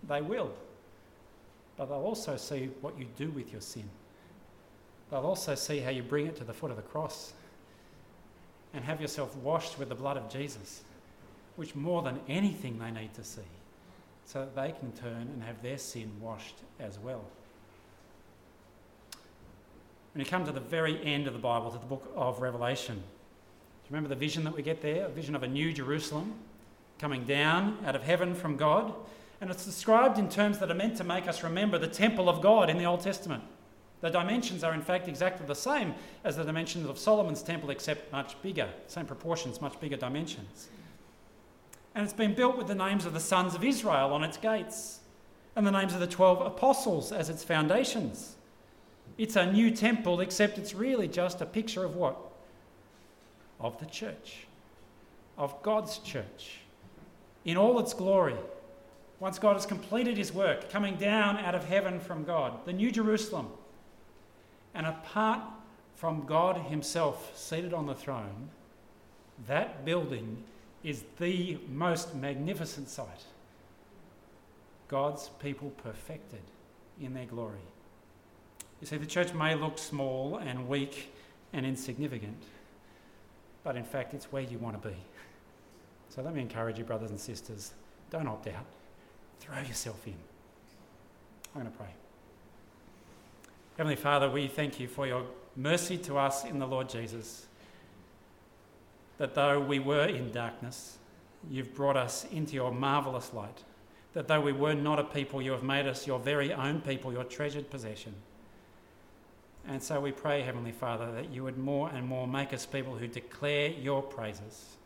They 0.08 0.22
will. 0.22 0.52
But 1.80 1.88
they'll 1.88 1.98
also 2.00 2.36
see 2.36 2.70
what 2.82 3.00
you 3.00 3.08
do 3.18 3.30
with 3.30 3.54
your 3.54 3.62
sin. 3.62 3.90
They'll 5.10 5.22
also 5.22 5.56
see 5.56 5.80
how 5.80 5.92
you 5.92 6.04
bring 6.04 6.28
it 6.28 6.36
to 6.36 6.44
the 6.44 6.54
foot 6.54 6.72
of 6.72 6.78
the 6.78 6.84
cross 6.84 7.32
and 8.74 8.84
have 8.84 9.00
yourself 9.00 9.34
washed 9.38 9.80
with 9.80 9.88
the 9.88 9.96
blood 9.96 10.18
of 10.18 10.30
Jesus, 10.30 10.82
which 11.56 11.76
more 11.76 12.02
than 12.02 12.20
anything 12.28 12.78
they 12.78 12.92
need 12.92 13.14
to 13.14 13.24
see, 13.24 13.42
so 14.26 14.42
that 14.42 14.56
they 14.56 14.78
can 14.78 14.92
turn 14.92 15.30
and 15.34 15.42
have 15.42 15.64
their 15.64 15.78
sin 15.78 16.12
washed 16.20 16.56
as 16.82 17.00
well. 17.00 17.24
When 20.14 20.26
you 20.26 20.30
come 20.30 20.46
to 20.46 20.52
the 20.52 20.60
very 20.60 21.02
end 21.06 21.28
of 21.28 21.34
the 21.34 21.40
Bible, 21.40 21.72
to 21.72 21.78
the 21.78 21.86
book 21.86 22.12
of 22.14 22.42
Revelation, 22.42 22.96
do 22.96 23.02
you 23.02 23.96
remember 23.96 24.10
the 24.10 24.20
vision 24.20 24.44
that 24.44 24.54
we 24.54 24.64
get 24.64 24.82
there? 24.82 25.06
A 25.06 25.10
vision 25.10 25.34
of 25.34 25.44
a 25.44 25.48
new 25.48 25.72
Jerusalem 25.72 26.34
coming 27.00 27.24
down 27.24 27.78
out 27.86 27.96
of 27.96 28.04
heaven 28.04 28.36
from 28.36 28.58
God. 28.58 28.94
And 29.42 29.50
it's 29.50 29.66
described 29.66 30.18
in 30.18 30.30
terms 30.30 30.60
that 30.60 30.70
are 30.70 30.76
meant 30.76 30.98
to 30.98 31.04
make 31.04 31.28
us 31.28 31.44
remember 31.44 31.78
the 31.78 31.88
temple 31.88 32.28
of 32.28 32.42
God 32.42 32.70
in 32.70 32.78
the 32.78 32.86
Old 32.86 33.02
Testament. 33.02 33.44
The 34.02 34.10
dimensions 34.10 34.64
are, 34.64 34.74
in 34.74 34.82
fact, 34.82 35.08
exactly 35.08 35.46
the 35.46 35.56
same 35.56 35.94
as 36.24 36.38
the 36.38 36.44
dimensions 36.44 36.88
of 36.88 36.98
Solomon's 36.98 37.42
temple, 37.42 37.70
except 37.70 38.12
much 38.12 38.42
bigger, 38.42 38.70
same 38.88 39.06
proportions, 39.06 39.62
much 39.62 39.80
bigger 39.80 39.98
dimensions. 39.98 40.70
And 41.96 42.04
it's 42.04 42.14
been 42.14 42.34
built 42.34 42.58
with 42.58 42.68
the 42.68 42.76
names 42.76 43.06
of 43.06 43.14
the 43.14 43.20
sons 43.20 43.56
of 43.56 43.64
Israel 43.64 44.14
on 44.14 44.24
its 44.24 44.38
gates 44.38 45.00
and 45.56 45.66
the 45.66 45.72
names 45.72 45.94
of 45.94 46.00
the 46.00 46.08
12 46.08 46.42
apostles 46.42 47.12
as 47.12 47.30
its 47.30 47.44
foundations. 47.44 48.36
It's 49.18 49.36
a 49.36 49.52
new 49.52 49.72
temple, 49.72 50.22
except 50.22 50.58
it's 50.58 50.74
really 50.74 51.08
just 51.08 51.42
a 51.42 51.46
picture 51.46 51.84
of 51.84 51.96
what? 51.96 52.18
Of 53.60 53.78
the 53.80 53.86
church, 53.86 54.48
of 55.38 55.62
God's 55.62 55.98
church, 55.98 56.60
in 57.44 57.58
all 57.58 57.80
its 57.80 57.94
glory. 57.94 58.38
Once 59.20 59.38
God 59.38 59.54
has 59.54 59.66
completed 59.66 60.18
his 60.18 60.34
work, 60.34 60.70
coming 60.70 60.96
down 60.96 61.38
out 61.38 61.56
of 61.56 61.66
heaven 61.66 62.00
from 62.00 62.24
God, 62.24 62.66
the 62.66 62.74
New 62.74 62.92
Jerusalem. 62.92 63.48
And 64.74 64.86
apart 64.86 65.42
from 65.96 66.26
God 66.26 66.56
Himself 66.56 67.38
seated 67.38 67.74
on 67.74 67.86
the 67.86 67.94
throne, 67.94 68.50
that 69.48 69.84
building 69.84 70.44
is 70.84 71.04
the 71.20 71.58
most 71.68 72.16
magnificent 72.16 72.88
sight. 72.88 73.26
God's 74.88 75.30
people 75.40 75.72
perfected 75.84 76.42
in 77.02 77.14
their 77.14 77.26
glory. 77.26 77.60
You 78.80 78.88
see, 78.88 78.96
the 78.96 79.06
church 79.06 79.34
may 79.34 79.56
look 79.56 79.78
small 79.78 80.38
and 80.38 80.70
weak 80.70 81.14
and 81.52 81.66
insignificant, 81.66 82.42
but 83.64 83.76
in 83.76 83.84
fact, 83.84 84.14
it's 84.14 84.32
where 84.32 84.42
you 84.42 84.58
want 84.58 84.82
to 84.82 84.90
be. 84.90 84.96
So 86.08 86.22
let 86.22 86.34
me 86.34 86.42
encourage 86.42 86.78
you, 86.78 86.86
brothers 86.86 87.12
and 87.12 87.20
sisters, 87.20 87.74
don't 88.10 88.28
opt 88.28 88.48
out. 88.48 88.66
Throw 89.40 89.60
yourself 89.60 90.06
in. 90.06 90.16
I'm 91.56 91.62
going 91.62 91.72
to 91.72 91.78
pray. 91.78 91.90
Heavenly 93.78 93.96
Father, 93.96 94.30
we 94.30 94.48
thank 94.48 94.80
you 94.80 94.88
for 94.88 95.08
your 95.08 95.24
mercy 95.56 95.98
to 96.00 96.18
us 96.18 96.46
in 96.46 96.60
the 96.60 96.68
Lord 96.68 96.90
Jesus. 96.90 97.48
That 99.18 99.36
though 99.36 99.60
we 99.60 99.80
were 99.80 100.06
in 100.06 100.32
darkness, 100.32 100.98
you've 101.50 101.74
brought 101.74 101.98
us 101.98 102.26
into 102.32 102.56
your 102.56 102.72
marvellous 102.72 103.34
light. 103.34 103.64
That 104.14 104.28
though 104.28 104.42
we 104.42 104.52
were 104.52 104.74
not 104.74 105.00
a 105.00 105.04
people, 105.04 105.42
you 105.42 105.52
have 105.52 105.64
made 105.64 105.88
us 105.88 106.06
your 106.06 106.20
very 106.20 106.54
own 106.54 106.82
people, 106.82 107.14
your 107.14 107.24
treasured 107.24 107.70
possession. 107.70 108.14
And 109.68 109.82
so 109.82 110.00
we 110.00 110.12
pray, 110.12 110.42
Heavenly 110.42 110.72
Father, 110.72 111.12
that 111.14 111.30
you 111.30 111.44
would 111.44 111.58
more 111.58 111.90
and 111.90 112.06
more 112.06 112.28
make 112.28 112.54
us 112.54 112.66
people 112.66 112.96
who 112.96 113.08
declare 113.08 113.70
your 113.70 114.02
praises 114.02 114.78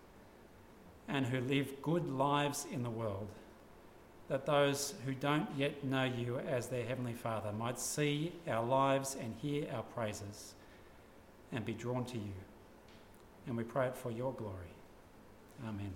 and 1.07 1.25
who 1.25 1.39
live 1.41 1.81
good 1.81 2.07
lives 2.09 2.65
in 2.71 2.83
the 2.83 2.89
world. 2.89 3.27
That 4.33 4.47
those 4.47 4.95
who 5.05 5.13
don't 5.13 5.47
yet 5.55 5.83
know 5.83 6.05
you 6.05 6.39
as 6.39 6.65
their 6.65 6.83
Heavenly 6.83 7.13
Father 7.13 7.51
might 7.51 7.79
see 7.79 8.31
our 8.47 8.65
lives 8.65 9.15
and 9.21 9.35
hear 9.39 9.67
our 9.71 9.83
praises 9.83 10.55
and 11.51 11.63
be 11.63 11.73
drawn 11.73 12.03
to 12.05 12.17
you. 12.17 12.33
And 13.45 13.55
we 13.55 13.63
pray 13.63 13.85
it 13.85 13.95
for 13.95 14.09
your 14.09 14.33
glory. 14.33 14.73
Amen. 15.63 15.93